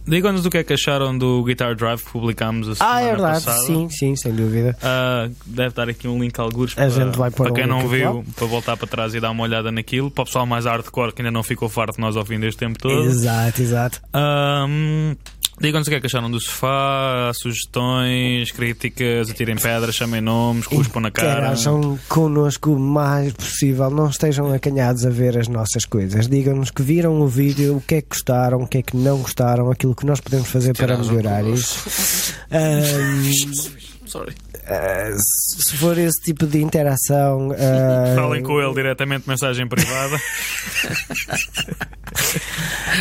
Digam-nos 0.07 0.45
o 0.45 0.51
que 0.51 0.59
é 0.59 0.65
que 0.65 0.73
acharam 0.73 1.17
do 1.17 1.43
Guitar 1.45 1.75
Drive 1.77 2.03
que 2.03 2.11
publicámos 2.11 2.69
a 2.69 2.75
semana 2.75 2.95
Ah, 2.97 3.01
é 3.03 3.07
verdade. 3.11 3.45
passada. 3.45 3.67
Sim, 3.67 3.89
sim, 3.91 4.17
sem 4.17 4.33
dúvida. 4.35 4.77
Uh, 4.83 5.35
deve 5.47 5.69
estar 5.69 5.89
aqui 5.89 6.09
um 6.09 6.19
link 6.21 6.39
alguns 6.41 6.73
A 6.73 6.77
para, 6.77 6.89
gente 6.91 7.17
vai 7.19 7.31
pôr 7.31 7.45
para 7.45 7.53
um 7.53 7.55
quem 7.55 7.67
não 7.67 7.87
viu, 7.87 8.25
para 8.35 8.47
voltar 8.47 8.77
para 8.77 8.87
trás 8.89 9.15
e 9.15 9.21
dar 9.21 9.31
uma 9.31 9.43
olhada 9.45 9.71
naquilo. 9.71 10.11
Para 10.11 10.23
o 10.23 10.25
pessoal 10.25 10.47
mais 10.47 10.65
hardcore 10.65 11.13
que 11.13 11.23
ainda 11.23 11.31
não 11.31 11.43
ficou 11.43 11.69
farto 11.69 11.95
de 11.97 12.01
nós 12.01 12.17
ao 12.17 12.25
fim 12.25 12.41
deste 12.41 12.59
tempo 12.59 12.79
todo. 12.79 13.05
Exato, 13.05 13.63
exato. 13.63 14.01
Um, 14.15 15.15
Digam-nos 15.61 15.87
o 15.87 15.91
que 15.91 15.97
é 15.97 16.01
que 16.01 16.07
acharam 16.07 16.31
do 16.31 16.41
sofá, 16.41 17.31
sugestões, 17.35 18.51
críticas, 18.51 19.29
atirem 19.29 19.57
pedras, 19.57 19.95
chamem 19.95 20.23
nomes, 20.23 20.67
cuspam 20.67 21.03
na 21.03 21.11
cara. 21.11 21.33
Interajam 21.33 21.99
connosco 22.09 22.73
o 22.73 22.79
mais 22.79 23.35
possível, 23.35 23.91
não 23.91 24.09
estejam 24.09 24.51
acanhados 24.55 25.05
a 25.05 25.11
ver 25.11 25.37
as 25.37 25.49
nossas 25.49 25.85
coisas. 25.85 26.27
Digam-nos 26.27 26.71
que 26.71 26.83
viram 26.83 27.21
o 27.21 27.29
vídeo, 27.29 27.77
o 27.77 27.81
que 27.83 27.97
é 27.97 28.01
que 28.01 28.09
gostaram, 28.09 28.63
o 28.63 28.67
que 28.67 28.79
é 28.79 28.83
que 28.83 28.97
não 28.97 29.19
gostaram, 29.19 29.71
aquilo 29.71 29.95
que 29.95 30.07
nós 30.07 30.19
podemos 30.19 30.49
fazer 30.49 30.75
para 30.75 30.97
melhorar 30.97 31.45
isso. 31.45 32.35
Ahm, 32.51 33.81
Sorry. 34.11 34.35
ah, 34.67 35.17
se 35.17 35.77
for 35.77 35.97
esse 35.97 36.21
tipo 36.23 36.45
de 36.47 36.61
interação. 36.61 37.53
ah, 37.53 38.15
Falem 38.19 38.43
com 38.43 38.61
ele 38.61 38.75
diretamente, 38.75 39.29
mensagem 39.29 39.69
privada. 39.69 40.17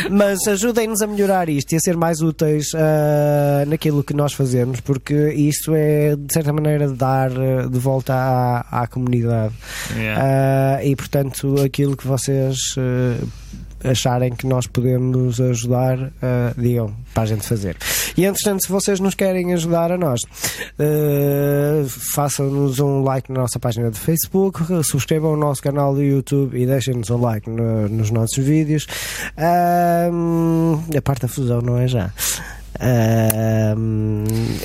Mas 0.08 0.46
ajudem-nos 0.46 1.02
a 1.02 1.06
melhorar 1.08 1.48
isto 1.48 1.72
e 1.72 1.76
a 1.76 1.80
ser 1.80 1.96
mais 1.96 2.20
úteis 2.20 2.68
ah, 2.76 3.64
naquilo 3.66 4.04
que 4.04 4.14
nós 4.14 4.32
fazemos, 4.32 4.78
porque 4.80 5.32
isto 5.32 5.74
é, 5.74 6.14
de 6.14 6.32
certa 6.32 6.52
maneira, 6.52 6.88
dar 6.88 7.30
de 7.30 7.78
volta 7.78 8.14
à, 8.14 8.82
à 8.82 8.86
comunidade. 8.86 9.52
Yeah. 9.96 10.22
Ah, 10.78 10.84
e, 10.84 10.94
portanto, 10.94 11.60
aquilo 11.60 11.96
que 11.96 12.06
vocês 12.06 12.56
acharem 13.84 14.32
que 14.32 14.46
nós 14.46 14.66
podemos 14.66 15.40
ajudar, 15.40 16.12
ah, 16.22 16.52
digam 16.56 16.94
para 17.14 17.22
a 17.24 17.26
gente 17.26 17.46
fazer. 17.46 17.76
E, 18.16 18.24
entretanto, 18.24 18.62
se 18.64 18.68
vocês 18.70 19.00
nos 19.00 19.14
querem 19.14 19.52
ajudar 19.54 19.90
a 19.92 19.98
nós, 19.98 20.20
ah, 20.78 21.84
façam-nos 22.14 22.78
um 22.80 23.02
like 23.02 23.30
na 23.32 23.40
nossa 23.40 23.58
página 23.58 23.90
de 23.90 23.98
Facebook, 23.98 24.60
subscrevam 24.84 25.32
o 25.32 25.36
nosso 25.36 25.62
canal 25.62 25.94
do 25.94 26.02
YouTube 26.02 26.58
e 26.60 26.66
deixem-nos 26.66 27.10
um 27.10 27.20
like 27.20 27.48
no- 27.48 27.88
nos 27.88 28.10
nossos 28.10 28.38
vídeos. 28.44 28.86
Ah, 29.36 30.08
a 30.96 31.02
parte 31.02 31.22
da 31.22 31.28
fusão 31.28 31.60
não 31.60 31.78
é 31.78 31.88
já. 31.88 32.12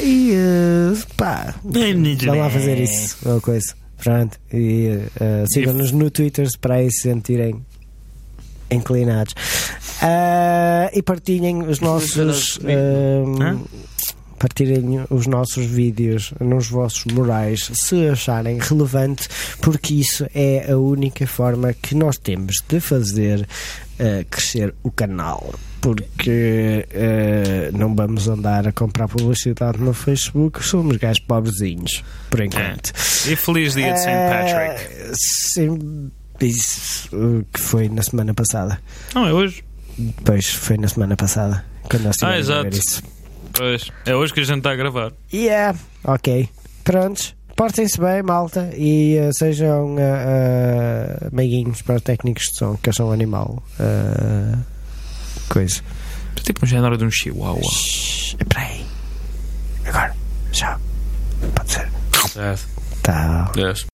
E 0.03 0.34
ah, 0.36 0.93
pá, 1.18 1.55
vão 2.28 2.36
lá 2.39 2.49
fazer 2.49 2.80
isso, 2.80 3.18
uma 3.26 3.41
coisa. 3.41 3.74
Pronto, 4.03 4.38
e 4.53 4.99
ah, 5.20 5.45
sigam-nos 5.47 5.91
no 5.91 6.09
Twitter 6.11 6.47
para 6.59 6.76
aí 6.76 6.91
se 6.91 7.03
sentirem 7.03 7.66
inclinados. 8.76 9.34
Ah, 10.01 10.89
e 10.93 11.01
partilhem 11.01 11.63
os 11.63 11.80
nossos. 11.80 12.59
Ah, 12.63 13.55
Partilhem 14.38 15.05
os 15.09 15.28
nossos 15.28 15.65
vídeos 15.65 16.34
nos 16.41 16.67
vossos 16.67 17.05
murais 17.05 17.71
se 17.73 18.09
acharem 18.09 18.59
relevante, 18.59 19.30
porque 19.61 19.93
isso 19.93 20.28
é 20.36 20.71
a 20.71 20.78
única 20.78 21.26
forma 21.26 21.73
que 21.73 21.95
nós 21.95 22.17
temos 22.17 22.57
de 22.67 22.82
fazer 22.82 23.47
ah, 23.97 24.26
crescer 24.30 24.76
o 24.84 24.91
canal. 24.91 25.53
Porque 25.80 26.86
ah, 26.93 27.71
não 27.78 27.95
vamos 27.95 28.28
andar 28.28 28.67
a 28.67 28.73
comprar 28.73 29.07
publicidade 29.07 29.80
no 29.80 29.93
Facebook, 29.93 30.61
somos 30.63 30.97
gajos 30.97 31.19
pobrezinhos, 31.19 32.03
por 32.30 32.41
enquanto. 32.41 32.91
E 33.28 33.36
feliz 33.38 33.73
dia 33.73 33.93
de 33.93 33.99
St. 33.99 34.11
Patrick. 34.11 35.15
Sim, 35.15 36.11
isso 36.44 37.10
uh, 37.16 37.46
que 37.54 37.60
foi 37.60 37.88
na 37.88 38.02
semana 38.02 38.34
passada. 38.34 38.82
Não, 39.14 39.26
é 39.28 39.34
hoje. 39.34 39.64
Pois 40.26 40.48
foi 40.54 40.78
na 40.78 40.88
semana 40.88 41.16
passada. 41.16 41.64
Quando 41.90 42.04
nós 42.04 42.16
Ah, 42.24 42.38
exato. 42.38 42.76
isso. 42.76 43.02
Pois. 43.54 43.90
É 44.06 44.14
hoje 44.16 44.34
que 44.34 44.42
a 44.42 44.44
gente 44.44 44.58
está 44.58 44.72
a 44.72 44.76
gravar. 44.76 45.14
Yeah, 45.34 45.78
ok. 46.04 46.50
Prontos. 46.84 47.34
Portem-se 47.56 47.98
bem, 48.02 48.22
malta, 48.22 48.70
e 48.76 49.18
uh, 49.18 49.34
sejam 49.34 49.96
uh, 49.96 49.98
uh, 49.98 51.30
meiguinhos 51.32 51.82
para 51.82 51.96
os 51.96 52.02
técnicos 52.02 52.44
de 52.52 52.58
som, 52.58 52.76
que 52.76 52.92
são 52.92 53.08
um 53.08 53.12
animal. 53.14 53.64
Uh, 53.80 54.60
coisa. 55.48 55.80
É 56.38 56.42
tipo 56.42 56.66
um 56.66 56.68
género 56.68 56.98
de 56.98 57.06
um 57.06 57.10
chihuahua. 57.12 57.62
Shhh, 57.64 58.36
Espera 58.42 58.60
aí. 58.60 58.86
Agora. 59.86 60.14
Já. 60.52 60.78
Pode 61.56 61.72
ser. 61.72 61.90
Tá. 63.02 63.52
Yes. 63.56 63.86